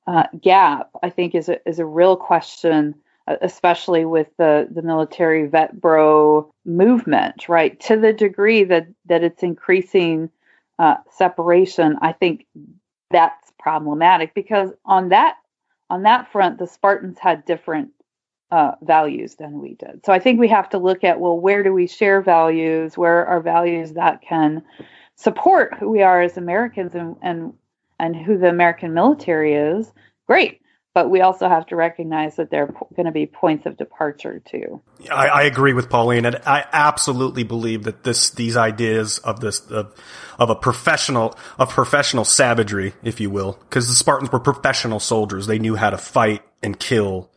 uh, 0.06 0.24
gap, 0.40 0.90
I 1.02 1.10
think, 1.10 1.34
is 1.34 1.48
a, 1.48 1.66
is 1.68 1.78
a 1.78 1.86
real 1.86 2.16
question, 2.16 2.94
uh, 3.26 3.36
especially 3.40 4.04
with 4.04 4.28
the, 4.38 4.68
the 4.70 4.82
military 4.82 5.46
vet 5.46 5.80
bro 5.80 6.52
movement, 6.64 7.48
right? 7.48 7.78
To 7.80 7.96
the 7.96 8.12
degree 8.12 8.64
that, 8.64 8.88
that 9.06 9.22
it's 9.22 9.42
increasing 9.42 10.30
uh, 10.78 10.96
separation, 11.10 11.96
I 12.02 12.12
think 12.12 12.46
that's 13.10 13.52
problematic 13.58 14.34
because 14.34 14.70
on 14.84 15.10
that 15.10 15.36
on 15.90 16.04
that 16.04 16.32
front, 16.32 16.58
the 16.58 16.66
Spartans 16.66 17.18
had 17.18 17.44
different 17.44 17.90
uh, 18.50 18.72
values 18.80 19.34
than 19.34 19.60
we 19.60 19.74
did. 19.74 20.00
So 20.06 20.12
I 20.12 20.18
think 20.18 20.40
we 20.40 20.48
have 20.48 20.70
to 20.70 20.78
look 20.78 21.04
at 21.04 21.20
well, 21.20 21.38
where 21.38 21.62
do 21.62 21.72
we 21.72 21.86
share 21.86 22.22
values? 22.22 22.96
Where 22.96 23.26
are 23.26 23.40
values 23.40 23.92
that 23.92 24.22
can 24.22 24.62
support 25.16 25.74
who 25.78 25.90
we 25.90 26.02
are 26.02 26.22
as 26.22 26.36
Americans 26.36 26.94
and, 26.94 27.16
and 27.22 27.52
and 28.02 28.16
who 28.16 28.36
the 28.36 28.48
American 28.48 28.92
military 28.92 29.54
is, 29.54 29.90
great. 30.26 30.58
But 30.92 31.08
we 31.08 31.22
also 31.22 31.48
have 31.48 31.64
to 31.68 31.76
recognize 31.76 32.36
that 32.36 32.50
there 32.50 32.64
are 32.64 32.74
going 32.94 33.06
to 33.06 33.12
be 33.12 33.24
points 33.24 33.64
of 33.64 33.78
departure 33.78 34.42
too. 34.44 34.82
I, 35.10 35.28
I, 35.28 35.42
agree 35.44 35.72
with 35.72 35.88
Pauline, 35.88 36.26
and 36.26 36.36
I 36.44 36.66
absolutely 36.70 37.44
believe 37.44 37.84
that 37.84 38.04
this 38.04 38.28
these 38.28 38.58
ideas 38.58 39.16
of 39.18 39.40
this 39.40 39.60
of, 39.70 39.94
of 40.38 40.50
a 40.50 40.54
professional 40.54 41.34
of 41.58 41.70
professional 41.70 42.26
savagery, 42.26 42.92
if 43.02 43.20
you 43.20 43.30
will, 43.30 43.58
because 43.62 43.88
the 43.88 43.94
Spartans 43.94 44.30
were 44.30 44.40
professional 44.40 45.00
soldiers; 45.00 45.46
they 45.46 45.58
knew 45.58 45.76
how 45.76 45.88
to 45.88 45.96
fight 45.96 46.42
and 46.62 46.78
kill 46.78 47.30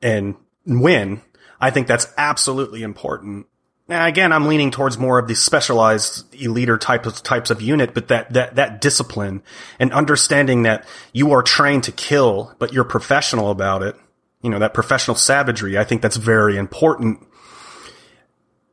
and 0.00 0.36
win. 0.64 1.20
I 1.60 1.70
think 1.70 1.88
that's 1.88 2.06
absolutely 2.16 2.82
important 2.82 3.48
again, 3.88 4.32
I'm 4.32 4.46
leaning 4.46 4.70
towards 4.70 4.98
more 4.98 5.18
of 5.18 5.28
the 5.28 5.34
specialized 5.34 6.30
eliter 6.32 6.80
type 6.80 7.06
of 7.06 7.22
types 7.22 7.50
of 7.50 7.60
unit, 7.60 7.92
but 7.94 8.08
that, 8.08 8.32
that, 8.32 8.54
that 8.56 8.80
discipline 8.80 9.42
and 9.78 9.92
understanding 9.92 10.62
that 10.62 10.86
you 11.12 11.32
are 11.32 11.42
trained 11.42 11.84
to 11.84 11.92
kill, 11.92 12.54
but 12.58 12.72
you're 12.72 12.84
professional 12.84 13.50
about 13.50 13.82
it. 13.82 13.96
You 14.42 14.50
know, 14.50 14.58
that 14.58 14.74
professional 14.74 15.16
savagery. 15.16 15.78
I 15.78 15.84
think 15.84 16.02
that's 16.02 16.16
very 16.16 16.56
important. 16.56 17.26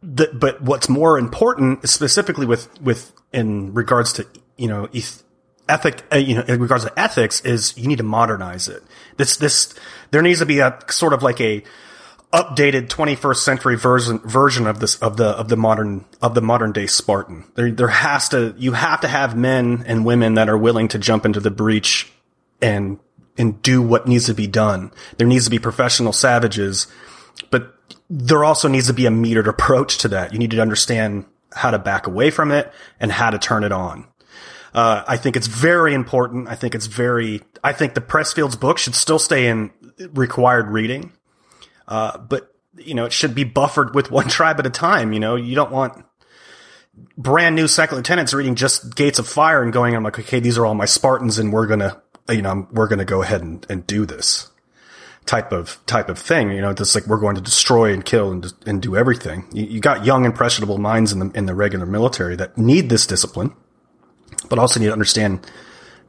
The, 0.01 0.29
but 0.33 0.61
what's 0.61 0.89
more 0.89 1.17
important, 1.17 1.87
specifically 1.87 2.45
with, 2.45 2.81
with, 2.81 3.13
in 3.31 3.73
regards 3.73 4.13
to, 4.13 4.27
you 4.57 4.67
know, 4.67 4.89
ethic, 5.69 6.03
uh, 6.11 6.17
you 6.17 6.35
know, 6.35 6.41
in 6.41 6.59
regards 6.59 6.83
to 6.83 6.99
ethics 6.99 7.39
is 7.41 7.77
you 7.77 7.87
need 7.87 7.99
to 7.99 8.03
modernize 8.03 8.67
it. 8.67 8.83
This, 9.17 9.37
this, 9.37 9.73
there 10.09 10.21
needs 10.21 10.39
to 10.39 10.45
be 10.45 10.59
a 10.59 10.77
sort 10.89 11.13
of 11.13 11.23
like 11.23 11.39
a, 11.39 11.63
updated 12.33 12.87
21st 12.87 13.35
century 13.37 13.75
version 13.75 14.19
version 14.19 14.65
of 14.65 14.79
this 14.79 14.95
of 14.97 15.17
the 15.17 15.25
of 15.25 15.49
the 15.49 15.57
modern 15.57 16.05
of 16.21 16.33
the 16.33 16.41
modern 16.41 16.71
day 16.71 16.87
Spartan. 16.87 17.51
There 17.55 17.71
there 17.71 17.87
has 17.87 18.29
to 18.29 18.55
you 18.57 18.71
have 18.73 19.01
to 19.01 19.07
have 19.07 19.35
men 19.35 19.83
and 19.85 20.05
women 20.05 20.35
that 20.35 20.49
are 20.49 20.57
willing 20.57 20.87
to 20.89 20.99
jump 20.99 21.25
into 21.25 21.39
the 21.39 21.51
breach 21.51 22.11
and 22.61 22.99
and 23.37 23.61
do 23.61 23.81
what 23.81 24.07
needs 24.07 24.25
to 24.27 24.33
be 24.33 24.47
done. 24.47 24.91
There 25.17 25.27
needs 25.27 25.45
to 25.45 25.51
be 25.51 25.59
professional 25.59 26.13
savages, 26.13 26.87
but 27.49 27.75
there 28.09 28.43
also 28.43 28.67
needs 28.67 28.87
to 28.87 28.93
be 28.93 29.05
a 29.05 29.09
metered 29.09 29.47
approach 29.47 29.97
to 29.99 30.07
that. 30.09 30.33
You 30.33 30.39
need 30.39 30.51
to 30.51 30.61
understand 30.61 31.25
how 31.53 31.71
to 31.71 31.79
back 31.79 32.07
away 32.07 32.31
from 32.31 32.51
it 32.51 32.71
and 32.99 33.11
how 33.11 33.29
to 33.29 33.39
turn 33.39 33.63
it 33.63 33.71
on. 33.71 34.07
Uh, 34.73 35.03
I 35.07 35.17
think 35.17 35.35
it's 35.35 35.47
very 35.47 35.93
important. 35.93 36.47
I 36.47 36.55
think 36.55 36.75
it's 36.75 36.85
very, 36.85 37.41
I 37.63 37.73
think 37.73 37.93
the 37.93 38.01
Pressfield's 38.01 38.55
book 38.55 38.77
should 38.77 38.95
still 38.95 39.19
stay 39.19 39.47
in 39.47 39.71
required 40.13 40.67
reading. 40.67 41.11
Uh, 41.87 42.17
but 42.17 42.53
you 42.77 42.93
know, 42.93 43.05
it 43.05 43.13
should 43.13 43.35
be 43.35 43.43
buffered 43.43 43.95
with 43.95 44.11
one 44.11 44.27
tribe 44.29 44.59
at 44.59 44.65
a 44.65 44.71
time. 44.71 45.13
You 45.13 45.19
know, 45.19 45.35
you 45.35 45.55
don't 45.55 45.71
want 45.71 46.05
brand 47.17 47.55
new 47.55 47.67
second 47.67 47.97
lieutenants 47.97 48.33
reading 48.33 48.55
just 48.55 48.95
Gates 48.95 49.19
of 49.19 49.27
Fire 49.27 49.63
and 49.63 49.73
going, 49.73 49.95
I'm 49.95 50.03
like, 50.03 50.19
okay, 50.19 50.39
these 50.39 50.57
are 50.57 50.65
all 50.65 50.75
my 50.75 50.85
Spartans, 50.85 51.37
and 51.37 51.51
we're 51.51 51.67
gonna, 51.67 52.01
you 52.29 52.41
know, 52.41 52.67
we're 52.71 52.87
gonna 52.87 53.05
go 53.05 53.21
ahead 53.21 53.41
and, 53.41 53.65
and 53.69 53.85
do 53.85 54.05
this 54.05 54.51
type 55.25 55.51
of 55.51 55.79
type 55.85 56.09
of 56.09 56.17
thing. 56.17 56.51
You 56.51 56.61
know, 56.61 56.73
just 56.73 56.95
like 56.95 57.07
we're 57.07 57.19
going 57.19 57.35
to 57.35 57.41
destroy 57.41 57.93
and 57.93 58.03
kill 58.03 58.31
and 58.31 58.53
and 58.65 58.81
do 58.81 58.95
everything. 58.95 59.47
You, 59.51 59.65
you 59.65 59.79
got 59.79 60.05
young 60.05 60.25
impressionable 60.25 60.77
minds 60.77 61.11
in 61.11 61.19
the 61.19 61.31
in 61.37 61.45
the 61.45 61.55
regular 61.55 61.85
military 61.85 62.35
that 62.37 62.57
need 62.57 62.89
this 62.89 63.05
discipline, 63.05 63.53
but 64.49 64.59
also 64.59 64.79
need 64.79 64.87
to 64.87 64.93
understand 64.93 65.47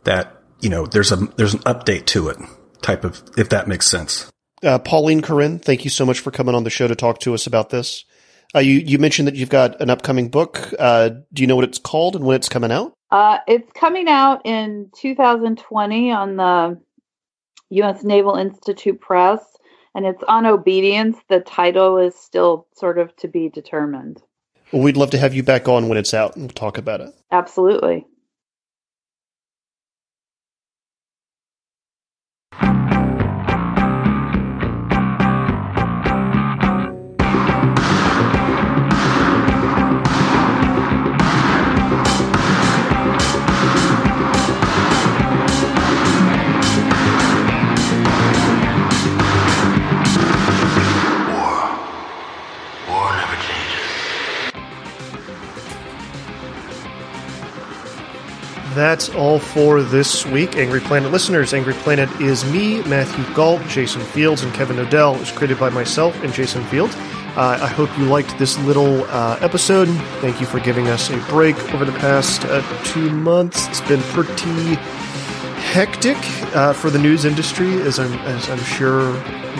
that 0.05 0.41
you 0.61 0.71
know 0.71 0.87
there's 0.87 1.13
a 1.13 1.17
there's 1.37 1.55
an 1.55 1.61
update 1.61 2.07
to 2.07 2.29
it. 2.29 2.39
Type 2.81 3.05
of 3.05 3.23
if 3.37 3.49
that 3.51 3.69
makes 3.69 3.87
sense. 3.87 4.32
Uh, 4.63 4.79
Pauline 4.79 5.23
Kaurin, 5.23 5.61
thank 5.61 5.85
you 5.85 5.91
so 5.91 6.07
much 6.07 6.21
for 6.21 6.31
coming 6.31 6.55
on 6.55 6.65
the 6.65 6.71
show 6.71 6.87
to 6.87 6.95
talk 6.95 7.19
to 7.21 7.35
us 7.35 7.47
about 7.47 7.71
this. 7.71 8.05
Uh, 8.55 8.61
you 8.61 8.79
you 8.79 8.99
mentioned 8.99 9.27
that 9.29 9.35
you've 9.35 9.49
got 9.49 9.81
an 9.81 9.91
upcoming 9.91 10.29
book. 10.29 10.73
Uh, 10.79 11.11
do 11.33 11.43
you 11.43 11.47
know 11.47 11.57
what 11.57 11.65
it's 11.65 11.79
called 11.79 12.17
and 12.17 12.25
when 12.25 12.37
it's 12.37 12.49
coming 12.49 12.71
out? 12.71 12.93
Uh, 13.11 13.39
it's 13.47 13.71
coming 13.73 14.09
out 14.09 14.43
in 14.45 14.91
2020 14.97 16.13
on 16.13 16.37
the 16.37 16.81
U.S. 17.71 18.05
Naval 18.05 18.37
Institute 18.37 19.01
Press, 19.01 19.41
and 19.95 20.05
it's 20.07 20.23
on 20.29 20.47
obedience. 20.47 21.17
The 21.29 21.41
title 21.41 21.99
is 21.99 22.15
still 22.15 22.67
sort 22.75 22.99
of 22.99 23.15
to 23.17 23.29
be 23.29 23.49
determined. 23.49 24.23
Well, 24.73 24.83
we'd 24.83 24.97
love 24.97 25.11
to 25.11 25.19
have 25.19 25.35
you 25.35 25.43
back 25.43 25.69
on 25.69 25.89
when 25.89 25.99
it's 25.99 26.15
out 26.15 26.35
and 26.35 26.45
we'll 26.45 26.51
talk 26.51 26.79
about 26.79 27.03
it. 27.03 27.15
Absolutely. 27.31 28.07
That's 58.83 59.11
all 59.11 59.39
for 59.39 59.81
this 59.81 60.27
week. 60.27 60.57
Angry 60.57 60.81
Planet 60.81 61.13
listeners, 61.13 61.55
Angry 61.55 61.73
Planet 61.73 62.11
is 62.21 62.45
me, 62.47 62.83
Matthew 62.83 63.25
Gault, 63.33 63.65
Jason 63.69 64.01
Fields, 64.03 64.43
and 64.43 64.53
Kevin 64.53 64.75
Knodell. 64.75 65.15
It 65.15 65.21
was 65.21 65.31
created 65.31 65.61
by 65.61 65.71
myself 65.71 66.21
and 66.25 66.33
Jason 66.33 66.65
Fields. 66.65 66.93
Uh, 67.37 67.61
I 67.63 67.69
hope 67.69 67.97
you 67.97 68.07
liked 68.07 68.37
this 68.41 68.59
little 68.65 69.05
uh, 69.05 69.39
episode. 69.41 69.87
Thank 70.21 70.41
you 70.41 70.47
for 70.47 70.59
giving 70.59 70.89
us 70.89 71.11
a 71.11 71.17
break 71.29 71.57
over 71.73 71.85
the 71.85 71.93
past 71.93 72.45
uh, 72.47 72.61
two 72.83 73.09
months. 73.11 73.69
It's 73.69 73.81
been 73.83 74.01
pretty 74.01 74.75
hectic 75.63 76.19
uh, 76.57 76.73
for 76.73 76.91
the 76.91 76.99
news 76.99 77.25
industry, 77.25 77.81
as 77.83 78.01
I'm, 78.01 78.13
as 78.27 78.51
I'm 78.51 78.59
sure 78.59 79.13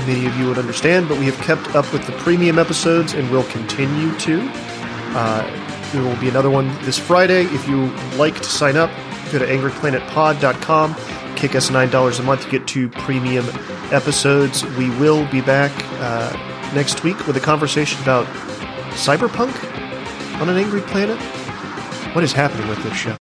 many 0.05 0.27
of 0.27 0.37
you 0.37 0.49
would 0.49 0.59
understand, 0.59 1.09
but 1.09 1.17
we 1.17 1.27
have 1.27 1.39
kept 1.43 1.77
up 1.77 1.93
with 1.93 2.05
the 2.07 2.13
premium 2.15 2.59
episodes 2.59 3.15
and 3.15 3.31
will 3.31 3.45
continue 3.45 4.19
to. 4.19 4.41
Uh, 5.15 5.93
there 5.93 6.03
will 6.03 6.17
be 6.17 6.29
another 6.29 6.51
one 6.51 6.67
this 6.83 6.99
Friday. 6.99 7.45
If 7.45 7.69
you 7.69 7.87
like 8.17 8.35
to 8.39 8.45
sign 8.49 8.77
up, 8.77 8.91
go 9.33 9.39
to 9.39 9.47
angryplanetpod.com. 9.47 10.95
Kick 11.37 11.55
us 11.55 11.71
$9 11.71 12.21
a 12.21 12.23
month 12.23 12.43
to 12.43 12.51
get 12.51 12.67
two 12.67 12.89
premium 12.89 13.47
episodes. 13.91 14.65
We 14.77 14.91
will 14.91 15.27
be 15.31 15.41
back 15.41 15.73
uh, 16.01 16.73
next 16.75 17.03
week 17.03 17.27
with 17.27 17.37
a 17.37 17.41
conversation 17.41 18.01
about 18.03 18.27
cyberpunk 18.95 19.53
on 20.41 20.49
an 20.49 20.57
angry 20.57 20.83
planet. 20.83 21.19
What 22.15 22.25
is 22.25 22.33
happening 22.33 22.69
with 22.69 22.83
this 22.83 22.95
show? 22.95 23.22